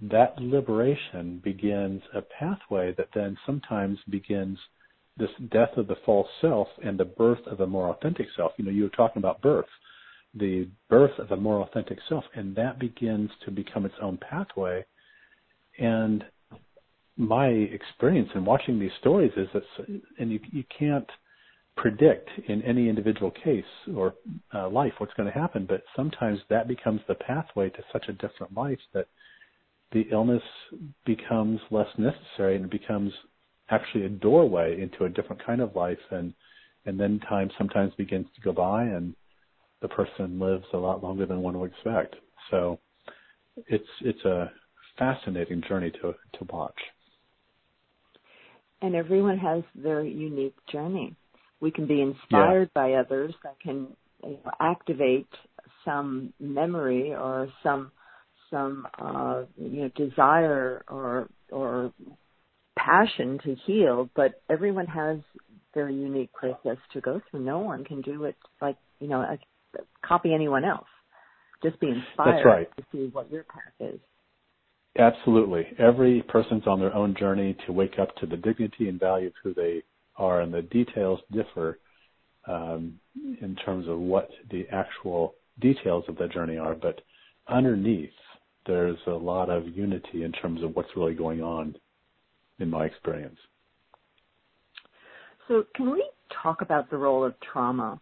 that 0.00 0.40
liberation 0.40 1.38
begins 1.44 2.00
a 2.14 2.22
pathway 2.22 2.94
that 2.96 3.10
then 3.14 3.36
sometimes 3.44 3.98
begins 4.08 4.58
this 5.18 5.30
death 5.50 5.76
of 5.76 5.86
the 5.88 5.96
false 6.06 6.28
self 6.40 6.68
and 6.84 6.98
the 6.98 7.04
birth 7.04 7.44
of 7.46 7.60
a 7.60 7.66
more 7.66 7.90
authentic 7.90 8.26
self. 8.36 8.52
You 8.56 8.64
know, 8.64 8.70
you 8.70 8.84
were 8.84 8.88
talking 8.90 9.20
about 9.20 9.42
birth, 9.42 9.66
the 10.34 10.68
birth 10.88 11.18
of 11.18 11.30
a 11.30 11.36
more 11.36 11.62
authentic 11.62 11.98
self, 12.08 12.24
and 12.34 12.54
that 12.56 12.78
begins 12.78 13.30
to 13.44 13.50
become 13.50 13.84
its 13.84 13.94
own 14.00 14.18
pathway. 14.18 14.84
And 15.78 16.24
my 17.16 17.48
experience 17.48 18.30
in 18.34 18.44
watching 18.44 18.78
these 18.78 18.92
stories 19.00 19.32
is 19.36 19.48
that, 19.52 19.62
and 20.18 20.30
you, 20.30 20.40
you 20.52 20.64
can't 20.76 21.08
predict 21.76 22.28
in 22.48 22.62
any 22.62 22.88
individual 22.88 23.30
case 23.30 23.64
or 23.96 24.14
uh, 24.54 24.68
life 24.68 24.92
what's 24.98 25.14
going 25.14 25.30
to 25.30 25.38
happen, 25.38 25.66
but 25.68 25.82
sometimes 25.96 26.38
that 26.50 26.68
becomes 26.68 27.00
the 27.08 27.14
pathway 27.14 27.70
to 27.70 27.82
such 27.92 28.06
a 28.08 28.12
different 28.12 28.56
life 28.56 28.78
that 28.92 29.06
the 29.92 30.06
illness 30.12 30.42
becomes 31.06 31.60
less 31.70 31.88
necessary 31.96 32.56
and 32.56 32.66
it 32.66 32.70
becomes 32.70 33.12
actually 33.70 34.04
a 34.04 34.08
doorway 34.08 34.80
into 34.80 35.04
a 35.04 35.08
different 35.08 35.44
kind 35.44 35.60
of 35.60 35.74
life 35.76 35.98
and 36.10 36.32
and 36.86 36.98
then 36.98 37.20
time 37.28 37.50
sometimes 37.58 37.92
begins 37.98 38.26
to 38.34 38.40
go 38.40 38.52
by 38.52 38.84
and 38.84 39.14
the 39.82 39.88
person 39.88 40.40
lives 40.40 40.64
a 40.72 40.76
lot 40.76 41.02
longer 41.02 41.26
than 41.26 41.42
one 41.42 41.58
would 41.58 41.70
expect. 41.72 42.16
So 42.50 42.78
it's 43.66 43.88
it's 44.00 44.24
a 44.24 44.50
fascinating 44.98 45.62
journey 45.68 45.90
to 46.02 46.14
to 46.38 46.44
watch. 46.50 46.78
And 48.80 48.94
everyone 48.94 49.38
has 49.38 49.64
their 49.74 50.02
unique 50.02 50.56
journey 50.70 51.16
we 51.60 51.70
can 51.70 51.86
be 51.86 52.00
inspired 52.00 52.70
yeah. 52.74 52.82
by 52.82 52.92
others 52.94 53.34
that 53.42 53.58
can 53.60 53.88
you 54.22 54.38
know, 54.44 54.52
activate 54.60 55.28
some 55.84 56.32
memory 56.40 57.14
or 57.14 57.48
some 57.62 57.90
some 58.50 58.86
uh, 58.98 59.42
you 59.56 59.82
know 59.82 59.90
desire 59.96 60.84
or 60.88 61.28
or 61.50 61.92
passion 62.78 63.38
to 63.44 63.56
heal, 63.66 64.08
but 64.14 64.40
everyone 64.48 64.86
has 64.86 65.18
their 65.74 65.90
unique 65.90 66.32
process 66.32 66.78
to 66.92 67.00
go 67.00 67.20
through. 67.30 67.40
No 67.40 67.58
one 67.58 67.84
can 67.84 68.00
do 68.00 68.24
it 68.24 68.36
like 68.60 68.76
you 69.00 69.08
know 69.08 69.24
copy 70.04 70.32
anyone 70.32 70.64
else. 70.64 70.86
Just 71.62 71.80
be 71.80 71.88
inspired 71.88 72.36
That's 72.36 72.46
right. 72.46 72.76
to 72.76 72.84
see 72.92 73.10
what 73.12 73.30
your 73.30 73.44
path 73.44 73.92
is. 73.92 74.00
Absolutely. 74.98 75.66
Every 75.78 76.22
person's 76.28 76.66
on 76.66 76.80
their 76.80 76.94
own 76.94 77.14
journey 77.18 77.56
to 77.66 77.72
wake 77.72 77.98
up 78.00 78.14
to 78.16 78.26
the 78.26 78.36
dignity 78.36 78.88
and 78.88 78.98
value 78.98 79.28
of 79.28 79.32
who 79.42 79.54
they 79.54 79.82
are, 80.16 80.40
and 80.40 80.52
the 80.52 80.62
details 80.62 81.20
differ 81.32 81.78
um, 82.46 82.98
in 83.40 83.56
terms 83.64 83.88
of 83.88 83.98
what 83.98 84.28
the 84.50 84.66
actual 84.72 85.34
details 85.60 86.04
of 86.08 86.16
that 86.18 86.32
journey 86.32 86.56
are. 86.56 86.74
But 86.74 87.00
underneath, 87.48 88.10
there's 88.66 88.98
a 89.06 89.10
lot 89.10 89.50
of 89.50 89.68
unity 89.68 90.24
in 90.24 90.32
terms 90.32 90.62
of 90.62 90.74
what's 90.74 90.90
really 90.96 91.14
going 91.14 91.42
on 91.42 91.74
in 92.58 92.70
my 92.70 92.84
experience. 92.84 93.38
So, 95.46 95.64
can 95.74 95.90
we 95.92 96.08
talk 96.42 96.60
about 96.60 96.90
the 96.90 96.96
role 96.96 97.24
of 97.24 97.34
trauma 97.52 98.00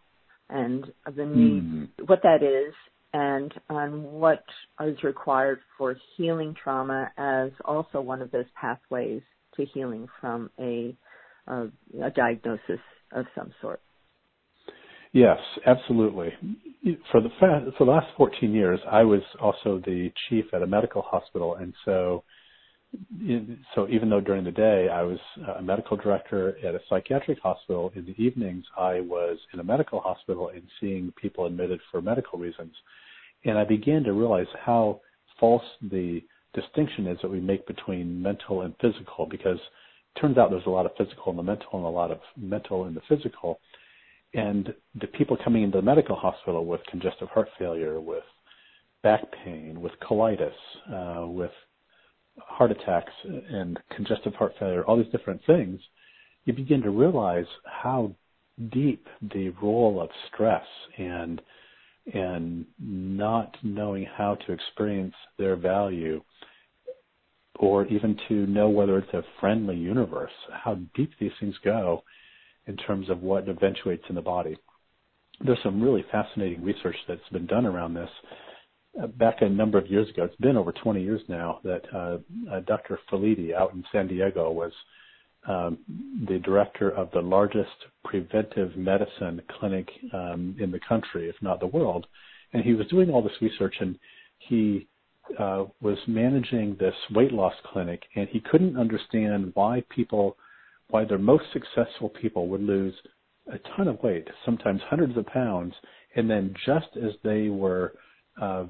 and 0.49 0.85
the 1.05 1.25
need, 1.25 1.63
mm. 1.63 1.87
what 2.05 2.21
that 2.23 2.43
is, 2.43 2.73
and 3.13 3.53
on 3.69 4.03
what 4.03 4.43
is 4.85 5.01
required 5.03 5.59
for 5.77 5.95
healing 6.15 6.55
trauma 6.61 7.09
as 7.17 7.51
also 7.65 8.01
one 8.01 8.21
of 8.21 8.31
those 8.31 8.45
pathways 8.59 9.21
to 9.55 9.65
healing 9.73 10.07
from 10.19 10.49
a, 10.59 10.95
a, 11.47 11.67
a 12.03 12.09
diagnosis 12.11 12.79
of 13.13 13.25
some 13.35 13.51
sort? 13.61 13.81
Yes, 15.13 15.39
absolutely. 15.65 16.29
For 17.11 17.21
the 17.21 17.29
for 17.39 17.85
the 17.85 17.91
last 17.91 18.07
14 18.17 18.51
years, 18.51 18.79
I 18.89 19.03
was 19.03 19.21
also 19.41 19.81
the 19.85 20.11
chief 20.29 20.45
at 20.53 20.61
a 20.61 20.67
medical 20.67 21.01
hospital, 21.01 21.55
and 21.55 21.73
so 21.85 22.23
so 23.75 23.87
even 23.89 24.09
though 24.09 24.21
during 24.21 24.43
the 24.43 24.51
day 24.51 24.89
I 24.89 25.03
was 25.03 25.19
a 25.57 25.61
medical 25.61 25.97
director 25.97 26.57
at 26.65 26.75
a 26.75 26.79
psychiatric 26.89 27.39
hospital, 27.39 27.91
in 27.95 28.05
the 28.05 28.15
evenings 28.21 28.63
I 28.77 29.01
was 29.01 29.37
in 29.53 29.59
a 29.59 29.63
medical 29.63 29.99
hospital 29.99 30.49
and 30.49 30.63
seeing 30.79 31.11
people 31.19 31.45
admitted 31.45 31.79
for 31.91 32.01
medical 32.01 32.39
reasons. 32.39 32.73
And 33.45 33.57
I 33.57 33.65
began 33.65 34.03
to 34.03 34.13
realize 34.13 34.47
how 34.63 35.01
false 35.39 35.63
the 35.81 36.21
distinction 36.53 37.07
is 37.07 37.17
that 37.21 37.29
we 37.29 37.39
make 37.39 37.67
between 37.67 38.21
mental 38.21 38.61
and 38.61 38.73
physical 38.81 39.27
because 39.29 39.59
it 40.15 40.19
turns 40.19 40.37
out 40.37 40.49
there's 40.49 40.65
a 40.65 40.71
lot 40.71 40.85
of 40.85 40.93
physical 40.97 41.31
in 41.31 41.37
the 41.37 41.43
mental 41.43 41.69
and 41.73 41.85
a 41.85 41.89
lot 41.89 42.11
of 42.11 42.19
mental 42.35 42.85
in 42.85 42.95
the 42.95 43.01
physical. 43.07 43.59
And 44.33 44.73
the 44.99 45.07
people 45.07 45.37
coming 45.43 45.63
into 45.63 45.77
the 45.77 45.83
medical 45.83 46.15
hospital 46.15 46.65
with 46.65 46.81
congestive 46.89 47.29
heart 47.29 47.49
failure, 47.59 47.99
with 47.99 48.23
back 49.03 49.21
pain, 49.43 49.81
with 49.81 49.93
colitis, 50.01 50.51
uh, 50.91 51.27
with 51.27 51.51
heart 52.39 52.71
attacks 52.71 53.11
and 53.23 53.79
congestive 53.95 54.33
heart 54.35 54.53
failure, 54.59 54.83
all 54.83 54.97
these 54.97 55.11
different 55.11 55.41
things, 55.45 55.79
you 56.45 56.53
begin 56.53 56.81
to 56.81 56.89
realize 56.89 57.45
how 57.65 58.11
deep 58.71 59.07
the 59.33 59.49
role 59.61 60.01
of 60.01 60.09
stress 60.33 60.65
and 60.97 61.41
and 62.13 62.65
not 62.79 63.55
knowing 63.63 64.05
how 64.05 64.35
to 64.35 64.53
experience 64.53 65.13
their 65.37 65.57
value 65.57 66.21
or 67.59 67.85
even 67.87 68.17
to 68.29 68.47
know 68.47 68.69
whether 68.69 68.97
it's 68.97 69.13
a 69.13 69.23
friendly 69.41 69.75
universe, 69.75 70.31
how 70.53 70.75
deep 70.95 71.11
these 71.19 71.31
things 71.39 71.55
go 71.65 72.01
in 72.67 72.77
terms 72.77 73.09
of 73.09 73.21
what 73.21 73.49
eventuates 73.49 74.03
in 74.07 74.15
the 74.15 74.21
body. 74.21 74.55
There's 75.41 75.57
some 75.63 75.81
really 75.81 76.05
fascinating 76.11 76.63
research 76.63 76.95
that's 77.07 77.19
been 77.31 77.45
done 77.45 77.65
around 77.65 77.93
this 77.93 78.09
back 79.17 79.41
a 79.41 79.49
number 79.49 79.77
of 79.77 79.87
years 79.87 80.09
ago, 80.09 80.23
it's 80.23 80.35
been 80.37 80.57
over 80.57 80.71
20 80.71 81.01
years 81.01 81.21
now, 81.27 81.59
that 81.63 81.83
uh, 81.93 82.17
uh, 82.51 82.59
Dr. 82.61 82.99
Felitti 83.11 83.53
out 83.53 83.73
in 83.73 83.83
San 83.91 84.07
Diego 84.07 84.51
was 84.51 84.71
um, 85.47 85.77
the 86.27 86.39
director 86.39 86.91
of 86.91 87.09
the 87.11 87.21
largest 87.21 87.69
preventive 88.03 88.75
medicine 88.75 89.41
clinic 89.59 89.87
um, 90.13 90.55
in 90.59 90.71
the 90.71 90.79
country, 90.87 91.29
if 91.29 91.35
not 91.41 91.59
the 91.59 91.67
world. 91.67 92.05
And 92.53 92.63
he 92.63 92.73
was 92.73 92.87
doing 92.87 93.09
all 93.09 93.21
this 93.21 93.41
research 93.41 93.75
and 93.79 93.97
he 94.39 94.87
uh, 95.39 95.65
was 95.81 95.97
managing 96.07 96.75
this 96.79 96.95
weight 97.11 97.31
loss 97.31 97.53
clinic 97.71 98.03
and 98.15 98.27
he 98.29 98.39
couldn't 98.39 98.77
understand 98.77 99.51
why 99.55 99.83
people, 99.89 100.37
why 100.89 101.05
their 101.05 101.17
most 101.17 101.45
successful 101.53 102.09
people 102.09 102.47
would 102.47 102.63
lose 102.63 102.93
a 103.51 103.57
ton 103.75 103.87
of 103.87 104.01
weight, 104.03 104.27
sometimes 104.43 104.81
hundreds 104.89 105.15
of 105.17 105.25
pounds, 105.27 105.73
and 106.15 106.29
then 106.29 106.53
just 106.65 106.87
as 106.97 107.11
they 107.23 107.49
were 107.49 107.93
uh, 108.41 108.65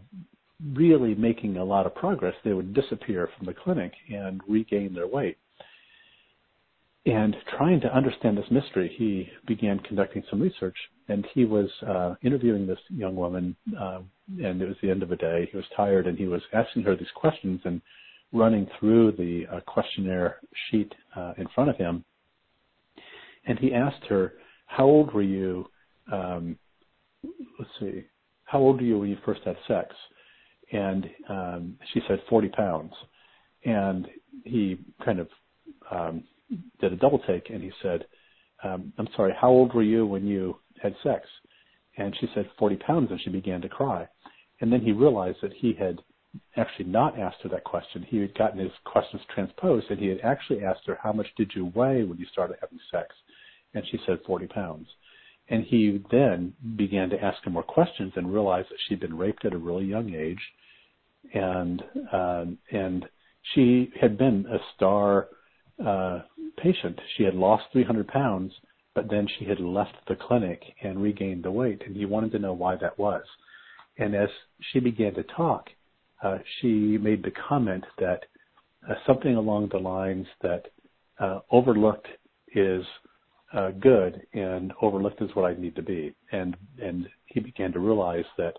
really 0.74 1.15
making 1.15 1.57
a 1.57 1.63
lot 1.63 1.86
of 1.86 1.95
progress, 1.95 2.34
they 2.43 2.53
would 2.53 2.74
disappear 2.74 3.30
from 3.38 3.45
the 3.45 3.53
clinic 3.53 3.93
and 4.09 4.41
regain 4.47 4.93
their 4.93 5.07
weight. 5.07 5.38
And 7.05 7.36
trying 7.57 7.80
to 7.82 7.95
understand 7.95 8.38
this 8.38 8.51
mystery, 8.51 8.93
he 8.97 9.30
began 9.45 9.80
conducting 9.80 10.24
some 10.30 10.41
research. 10.41 10.76
And 11.07 11.26
he 11.34 11.45
was 11.45 11.70
uh, 11.88 12.15
interviewing 12.22 12.68
this 12.68 12.80
young 12.89 13.15
woman, 13.15 13.55
uh, 13.80 14.01
and 14.43 14.61
it 14.61 14.68
was 14.68 14.76
the 14.82 14.89
end 14.89 15.03
of 15.03 15.09
the 15.09 15.15
day. 15.15 15.47
He 15.49 15.55
was 15.55 15.65
tired, 15.76 16.07
and 16.07 16.18
he 16.18 16.28
was 16.28 16.41
asking 16.53 16.84
her 16.84 16.97
these 16.97 17.07
questions 17.15 17.61
and 17.63 17.82
running 18.34 18.68
through 18.78 19.13
the 19.13 19.45
uh, 19.49 19.61
questionnaire 19.61 20.39
sheet 20.70 20.93
uh, 21.15 21.34
in 21.38 21.47
front 21.55 21.70
of 21.70 21.78
him. 21.78 22.03
And 23.45 23.57
he 23.57 23.74
asked 23.74 24.03
her, 24.09 24.34
"How 24.65 24.84
old 24.84 25.13
were 25.13 25.22
you?" 25.22 25.70
Um, 26.11 26.57
let's 27.57 27.72
see 27.80 28.03
how 28.48 28.60
old 28.60 28.78
were 28.78 28.88
you 28.88 29.00
when 29.00 29.10
you 29.10 29.18
first 29.26 29.41
had 29.45 29.58
sex? 29.68 29.93
And 30.72 31.06
um, 31.30 31.76
she 31.93 32.02
said 32.08 32.20
40 32.30 32.50
pounds. 32.50 32.93
And 33.66 34.08
he 34.43 34.80
kind 35.04 35.20
of 35.20 35.28
um, 35.91 36.24
did 36.80 36.93
a 36.93 36.95
double 36.95 37.20
take 37.20 37.50
and 37.50 37.62
he 37.62 37.72
said, 37.82 38.06
um, 38.64 38.93
I'm 38.98 39.10
sorry, 39.16 39.34
how 39.39 39.50
old 39.50 39.74
were 39.74 39.84
you 39.84 40.06
when 40.06 40.26
you 40.26 40.58
had 40.82 40.95
sex? 41.04 41.28
And 41.98 42.16
she 42.20 42.28
said 42.34 42.50
40 42.58 42.78
pounds 42.78 43.12
and 43.12 43.20
she 43.22 43.30
began 43.30 43.62
to 43.62 43.70
cry. 43.70 44.08
And 44.62 44.72
then 44.72 44.82
he 44.82 44.93
realized 44.93 45.39
that 45.41 45.54
he 45.54 45.74
had 45.78 46.00
actually 46.56 46.86
not 46.86 47.20
asked 47.20 47.38
her 47.43 47.50
that 47.50 47.66
question. 47.66 48.06
He 48.08 48.18
had 48.18 48.34
gotten 48.36 48.60
his 48.60 48.72
questions 48.86 49.22
transposed 49.34 49.89
and 49.89 50.00
he 50.00 50.08
had 50.08 50.22
actually 50.24 50.64
asked 50.64 50.88
her, 50.88 50.98
how 51.02 51.12
much 51.12 51.28
did 51.36 51.52
you 51.54 51.72
weigh 51.76 52.04
when 52.04 52.18
you 52.18 52.26
started 52.32 52.58
having 52.62 52.80
sex? 52.91 53.14
And 53.74 53.84
she 53.91 54.00
said 54.06 54.20
40 54.26 54.48
pounds. 54.48 54.88
And 55.50 55.64
he 55.64 56.04
then 56.12 56.54
began 56.76 57.10
to 57.10 57.24
ask 57.24 57.43
her 57.43 57.52
more 57.52 57.64
questions 57.64 58.14
and 58.16 58.34
realized 58.34 58.70
that 58.70 58.80
she'd 58.88 59.00
been 59.00 59.18
raped 59.18 59.45
at 59.45 59.54
a 59.54 59.58
really 59.58 59.86
young 59.86 60.14
age, 60.14 60.41
and 61.34 61.82
um, 62.12 62.58
and 62.72 63.06
she 63.54 63.91
had 64.00 64.18
been 64.18 64.45
a 64.48 64.58
star 64.76 65.28
uh, 65.86 66.20
patient. 66.58 67.00
She 67.16 67.24
had 67.24 67.36
lost 67.36 67.64
300 67.72 68.08
pounds, 68.08 68.52
but 68.93 69.10
then 69.10 69.28
she 69.38 69.45
had 69.45 69.60
left 69.60 69.95
the 70.08 70.16
clinic 70.16 70.62
and 70.82 71.02
regained 71.02 71.43
the 71.43 71.52
weight, 71.52 71.82
and 71.86 71.95
he 71.95 72.06
wanted 72.06 72.32
to 72.34 72.39
know 72.39 72.54
why 72.54 72.76
that 72.78 72.98
was. 72.98 73.24
And 73.98 74.16
as 74.16 74.30
she 74.72 74.80
began 74.80 75.14
to 75.16 75.24
talk, 75.24 75.70
uh, 76.24 76.39
she 76.60 76.98
made 76.98 77.24
the 77.24 77.32
comment 77.48 77.84
that 78.00 78.26
uh, 78.89 78.95
something 79.06 79.36
along 79.36 79.70
the 79.70 79.78
lines 79.78 80.26
that 80.41 80.66
uh, 81.20 81.39
overlooked 81.52 82.08
is 82.56 82.84
uh, 83.54 83.72
good 83.72 84.26
and 84.34 84.74
overlooked 84.82 85.22
as 85.22 85.30
what 85.34 85.45
I 85.45 85.60
need 85.60 85.76
to 85.76 85.82
be. 85.82 86.14
And 86.32 86.56
and 86.82 87.08
he 87.26 87.39
began 87.39 87.72
to 87.74 87.80
realize 87.80 88.26
that, 88.38 88.54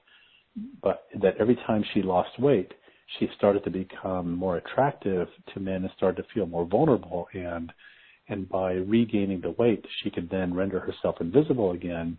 but 0.83 1.05
that 1.21 1.37
every 1.39 1.57
time 1.67 1.85
she 1.93 2.03
lost 2.03 2.39
weight, 2.39 2.73
she 3.19 3.29
started 3.37 3.65
to 3.65 3.71
become 3.71 4.35
more 4.35 4.57
attractive 4.57 5.29
to 5.53 5.61
men 5.61 5.83
and 5.83 5.91
started 5.97 6.23
to 6.23 6.29
feel 6.35 6.47
more 6.47 6.65
vulnerable. 6.65 7.29
And 7.35 7.73
and 8.29 8.49
by 8.49 8.75
regaining 8.75 9.41
the 9.41 9.53
weight, 9.53 9.85
she 10.03 10.11
could 10.11 10.29
then 10.31 10.55
render 10.55 10.81
herself 10.81 11.17
invisible 11.21 11.73
again, 11.73 12.19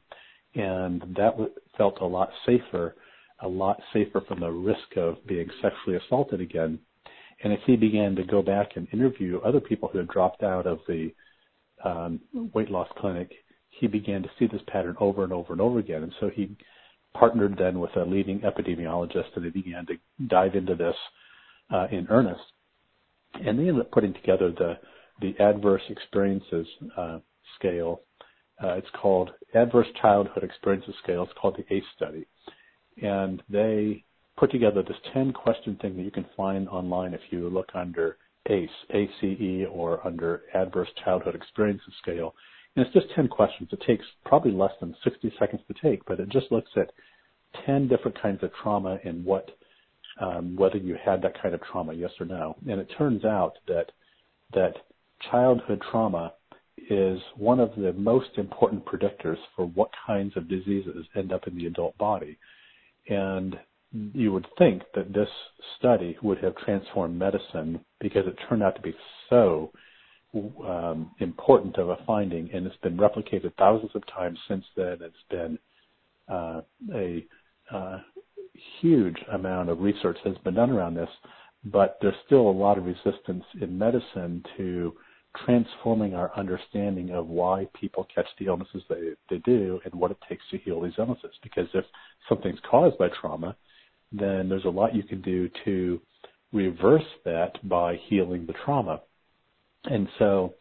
and 0.56 1.02
that 1.16 1.32
w- 1.32 1.52
felt 1.78 2.02
a 2.02 2.06
lot 2.06 2.30
safer, 2.46 2.96
a 3.42 3.48
lot 3.48 3.80
safer 3.94 4.22
from 4.22 4.40
the 4.40 4.52
risk 4.52 4.98
of 4.98 5.26
being 5.28 5.48
sexually 5.62 5.98
assaulted 5.98 6.42
again. 6.42 6.80
And 7.44 7.54
as 7.54 7.60
he 7.66 7.76
began 7.76 8.16
to 8.16 8.24
go 8.24 8.42
back 8.42 8.72
and 8.76 8.88
interview 8.92 9.40
other 9.40 9.62
people 9.62 9.88
who 9.88 10.00
had 10.00 10.10
dropped 10.10 10.44
out 10.44 10.68
of 10.68 10.80
the 10.88 11.12
um, 11.84 12.20
weight 12.54 12.70
loss 12.70 12.88
clinic, 12.98 13.32
he 13.70 13.88
began 13.88 14.24
to 14.24 14.30
see 14.38 14.48
this 14.48 14.62
pattern 14.68 14.96
over 15.00 15.24
and 15.24 15.34
over 15.34 15.54
and 15.54 15.62
over 15.62 15.80
again. 15.80 16.04
And 16.04 16.14
so 16.20 16.30
he 16.30 16.56
partnered 17.14 17.58
then 17.58 17.80
with 17.80 17.96
a 17.96 18.04
leading 18.04 18.40
epidemiologist 18.42 19.36
and 19.36 19.46
they 19.46 19.50
began 19.50 19.86
to 19.88 19.96
dive 20.28 20.56
into 20.56 20.76
this 20.76 20.96
uh, 21.74 21.88
in 21.92 22.08
earnest. 22.10 22.42
And 23.34 23.58
they 23.58 23.68
ended 23.68 23.82
up 23.82 23.92
putting 23.92 24.14
together 24.14 24.52
the, 24.52 24.78
the 25.22 25.42
adverse 25.42 25.84
experiences 25.90 26.68
uh, 26.98 27.20
scale. 27.58 28.02
Uh, 28.62 28.74
it's 28.74 28.90
called 29.00 29.32
Adverse 29.54 29.88
Childhood 30.02 30.44
Experiences 30.44 30.96
Scale. 31.04 31.24
It's 31.24 31.34
called 31.40 31.58
the 31.58 31.74
ACE 31.74 31.84
study. 31.96 32.28
And 33.02 33.42
they 33.50 34.04
put 34.38 34.52
together 34.52 34.84
this 34.84 34.98
10 35.14 35.32
question 35.34 35.78
thing 35.82 35.96
that 35.96 36.04
you 36.04 36.12
can 36.12 36.26
find 36.36 36.68
online 36.68 37.14
if 37.14 37.22
you 37.30 37.50
look 37.50 37.70
under 37.74 38.18
ACE, 38.48 38.70
ACE, 38.92 39.68
or 39.72 40.06
under 40.06 40.44
Adverse 40.54 40.90
Childhood 41.04 41.36
Experiences 41.36 41.94
Scale. 42.02 42.34
And 42.76 42.86
it's 42.86 42.94
just 42.94 43.14
10 43.16 43.28
questions. 43.28 43.70
It 43.72 43.82
takes 43.86 44.06
probably 44.26 44.52
less 44.52 44.72
than 44.80 44.96
60 45.04 45.34
seconds 45.40 45.62
to 45.68 45.76
take, 45.82 46.06
but 46.06 46.20
it 46.20 46.30
just 46.30 46.52
looks 46.52 46.72
at 46.76 46.92
10 47.66 47.88
different 47.88 48.20
kinds 48.22 48.44
of 48.44 48.52
trauma 48.62 49.00
and 49.04 49.26
what 49.26 49.50
um, 50.20 50.56
whether 50.58 50.78
you 50.78 50.98
had 51.04 51.22
that 51.22 51.42
kind 51.42 51.56
of 51.56 51.62
trauma, 51.62 51.94
yes 51.94 52.12
or 52.20 52.26
no. 52.26 52.58
And 52.70 52.80
it 52.82 52.90
turns 52.98 53.24
out 53.24 53.54
that 53.68 53.92
that 54.54 54.74
childhood 55.32 55.82
trauma 55.90 56.34
is 56.90 57.20
one 57.36 57.60
of 57.60 57.72
the 57.78 57.94
most 57.94 58.30
important 58.38 58.86
predictors 58.86 59.38
for 59.56 59.66
what 59.66 59.90
kinds 60.06 60.36
of 60.36 60.50
diseases 60.50 61.06
end 61.16 61.32
up 61.32 61.48
in 61.48 61.56
the 61.56 61.68
adult 61.68 61.98
body. 61.98 62.38
And 63.08 63.58
you 63.92 64.32
would 64.32 64.48
think 64.58 64.84
that 64.94 65.14
this 65.14 65.30
study 65.78 66.18
would 66.22 66.38
have 66.40 66.56
transformed 66.58 67.18
medicine 67.18 67.80
because 68.00 68.28
it 68.28 68.38
turned 68.48 68.64
out 68.64 68.76
to 68.76 68.82
be 68.82 68.96
so 69.30 69.72
um, 70.64 71.12
important 71.20 71.78
of 71.78 71.90
a 71.90 71.98
finding, 72.06 72.50
and 72.54 72.68
it's 72.68 72.76
been 72.78 72.98
replicated 72.98 73.52
thousands 73.58 73.92
of 73.96 74.06
times 74.08 74.38
since 74.48 74.64
then. 74.76 74.98
It's 75.02 75.16
been 75.30 75.58
uh, 76.32 76.62
a 76.94 77.26
uh, 77.72 78.00
huge 78.82 79.18
amount 79.32 79.70
of 79.70 79.80
research 79.80 80.18
has 80.24 80.38
been 80.44 80.54
done 80.54 80.70
around 80.70 80.94
this, 80.94 81.10
but 81.66 81.98
there's 82.02 82.16
still 82.26 82.48
a 82.48 82.52
lot 82.52 82.78
of 82.78 82.86
resistance 82.86 83.44
in 83.60 83.78
medicine 83.78 84.44
to 84.58 84.94
transforming 85.46 86.14
our 86.14 86.32
understanding 86.38 87.12
of 87.12 87.28
why 87.28 87.68
people 87.80 88.08
catch 88.14 88.28
the 88.40 88.48
illnesses 88.48 88.84
they, 88.90 89.12
they 89.30 89.38
do 89.40 89.80
and 89.86 89.94
what 89.94 90.12
it 90.12 90.18
takes 90.28 90.44
to 90.52 90.58
heal 90.60 90.82
these 90.82 90.94
illnesses. 90.98 91.32
Because 91.42 91.68
if 91.74 91.86
something's 92.28 92.60
caused 92.70 92.98
by 92.98 93.10
trauma, 93.20 93.56
then 94.12 94.50
there's 94.50 94.66
a 94.66 94.70
lot 94.70 94.96
you 94.96 95.04
can 95.04 95.22
do 95.22 95.50
to 95.66 96.00
reverse 96.52 97.06
that 97.26 97.52
by 97.68 97.96
healing 98.08 98.46
the 98.46 98.54
trauma. 98.66 99.02
And 99.86 100.08
so, 100.18 100.56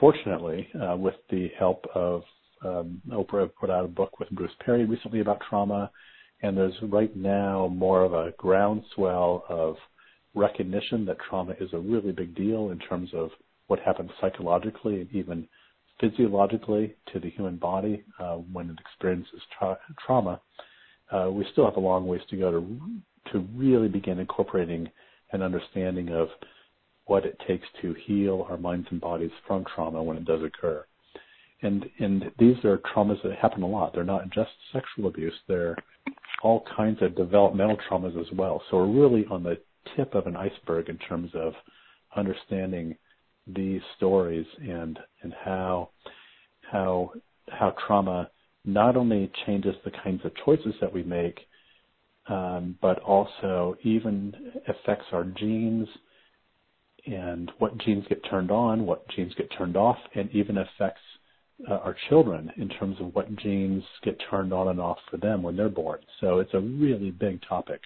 fortunately, 0.00 0.68
uh, 0.80 0.96
with 0.96 1.14
the 1.30 1.48
help 1.58 1.84
of 1.94 2.22
um, 2.64 3.00
Oprah 3.10 3.50
put 3.60 3.70
out 3.70 3.84
a 3.84 3.88
book 3.88 4.18
with 4.18 4.30
Bruce 4.30 4.52
Perry 4.64 4.84
recently 4.86 5.20
about 5.20 5.40
trauma, 5.48 5.90
and 6.42 6.56
there's 6.56 6.74
right 6.82 7.14
now 7.14 7.68
more 7.68 8.04
of 8.04 8.14
a 8.14 8.32
groundswell 8.38 9.44
of 9.48 9.76
recognition 10.34 11.04
that 11.06 11.16
trauma 11.28 11.54
is 11.60 11.70
a 11.72 11.78
really 11.78 12.12
big 12.12 12.34
deal 12.34 12.70
in 12.70 12.78
terms 12.78 13.10
of 13.14 13.30
what 13.68 13.78
happens 13.80 14.10
psychologically 14.20 15.00
and 15.00 15.10
even 15.12 15.46
physiologically 16.00 16.94
to 17.12 17.20
the 17.20 17.30
human 17.30 17.56
body 17.56 18.04
uh, 18.18 18.34
when 18.34 18.68
it 18.70 18.78
experiences 18.80 19.40
tra- 19.58 19.78
trauma. 20.04 20.40
Uh, 21.10 21.30
we 21.30 21.46
still 21.52 21.64
have 21.64 21.76
a 21.76 21.80
long 21.80 22.06
ways 22.06 22.22
to 22.30 22.36
go 22.36 22.50
to 22.50 22.78
to 23.32 23.38
really 23.54 23.88
begin 23.88 24.18
incorporating 24.18 24.90
an 25.32 25.42
understanding 25.42 26.10
of 26.10 26.28
what 27.06 27.24
it 27.24 27.40
takes 27.46 27.66
to 27.82 27.94
heal 28.06 28.46
our 28.48 28.56
minds 28.56 28.86
and 28.90 29.00
bodies 29.00 29.30
from 29.46 29.64
trauma 29.74 30.02
when 30.02 30.16
it 30.16 30.24
does 30.24 30.42
occur. 30.42 30.84
And 31.62 31.84
and 31.98 32.30
these 32.38 32.56
are 32.64 32.78
traumas 32.94 33.22
that 33.22 33.36
happen 33.36 33.62
a 33.62 33.66
lot. 33.66 33.94
They're 33.94 34.04
not 34.04 34.30
just 34.30 34.50
sexual 34.72 35.08
abuse. 35.08 35.34
They're 35.48 35.76
all 36.42 36.64
kinds 36.76 37.00
of 37.00 37.16
developmental 37.16 37.78
traumas 37.88 38.20
as 38.20 38.30
well. 38.36 38.62
So 38.70 38.78
we're 38.78 39.08
really 39.08 39.24
on 39.30 39.42
the 39.42 39.58
tip 39.96 40.14
of 40.14 40.26
an 40.26 40.36
iceberg 40.36 40.88
in 40.88 40.98
terms 40.98 41.30
of 41.34 41.54
understanding 42.16 42.96
these 43.46 43.80
stories 43.96 44.46
and 44.60 44.98
and 45.22 45.34
how 45.44 45.90
how 46.70 47.12
how 47.50 47.74
trauma 47.86 48.30
not 48.64 48.96
only 48.96 49.30
changes 49.46 49.74
the 49.84 49.90
kinds 49.90 50.24
of 50.24 50.32
choices 50.44 50.74
that 50.80 50.92
we 50.92 51.02
make, 51.02 51.40
um, 52.28 52.76
but 52.80 52.98
also 53.00 53.76
even 53.82 54.52
affects 54.66 55.06
our 55.12 55.24
genes 55.24 55.86
and 57.06 57.52
what 57.58 57.76
genes 57.78 58.04
get 58.08 58.24
turned 58.30 58.50
on, 58.50 58.86
what 58.86 59.06
genes 59.10 59.34
get 59.36 59.50
turned 59.58 59.76
off, 59.76 59.98
and 60.14 60.30
even 60.30 60.58
affects 60.58 61.02
uh, 61.70 61.74
our 61.74 61.94
children 62.08 62.50
in 62.56 62.68
terms 62.68 62.96
of 63.00 63.14
what 63.14 63.34
genes 63.36 63.84
get 64.02 64.20
turned 64.30 64.52
on 64.52 64.68
and 64.68 64.80
off 64.80 64.98
for 65.10 65.18
them 65.18 65.42
when 65.42 65.56
they're 65.56 65.68
born. 65.68 65.98
So 66.20 66.38
it's 66.38 66.54
a 66.54 66.60
really 66.60 67.10
big 67.10 67.40
topic. 67.46 67.82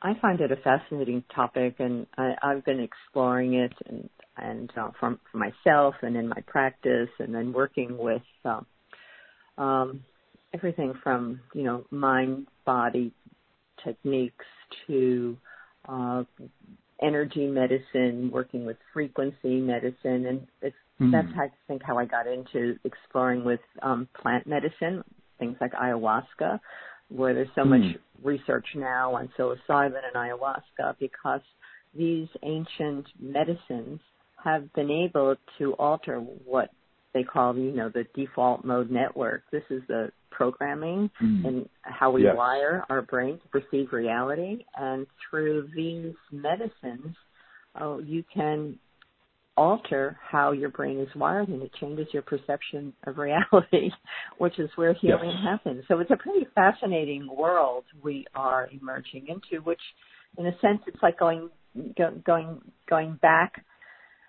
I 0.00 0.14
find 0.20 0.40
it 0.40 0.52
a 0.52 0.56
fascinating 0.56 1.24
topic, 1.34 1.76
and 1.78 2.06
I, 2.16 2.34
I've 2.42 2.64
been 2.64 2.80
exploring 2.80 3.54
it 3.54 3.72
and 3.86 4.08
and 4.36 4.70
uh, 4.76 4.90
from 5.00 5.18
for 5.32 5.38
myself 5.38 5.96
and 6.02 6.16
in 6.16 6.28
my 6.28 6.40
practice, 6.46 7.08
and 7.18 7.34
then 7.34 7.52
working 7.52 7.98
with 7.98 8.22
uh, 8.44 8.60
um, 9.60 10.04
everything 10.54 10.94
from 11.02 11.40
you 11.54 11.64
know 11.64 11.84
mind 11.90 12.46
body 12.64 13.12
techniques 13.84 14.44
to 14.86 15.36
uh, 15.88 16.22
energy 17.02 17.46
medicine, 17.46 18.30
working 18.32 18.64
with 18.64 18.76
frequency 18.92 19.60
medicine, 19.60 20.26
and 20.26 20.46
it's, 20.62 20.76
mm. 21.00 21.10
that's 21.10 21.28
how 21.34 21.42
I 21.42 21.50
think 21.66 21.82
how 21.82 21.98
I 21.98 22.04
got 22.04 22.26
into 22.26 22.76
exploring 22.84 23.44
with 23.44 23.60
um, 23.82 24.08
plant 24.20 24.46
medicine, 24.46 25.02
things 25.38 25.56
like 25.60 25.72
ayahuasca, 25.72 26.60
where 27.08 27.34
there's 27.34 27.48
so 27.54 27.62
mm. 27.62 27.80
much 27.80 27.96
research 28.22 28.66
now 28.74 29.14
on 29.14 29.28
psilocybin 29.38 30.00
and 30.04 30.14
ayahuasca 30.16 30.96
because 30.98 31.40
these 31.94 32.28
ancient 32.42 33.06
medicines 33.20 34.00
have 34.44 34.72
been 34.74 34.90
able 34.90 35.34
to 35.58 35.72
alter 35.74 36.18
what 36.18 36.70
they 37.14 37.22
call, 37.22 37.56
you 37.56 37.72
know, 37.72 37.88
the 37.88 38.04
default 38.14 38.64
mode 38.64 38.90
network. 38.90 39.42
This 39.50 39.62
is 39.70 39.82
the 39.88 40.10
programming 40.30 41.10
mm. 41.22 41.46
and 41.46 41.68
how 41.82 42.10
we 42.10 42.24
yes. 42.24 42.34
wire 42.36 42.84
our 42.90 43.02
brain 43.02 43.40
to 43.40 43.48
perceive 43.48 43.92
reality. 43.92 44.64
And 44.76 45.06
through 45.28 45.68
these 45.74 46.14
medicines, 46.30 47.16
oh, 47.80 47.98
you 47.98 48.22
can 48.32 48.78
alter 49.58 50.16
how 50.22 50.52
your 50.52 50.68
brain 50.68 51.00
is 51.00 51.08
wired 51.16 51.48
and 51.48 51.60
it 51.62 51.72
changes 51.80 52.06
your 52.12 52.22
perception 52.22 52.92
of 53.06 53.18
reality, 53.18 53.90
which 54.38 54.58
is 54.58 54.70
where 54.76 54.94
healing 54.94 55.30
yes. 55.30 55.44
happens. 55.44 55.84
So 55.88 55.98
it's 55.98 56.12
a 56.12 56.16
pretty 56.16 56.46
fascinating 56.54 57.28
world 57.28 57.84
we 58.02 58.24
are 58.36 58.68
emerging 58.70 59.26
into, 59.26 59.62
which 59.64 59.80
in 60.38 60.46
a 60.46 60.52
sense 60.60 60.80
it's 60.86 61.02
like 61.02 61.18
going 61.18 61.50
going 62.24 62.60
going 62.88 63.18
back 63.20 63.64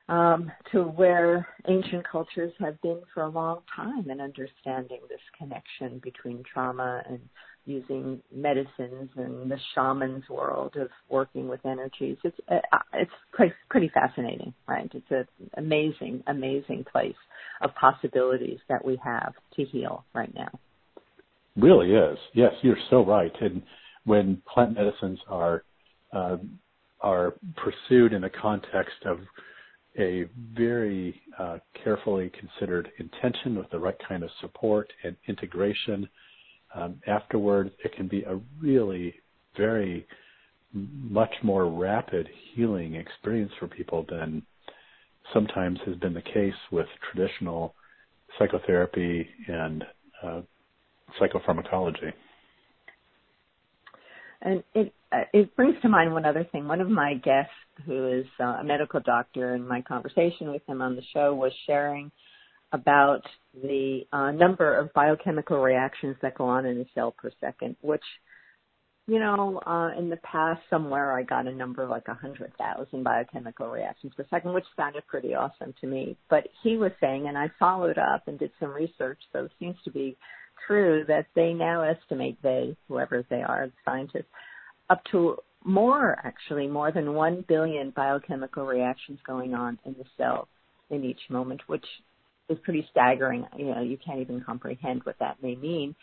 um, 0.10 0.52
to 0.72 0.82
where 0.82 1.48
ancient 1.68 2.04
cultures 2.12 2.52
have 2.60 2.82
been 2.82 3.02
for 3.14 3.24
a 3.24 3.30
long 3.30 3.60
time 3.76 4.10
in 4.10 4.20
understanding 4.20 5.02
this 5.08 5.20
connection 5.38 6.00
between 6.04 6.44
trauma 6.52 7.04
and 7.08 7.20
using 7.70 8.22
medicines 8.34 9.10
and 9.16 9.50
the 9.50 9.58
shaman's 9.74 10.28
world 10.30 10.76
of 10.76 10.90
working 11.10 11.48
with 11.48 11.66
energies. 11.66 12.18
It's 12.24 12.38
uh, 12.50 12.78
it's 12.94 13.12
pretty, 13.32 13.54
pretty 13.70 13.92
fascinating, 13.94 14.54
right? 14.68 14.92
It's 14.94 15.12
an 15.12 15.26
amazing, 15.58 16.24
amazing 16.28 16.86
place 16.92 17.16
of 17.62 17.70
possibilities 17.76 18.60
that 18.70 18.84
we 18.84 19.00
have 19.04 19.34
to 19.56 19.64
heal 19.66 20.04
right 20.14 20.34
now. 20.34 20.50
Really 21.56 21.92
is. 21.92 22.18
Yes, 22.34 22.54
you're 22.62 22.78
so 22.90 23.06
right. 23.06 23.34
And 23.42 23.62
when 24.06 24.42
plant 24.52 24.74
medicines 24.74 25.20
are 25.28 25.64
uh, 26.14 26.38
are 27.02 27.36
pursued 27.56 28.14
in 28.14 28.22
the 28.22 28.30
context 28.30 29.06
of 29.06 29.20
a 29.98 30.26
very 30.54 31.22
uh, 31.38 31.58
carefully 31.84 32.32
considered 32.40 32.90
intention 33.00 33.56
with 33.56 33.70
the 33.72 33.80
right 33.80 33.98
kind 34.08 34.24
of 34.24 34.30
support 34.42 34.92
and 35.04 35.16
integration. 35.28 36.08
Um, 36.76 37.02
afterward, 37.08 37.72
it 37.84 37.94
can 37.96 38.08
be 38.08 38.24
a 38.24 38.40
really 38.62 39.16
very 39.58 40.06
much 40.74 41.34
more 41.44 41.70
rapid 41.70 42.28
healing 42.54 42.96
experience 42.96 43.52
for 43.60 43.68
people 43.68 44.06
than 44.10 44.44
sometimes 45.34 45.80
has 45.86 45.96
been 45.96 46.14
the 46.14 46.22
case 46.22 46.54
with 46.72 46.86
traditional 47.12 47.74
psychotherapy 48.38 49.28
and 49.48 49.84
uh, 50.24 50.42
psychopharmacology. 51.20 52.14
And 54.42 54.64
it 54.74 54.94
uh, 55.12 55.24
it 55.34 55.56
brings 55.56 55.76
to 55.82 55.90
mind 55.90 56.14
one 56.14 56.24
other 56.24 56.48
thing. 56.52 56.68
One 56.68 56.82
of 56.82 56.90
my 56.90 57.16
guests, 57.16 57.52
who 57.86 58.08
is 58.20 58.26
uh, 58.40 58.60
a 58.60 58.64
medical 58.64 59.00
doctor, 59.00 59.56
in 59.56 59.68
my 59.68 59.82
conversation 59.82 60.52
with 60.52 60.62
him 60.68 60.82
on 60.82 60.96
the 60.96 61.02
show, 61.14 61.34
was 61.34 61.52
sharing 61.66 62.12
about 62.72 63.22
the 63.54 64.02
uh, 64.14 64.32
number 64.32 64.78
of 64.78 64.94
biochemical 64.94 65.62
reactions 65.62 66.16
that 66.22 66.38
go 66.38 66.46
on 66.46 66.66
in 66.66 66.80
a 66.80 66.86
cell 66.94 67.12
per 67.12 67.32
second, 67.42 67.76
which, 67.82 68.04
you 69.08 69.20
know, 69.20 69.60
uh, 69.66 69.90
in 69.98 70.10
the 70.10 70.18
past 70.18 70.62
somewhere 70.70 71.18
I 71.18 71.24
got 71.24 71.48
a 71.48 71.52
number 71.52 71.88
like 71.88 72.08
a 72.08 72.12
100,000 72.12 73.04
biochemical 73.04 73.70
reactions 73.70 74.14
per 74.16 74.26
second, 74.30 74.54
which 74.54 74.66
sounded 74.78 75.08
pretty 75.08 75.34
awesome 75.34 75.74
to 75.82 75.88
me. 75.88 76.16
But 76.30 76.48
he 76.62 76.78
was 76.78 76.92
saying, 77.02 77.28
and 77.28 77.38
I 77.38 77.50
followed 77.58 77.98
up 77.98 78.28
and 78.28 78.38
did 78.38 78.52
some 78.60 78.70
research, 78.70 79.20
so 79.34 79.46
it 79.46 79.52
seems 79.60 79.78
to 79.86 79.92
be 79.92 80.16
true 80.68 81.06
that 81.08 81.26
they 81.36 81.54
now 81.54 81.82
estimate 81.82 82.38
they, 82.44 82.76
whoever 82.88 83.26
they 83.30 83.42
are, 83.42 83.68
the 83.68 83.74
scientists, 83.84 84.30
up 84.90 85.02
to 85.12 85.38
more 85.64 86.18
actually, 86.24 86.68
more 86.68 86.92
than 86.92 87.14
1 87.14 87.46
billion 87.48 87.92
biochemical 87.92 88.66
reactions 88.66 89.20
going 89.26 89.54
on 89.54 89.78
in 89.86 89.94
the 89.94 90.06
cell 90.18 90.48
in 90.90 91.04
each 91.04 91.20
moment, 91.30 91.62
which 91.68 91.86
is 92.50 92.58
pretty 92.64 92.88
staggering. 92.92 93.46
You 93.58 93.66
know, 93.66 93.82
you 93.82 93.98
can't 94.04 94.20
even 94.20 94.42
comprehend 94.42 95.02
what 95.04 95.18
that 95.20 95.42
may 95.42 95.56
mean. 95.56 95.96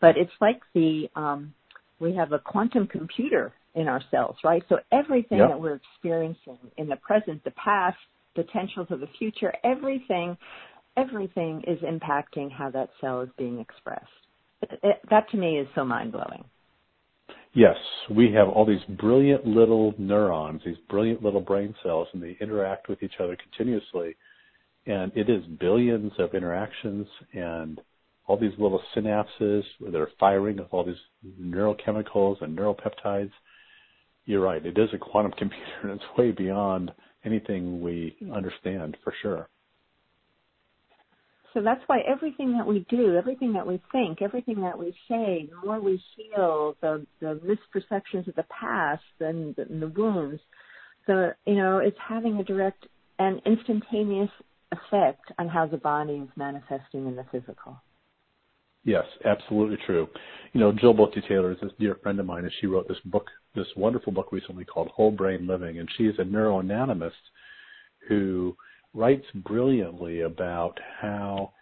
But 0.00 0.16
it's 0.16 0.32
like 0.40 0.60
the, 0.74 1.08
um, 1.16 1.54
we 2.00 2.14
have 2.14 2.32
a 2.32 2.38
quantum 2.38 2.86
computer 2.86 3.52
in 3.74 3.88
our 3.88 4.02
cells, 4.10 4.36
right? 4.44 4.62
So 4.68 4.78
everything 4.92 5.38
yep. 5.38 5.50
that 5.50 5.60
we're 5.60 5.80
experiencing 5.94 6.58
in 6.76 6.88
the 6.88 6.96
present, 6.96 7.42
the 7.44 7.52
past, 7.52 7.96
potentials 8.34 8.88
of 8.90 9.00
the 9.00 9.08
future, 9.18 9.52
everything, 9.64 10.36
everything 10.96 11.62
is 11.66 11.78
impacting 11.80 12.52
how 12.52 12.70
that 12.70 12.90
cell 13.00 13.22
is 13.22 13.28
being 13.38 13.58
expressed. 13.58 14.06
It, 14.62 14.78
it, 14.82 14.96
that 15.10 15.28
to 15.30 15.36
me 15.36 15.58
is 15.58 15.66
so 15.74 15.84
mind 15.84 16.12
blowing. 16.12 16.44
Yes, 17.54 17.76
we 18.10 18.30
have 18.32 18.48
all 18.48 18.66
these 18.66 18.84
brilliant 18.98 19.46
little 19.46 19.94
neurons, 19.96 20.60
these 20.64 20.76
brilliant 20.90 21.22
little 21.22 21.40
brain 21.40 21.74
cells, 21.82 22.06
and 22.12 22.22
they 22.22 22.36
interact 22.40 22.88
with 22.88 23.02
each 23.02 23.14
other 23.18 23.36
continuously. 23.36 24.14
And 24.86 25.12
it 25.16 25.28
is 25.28 25.44
billions 25.58 26.12
of 26.18 26.34
interactions 26.34 27.06
and 27.32 27.80
all 28.26 28.36
these 28.36 28.52
little 28.58 28.82
synapses 28.94 29.62
that 29.80 29.94
are 29.94 30.10
firing 30.18 30.56
with 30.56 30.68
all 30.70 30.84
these 30.84 30.94
neurochemicals 31.40 32.42
and 32.42 32.56
neuropeptides. 32.56 33.32
You're 34.24 34.40
right, 34.40 34.64
it 34.64 34.78
is 34.78 34.88
a 34.92 34.98
quantum 34.98 35.32
computer 35.38 35.82
and 35.82 35.92
it's 35.92 36.18
way 36.18 36.32
beyond 36.32 36.92
anything 37.24 37.80
we 37.80 38.16
understand 38.34 38.96
for 39.02 39.12
sure. 39.22 39.48
So 41.54 41.62
that's 41.62 41.80
why 41.86 42.00
everything 42.06 42.52
that 42.58 42.66
we 42.66 42.84
do, 42.90 43.16
everything 43.16 43.54
that 43.54 43.66
we 43.66 43.80
think, 43.90 44.20
everything 44.20 44.60
that 44.60 44.78
we 44.78 44.94
say, 45.08 45.48
the 45.50 45.66
more 45.66 45.80
we 45.80 46.02
heal 46.14 46.76
the, 46.82 47.06
the 47.20 47.40
misperceptions 47.42 48.28
of 48.28 48.34
the 48.34 48.44
past 48.50 49.02
and 49.20 49.56
the, 49.56 49.62
and 49.62 49.80
the 49.80 49.88
wounds, 49.88 50.40
so, 51.06 51.30
you 51.46 51.54
know, 51.54 51.78
it's 51.78 51.96
having 52.06 52.36
a 52.38 52.44
direct 52.44 52.86
and 53.18 53.40
instantaneous 53.46 54.30
effect 54.72 55.32
on 55.38 55.48
how 55.48 55.66
the 55.66 55.76
body 55.76 56.14
is 56.14 56.28
manifesting 56.36 57.06
in 57.06 57.16
the 57.16 57.24
physical. 57.30 57.80
Yes, 58.84 59.04
absolutely 59.24 59.78
true. 59.84 60.06
You 60.52 60.60
know, 60.60 60.72
Jill 60.72 60.94
Bolte 60.94 61.26
Taylor 61.28 61.52
is 61.52 61.58
this 61.60 61.72
dear 61.78 61.96
friend 61.96 62.20
of 62.20 62.26
mine, 62.26 62.44
and 62.44 62.52
she 62.60 62.66
wrote 62.66 62.86
this 62.86 63.00
book, 63.04 63.26
this 63.54 63.66
wonderful 63.76 64.12
book 64.12 64.30
recently 64.30 64.64
called 64.64 64.88
Whole 64.88 65.10
Brain 65.10 65.46
Living, 65.46 65.78
and 65.78 65.88
she 65.96 66.04
is 66.04 66.14
a 66.18 66.22
neuroanatomist 66.22 67.10
who 68.08 68.56
writes 68.94 69.26
brilliantly 69.34 70.20
about 70.20 70.78
how 71.00 71.52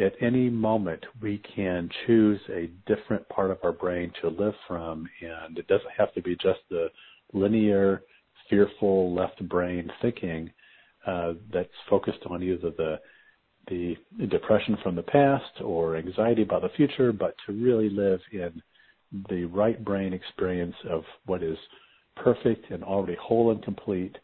at 0.00 0.14
any 0.20 0.50
moment 0.50 1.04
we 1.20 1.40
can 1.54 1.88
choose 2.06 2.40
a 2.48 2.70
different 2.86 3.26
part 3.28 3.50
of 3.50 3.58
our 3.62 3.72
brain 3.72 4.10
to 4.20 4.28
live 4.28 4.54
from 4.66 5.08
and 5.20 5.56
it 5.56 5.66
doesn't 5.68 5.92
have 5.96 6.12
to 6.12 6.20
be 6.20 6.34
just 6.36 6.58
the 6.68 6.88
linear 7.32 8.02
fearful 8.50 9.14
left 9.14 9.46
brain 9.48 9.90
thinking 10.02 10.50
uh, 11.06 11.34
that's 11.52 11.68
focused 11.88 12.20
on 12.28 12.42
either 12.42 12.70
the 12.76 12.98
the 13.68 13.96
depression 14.28 14.76
from 14.82 14.96
the 14.96 15.02
past 15.02 15.60
or 15.62 15.96
anxiety 15.96 16.42
about 16.42 16.62
the 16.62 16.68
future, 16.70 17.12
but 17.12 17.34
to 17.46 17.52
really 17.52 17.88
live 17.88 18.20
in 18.32 18.60
the 19.28 19.44
right 19.44 19.84
brain 19.84 20.12
experience 20.12 20.74
of 20.90 21.04
what 21.26 21.42
is 21.42 21.56
perfect 22.16 22.70
and 22.70 22.82
already 22.82 23.16
whole 23.20 23.52
and 23.52 23.62
complete 23.62 24.16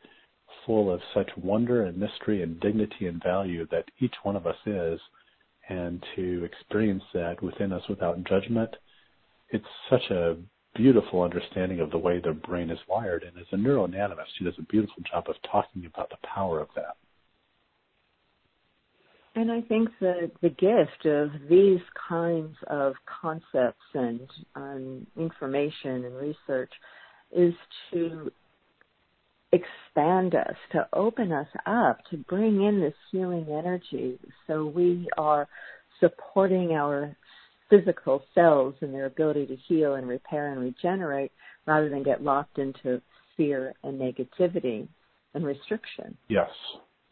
full 0.66 0.92
of 0.92 1.00
such 1.14 1.30
wonder 1.36 1.84
and 1.84 1.96
mystery 1.96 2.42
and 2.42 2.60
dignity 2.60 3.06
and 3.06 3.22
value 3.22 3.66
that 3.70 3.84
each 4.00 4.14
one 4.22 4.36
of 4.36 4.46
us 4.46 4.56
is, 4.66 5.00
and 5.68 6.04
to 6.16 6.44
experience 6.44 7.02
that 7.14 7.42
within 7.42 7.72
us 7.72 7.82
without 7.88 8.22
judgment. 8.24 8.74
It's 9.50 9.64
such 9.88 10.10
a 10.10 10.36
beautiful 10.78 11.22
understanding 11.22 11.80
of 11.80 11.90
the 11.90 11.98
way 11.98 12.20
the 12.20 12.32
brain 12.32 12.70
is 12.70 12.78
wired. 12.88 13.24
And 13.24 13.36
as 13.36 13.46
a 13.52 13.56
neuroanatomist, 13.56 14.28
she 14.38 14.44
does 14.44 14.54
a 14.58 14.62
beautiful 14.62 15.02
job 15.10 15.24
of 15.28 15.34
talking 15.50 15.84
about 15.84 16.08
the 16.08 16.16
power 16.22 16.60
of 16.60 16.68
that. 16.76 16.96
And 19.34 19.52
I 19.52 19.60
think 19.60 19.90
that 20.00 20.30
the 20.40 20.48
gift 20.48 21.04
of 21.04 21.30
these 21.48 21.80
kinds 22.08 22.56
of 22.68 22.94
concepts 23.20 23.84
and 23.94 24.28
um, 24.54 25.06
information 25.16 26.04
and 26.04 26.16
research 26.16 26.72
is 27.36 27.54
to 27.92 28.32
expand 29.52 30.34
us, 30.34 30.56
to 30.72 30.88
open 30.92 31.32
us 31.32 31.48
up, 31.66 31.98
to 32.10 32.16
bring 32.16 32.62
in 32.64 32.80
this 32.80 32.94
healing 33.10 33.46
energy 33.50 34.18
so 34.46 34.66
we 34.66 35.08
are 35.16 35.48
supporting 36.00 36.72
our 36.72 37.16
physical 37.70 38.22
cells 38.34 38.74
and 38.80 38.92
their 38.92 39.06
ability 39.06 39.46
to 39.46 39.56
heal 39.56 39.94
and 39.94 40.08
repair 40.08 40.52
and 40.52 40.60
regenerate 40.60 41.32
rather 41.66 41.88
than 41.88 42.02
get 42.02 42.22
locked 42.22 42.58
into 42.58 43.00
fear 43.36 43.74
and 43.84 44.00
negativity 44.00 44.88
and 45.34 45.44
restriction. 45.44 46.16
Yes. 46.28 46.50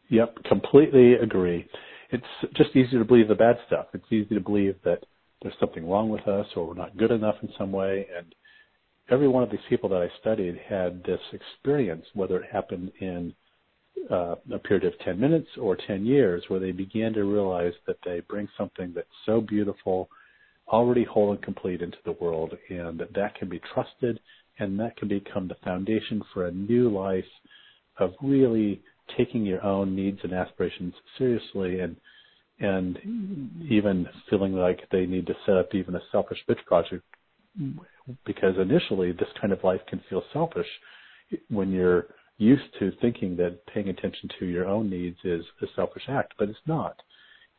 Yep, 0.09 0.45
completely 0.45 1.15
agree. 1.15 1.67
It's 2.11 2.25
just 2.55 2.71
easy 2.71 2.97
to 2.99 3.05
believe 3.05 3.29
the 3.29 3.35
bad 3.35 3.59
stuff. 3.67 3.87
It's 3.93 4.05
easy 4.11 4.35
to 4.35 4.41
believe 4.41 4.77
that 4.85 5.05
there's 5.43 5.55
something 5.61 5.89
wrong 5.89 6.09
with 6.09 6.27
us 6.27 6.47
or 6.57 6.67
we're 6.67 6.75
not 6.75 6.97
good 6.97 7.11
enough 7.11 7.37
in 7.43 7.49
some 7.59 7.73
way 7.73 8.07
and 8.17 8.35
every 9.11 9.29
one 9.29 9.43
of 9.43 9.51
these 9.51 9.61
people 9.69 9.89
that 9.91 10.03
I 10.03 10.09
studied 10.21 10.59
had 10.69 11.03
this 11.05 11.21
experience, 11.33 12.05
whether 12.15 12.39
it 12.39 12.51
happened 12.51 12.91
in 13.01 13.35
uh, 14.11 14.37
a 14.53 14.59
period 14.59 14.85
of 14.85 14.99
10 15.01 15.19
minutes 15.19 15.49
or 15.61 15.77
10 15.87 16.05
years, 16.05 16.45
where 16.49 16.61
they 16.61 16.73
began 16.73 17.13
to 17.15 17.25
realize 17.25 17.73
that 17.87 17.97
they 18.05 18.21
bring 18.21 18.49
something 18.57 18.93
that's 18.95 19.07
so 19.25 19.41
beautiful, 19.41 20.09
already 20.69 21.05
whole 21.05 21.33
and 21.33 21.43
complete 21.43 21.83
into 21.83 21.99
the 22.05 22.12
world, 22.12 22.57
and 22.69 23.03
that 23.14 23.35
can 23.37 23.49
be 23.49 23.61
trusted, 23.73 24.21
and 24.59 24.79
that 24.81 24.97
can 24.97 25.09
become 25.09 25.49
the 25.49 25.57
foundation 25.64 26.23
for 26.33 26.47
a 26.47 26.53
new 26.53 26.89
life 26.89 27.25
of 27.99 28.14
really 28.23 28.83
taking 29.17 29.45
your 29.45 29.64
own 29.64 29.95
needs 29.95 30.19
and 30.23 30.33
aspirations 30.33 30.95
seriously 31.17 31.81
and 31.81 31.97
and 32.59 32.99
even 33.71 34.09
feeling 34.31 34.55
like 34.55 34.81
they 34.91 35.05
need 35.05 35.27
to 35.27 35.35
set 35.45 35.57
up 35.57 35.75
even 35.75 35.95
a 35.95 36.01
selfish 36.11 36.39
bitch 36.49 36.64
project 36.64 37.05
because 38.25 38.55
initially 38.59 39.12
this 39.12 39.29
kind 39.39 39.53
of 39.53 39.62
life 39.62 39.81
can 39.89 40.01
feel 40.09 40.23
selfish 40.33 40.67
when 41.49 41.71
you're 41.71 42.07
used 42.39 42.64
to 42.79 42.93
thinking 43.01 43.37
that 43.37 43.64
paying 43.67 43.89
attention 43.89 44.29
to 44.39 44.47
your 44.47 44.67
own 44.67 44.89
needs 44.91 45.19
is 45.25 45.45
a 45.62 45.67
selfish 45.75 46.05
act, 46.09 46.35
but 46.39 46.49
it's 46.49 46.59
not. 46.67 46.97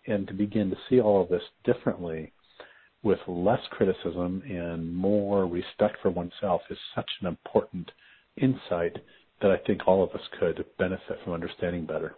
And 0.06 0.28
to 0.28 0.34
begin 0.34 0.70
to 0.70 0.78
see 0.90 1.00
all 1.00 1.22
of 1.22 1.30
this 1.30 1.42
differently 1.64 2.32
with 3.04 3.20
less 3.28 3.62
criticism 3.72 4.42
and 4.50 4.94
more 4.94 5.46
respect 5.46 5.98
for 6.02 6.10
oneself 6.10 6.62
is 6.70 6.78
such 6.96 7.10
an 7.22 7.28
important 7.28 7.92
insight 8.38 8.98
that 9.42 9.52
I 9.52 9.58
think 9.66 9.88
all 9.88 10.04
of 10.04 10.12
us 10.12 10.26
could 10.40 10.66
benefit 10.78 11.20
from 11.24 11.34
understanding 11.34 11.86
better. 11.86 12.16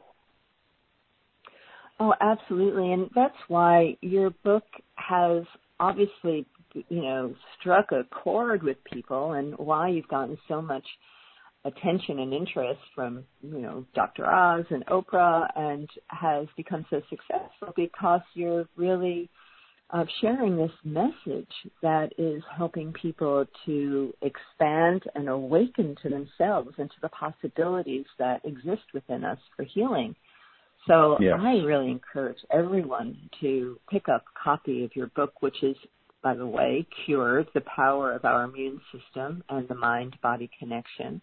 Oh, 1.99 2.13
absolutely. 2.21 2.93
And 2.93 3.09
that's 3.13 3.35
why 3.49 3.97
your 4.01 4.29
book 4.43 4.63
has 4.95 5.43
obviously 5.81 6.45
you 6.73 7.01
know, 7.01 7.33
struck 7.59 7.91
a 7.91 8.03
chord 8.05 8.63
with 8.63 8.77
people 8.91 9.33
and 9.33 9.57
why 9.57 9.89
you've 9.89 10.07
gotten 10.07 10.37
so 10.47 10.61
much 10.61 10.85
attention 11.65 12.19
and 12.19 12.33
interest 12.33 12.79
from, 12.95 13.23
you 13.41 13.59
know, 13.59 13.85
Dr. 13.93 14.25
Oz 14.25 14.65
and 14.69 14.85
Oprah 14.85 15.47
and 15.55 15.89
has 16.07 16.47
become 16.55 16.85
so 16.89 17.01
successful 17.09 17.73
because 17.75 18.21
you're 18.33 18.67
really 18.75 19.29
uh, 19.91 20.05
sharing 20.21 20.55
this 20.55 20.71
message 20.83 21.51
that 21.81 22.09
is 22.17 22.43
helping 22.55 22.93
people 22.93 23.45
to 23.65 24.13
expand 24.21 25.03
and 25.15 25.29
awaken 25.29 25.95
to 26.03 26.09
themselves 26.09 26.69
and 26.77 26.89
to 26.89 26.95
the 27.01 27.09
possibilities 27.09 28.05
that 28.17 28.43
exist 28.45 28.83
within 28.93 29.23
us 29.23 29.39
for 29.55 29.63
healing. 29.63 30.15
So. 30.87 31.17
I 31.41 31.57
really 31.57 31.91
encourage 31.91 32.37
everyone 32.51 33.17
to 33.41 33.79
pick 33.89 34.07
up 34.09 34.23
a 34.23 34.43
copy 34.43 34.83
of 34.85 34.95
your 34.95 35.07
book, 35.07 35.33
which 35.41 35.61
is 35.63 35.75
by 36.21 36.33
the 36.33 36.45
way, 36.45 36.85
cured 37.05 37.47
the 37.53 37.61
power 37.61 38.11
of 38.11 38.25
our 38.25 38.43
immune 38.43 38.81
system 38.91 39.43
and 39.49 39.67
the 39.67 39.75
mind 39.75 40.17
body 40.21 40.49
connection. 40.59 41.21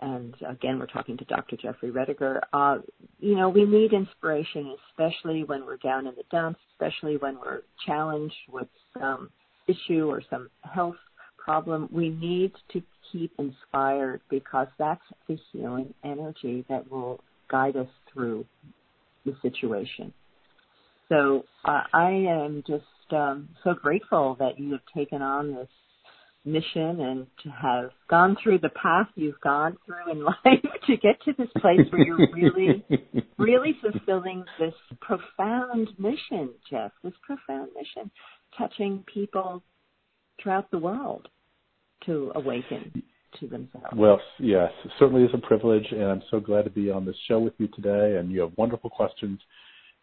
And 0.00 0.34
again, 0.48 0.78
we're 0.78 0.86
talking 0.86 1.16
to 1.18 1.24
Dr. 1.24 1.56
Jeffrey 1.56 1.90
Rediger. 1.90 2.40
Uh, 2.52 2.78
you 3.20 3.36
know, 3.36 3.48
we 3.48 3.64
need 3.64 3.92
inspiration, 3.92 4.74
especially 4.90 5.44
when 5.44 5.64
we're 5.64 5.76
down 5.76 6.06
in 6.06 6.14
the 6.16 6.24
dumps, 6.30 6.60
especially 6.72 7.16
when 7.16 7.38
we're 7.38 7.62
challenged 7.86 8.34
with 8.50 8.68
some 8.98 9.30
issue 9.68 10.08
or 10.08 10.20
some 10.28 10.50
health 10.62 10.96
problem. 11.38 11.88
We 11.92 12.08
need 12.08 12.52
to 12.72 12.82
keep 13.12 13.32
inspired 13.38 14.20
because 14.30 14.66
that's 14.78 15.02
the 15.28 15.38
healing 15.52 15.94
energy 16.02 16.64
that 16.68 16.90
will 16.90 17.20
guide 17.48 17.76
us 17.76 17.88
through 18.12 18.44
the 19.24 19.36
situation. 19.42 20.12
So 21.08 21.44
uh, 21.64 21.82
I 21.92 22.10
am 22.10 22.64
just 22.66 22.84
um, 23.12 23.48
so 23.62 23.74
grateful 23.74 24.36
that 24.40 24.58
you 24.58 24.72
have 24.72 24.80
taken 24.94 25.22
on 25.22 25.54
this 25.54 25.68
mission 26.44 27.00
and 27.00 27.26
to 27.42 27.48
have 27.50 27.90
gone 28.08 28.36
through 28.42 28.58
the 28.58 28.68
path 28.70 29.06
you've 29.14 29.40
gone 29.40 29.76
through 29.86 30.12
in 30.12 30.24
life 30.44 30.62
to 30.86 30.96
get 30.96 31.20
to 31.24 31.32
this 31.38 31.48
place 31.60 31.80
where 31.90 32.04
you're 32.04 32.28
really, 32.32 32.84
really 33.38 33.76
fulfilling 33.80 34.44
this 34.58 34.74
profound 35.00 35.88
mission, 35.98 36.50
Jeff, 36.70 36.92
this 37.02 37.14
profound 37.22 37.70
mission, 37.74 38.10
touching 38.58 39.04
people 39.12 39.62
throughout 40.42 40.70
the 40.70 40.78
world 40.78 41.28
to 42.06 42.32
awaken 42.34 43.02
to 43.40 43.48
themselves. 43.48 43.86
Well, 43.96 44.20
yes, 44.38 44.70
certainly 44.98 45.24
is 45.24 45.30
a 45.34 45.38
privilege, 45.38 45.86
and 45.90 46.04
I'm 46.04 46.22
so 46.30 46.40
glad 46.40 46.62
to 46.62 46.70
be 46.70 46.90
on 46.90 47.04
this 47.04 47.16
show 47.26 47.40
with 47.40 47.54
you 47.58 47.68
today. 47.68 48.18
And 48.18 48.30
you 48.30 48.40
have 48.42 48.52
wonderful 48.56 48.90
questions 48.90 49.40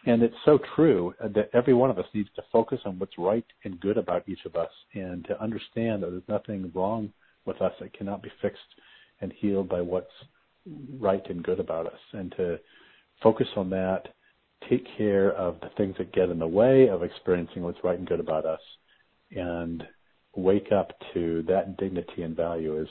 and 0.05 0.23
it's 0.23 0.35
so 0.45 0.59
true 0.75 1.13
that 1.21 1.49
every 1.53 1.73
one 1.73 1.89
of 1.89 1.99
us 1.99 2.05
needs 2.13 2.29
to 2.35 2.43
focus 2.51 2.79
on 2.85 2.97
what's 2.97 3.17
right 3.17 3.45
and 3.63 3.79
good 3.79 3.97
about 3.97 4.27
each 4.27 4.45
of 4.45 4.55
us 4.55 4.71
and 4.93 5.23
to 5.25 5.41
understand 5.41 6.01
that 6.01 6.09
there's 6.11 6.23
nothing 6.27 6.71
wrong 6.73 7.11
with 7.45 7.61
us 7.61 7.73
that 7.79 7.93
cannot 7.93 8.23
be 8.23 8.31
fixed 8.41 8.59
and 9.21 9.31
healed 9.33 9.69
by 9.69 9.81
what's 9.81 10.11
right 10.99 11.23
and 11.29 11.43
good 11.43 11.59
about 11.59 11.85
us. 11.85 11.99
And 12.13 12.31
to 12.37 12.59
focus 13.21 13.47
on 13.55 13.69
that, 13.71 14.07
take 14.69 14.85
care 14.97 15.31
of 15.33 15.59
the 15.61 15.69
things 15.77 15.95
that 15.97 16.13
get 16.13 16.29
in 16.29 16.39
the 16.39 16.47
way 16.47 16.87
of 16.87 17.03
experiencing 17.03 17.63
what's 17.63 17.83
right 17.83 17.97
and 17.97 18.07
good 18.07 18.19
about 18.19 18.45
us, 18.45 18.61
and 19.35 19.83
wake 20.35 20.71
up 20.71 20.93
to 21.13 21.43
that 21.47 21.77
dignity 21.77 22.23
and 22.23 22.35
value 22.35 22.81
is 22.81 22.87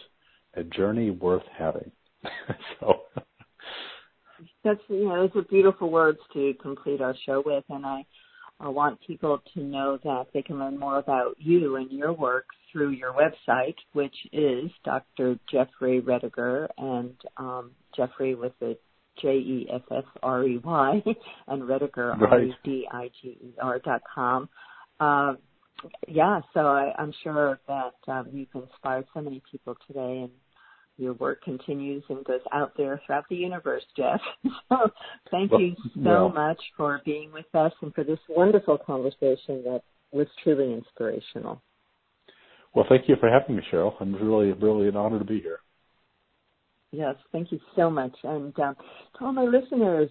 a 0.55 0.63
journey 0.65 1.11
worth 1.11 1.43
having. 1.57 1.91
so 2.81 3.03
that's 4.65 4.81
you 4.89 5.09
know 5.09 5.27
those 5.27 5.43
are 5.43 5.47
beautiful 5.47 5.91
words 5.91 6.19
to 6.33 6.55
complete 6.63 7.01
our 7.01 7.15
show 7.27 7.43
with, 7.45 7.65
and 7.69 7.85
I, 7.85 8.05
I 8.59 8.69
want 8.69 8.99
people 9.07 9.41
to 9.55 9.61
know 9.61 9.99
that 10.05 10.27
they 10.33 10.43
can 10.43 10.59
learn 10.59 10.79
more 10.79 10.99
about 10.99 11.37
you 11.39 11.77
and 11.77 11.91
your 11.91 12.13
work 12.13 12.47
through 12.73 12.91
your 12.91 13.13
website, 13.13 13.75
which 13.93 14.15
is 14.33 14.71
Dr. 14.85 15.39
Jeffrey 15.51 16.01
Rediger 16.01 16.69
and 16.79 17.15
um, 17.37 17.73
Jeffrey 17.97 18.35
with 18.35 18.53
the 18.61 18.77
J 19.21 19.29
E 19.29 19.69
F 19.73 19.83
F 19.91 20.05
R 20.23 20.45
E 20.45 20.59
Y 20.63 21.03
and 21.49 21.63
Rediger 21.63 22.21
R 22.21 22.43
E 22.43 22.55
D 22.65 22.87
I 22.91 23.11
G 23.21 23.29
E 23.29 23.55
R 23.61 23.79
dot 23.79 24.03
com. 24.15 24.49
Uh, 24.99 25.35
yeah, 26.09 26.41
so 26.53 26.61
I, 26.61 26.93
I'm 26.99 27.13
sure 27.23 27.59
that 27.67 27.95
um, 28.07 28.29
you've 28.33 28.49
inspired 28.55 29.07
so 29.15 29.21
many 29.21 29.43
people 29.51 29.77
today, 29.87 30.21
and 30.23 30.31
your 31.01 31.15
work 31.15 31.43
continues 31.43 32.03
and 32.09 32.25
goes 32.25 32.41
out 32.53 32.73
there 32.77 33.01
throughout 33.05 33.25
the 33.31 33.37
universe, 33.37 33.83
Jeff. 33.97 34.21
so 34.69 34.91
thank 35.31 35.51
well, 35.51 35.61
you 35.61 35.75
so 35.95 36.01
well, 36.03 36.29
much 36.29 36.61
for 36.77 37.01
being 37.05 37.33
with 37.33 37.53
us 37.55 37.73
and 37.81 37.95
for 37.95 38.05
this 38.05 38.19
wonderful 38.29 38.79
conversation 38.79 39.63
that 39.65 39.81
was 40.13 40.27
truly 40.45 40.73
inspirational. 40.73 41.63
Well, 42.75 42.87
thank 42.89 43.09
you 43.09 43.17
for 43.19 43.29
having 43.29 43.57
me, 43.57 43.63
Cheryl. 43.73 43.95
I'm 44.01 44.15
really, 44.15 44.53
really 44.53 44.89
an 44.89 44.97
honor 44.97 45.19
to 45.19 45.25
be 45.25 45.41
here. 45.41 45.61
Yes, 46.93 47.15
thank 47.33 47.51
you 47.53 47.61
so 47.77 47.89
much. 47.89 48.15
And 48.23 48.57
um, 48.61 48.77
to 49.19 49.25
all 49.25 49.33
my 49.33 49.45
listeners, 49.45 50.11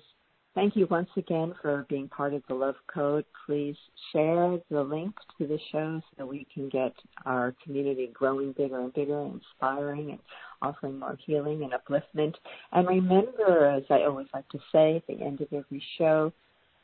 thank 0.60 0.76
you 0.76 0.86
once 0.88 1.10
again 1.16 1.54
for 1.62 1.86
being 1.88 2.10
part 2.10 2.34
of 2.34 2.44
the 2.50 2.54
Love 2.54 2.76
Code. 2.94 3.24
Please 3.46 3.78
share 4.12 4.60
the 4.70 4.82
link 4.82 5.16
to 5.38 5.48
the 5.48 5.58
show 5.72 6.02
so 6.18 6.26
we 6.26 6.46
can 6.54 6.68
get 6.68 6.94
our 7.26 7.56
community 7.64 8.12
growing 8.14 8.52
bigger 8.52 8.82
and 8.82 8.94
bigger, 8.94 9.22
inspiring 9.22 10.12
and 10.12 10.20
offering 10.62 11.00
more 11.00 11.18
healing 11.26 11.64
and 11.64 11.72
upliftment. 11.72 12.34
And 12.74 12.86
remember, 12.90 13.68
as 13.68 13.84
I 13.90 14.04
always 14.04 14.28
like 14.34 14.50
to 14.50 14.60
say 14.70 14.98
at 14.98 15.08
the 15.08 15.24
end 15.24 15.40
of 15.40 15.48
every 15.54 15.82
show, 15.98 16.34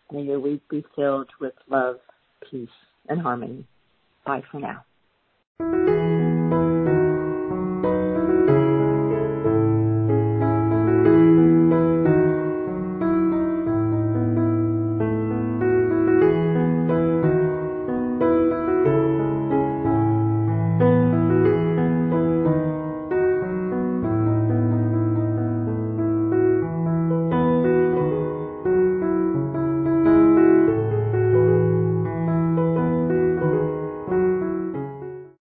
may 0.09 0.21
your 0.21 0.39
week 0.39 0.61
be 0.69 0.86
filled 0.95 1.30
with 1.41 1.53
love, 1.69 1.97
peace, 2.49 2.69
and 3.09 3.21
harmony. 3.21 3.67
Bye 4.26 4.43
for 4.49 4.61
now. 4.61 6.04